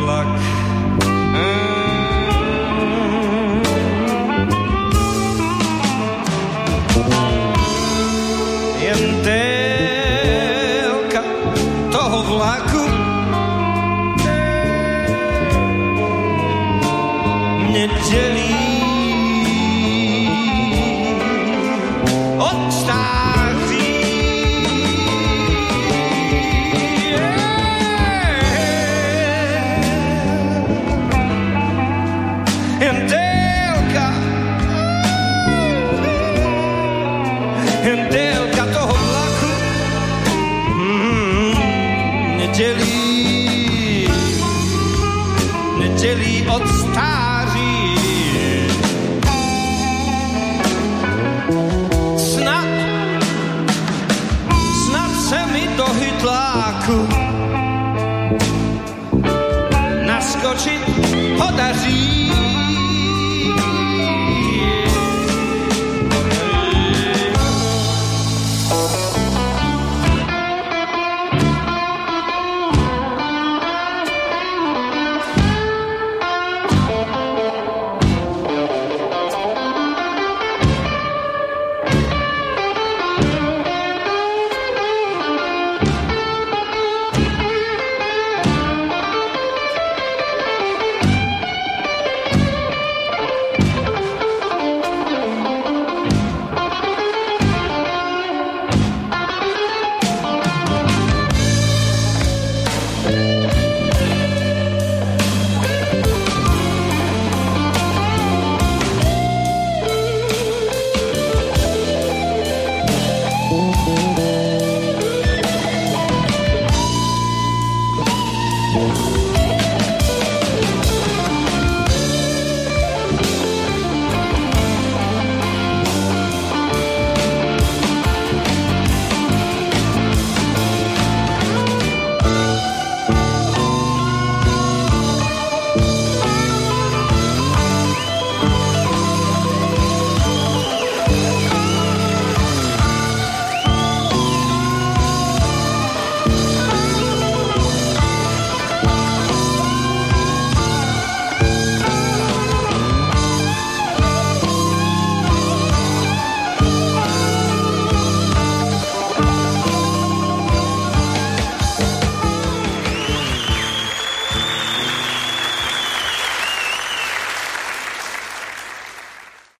[61.54, 61.93] portas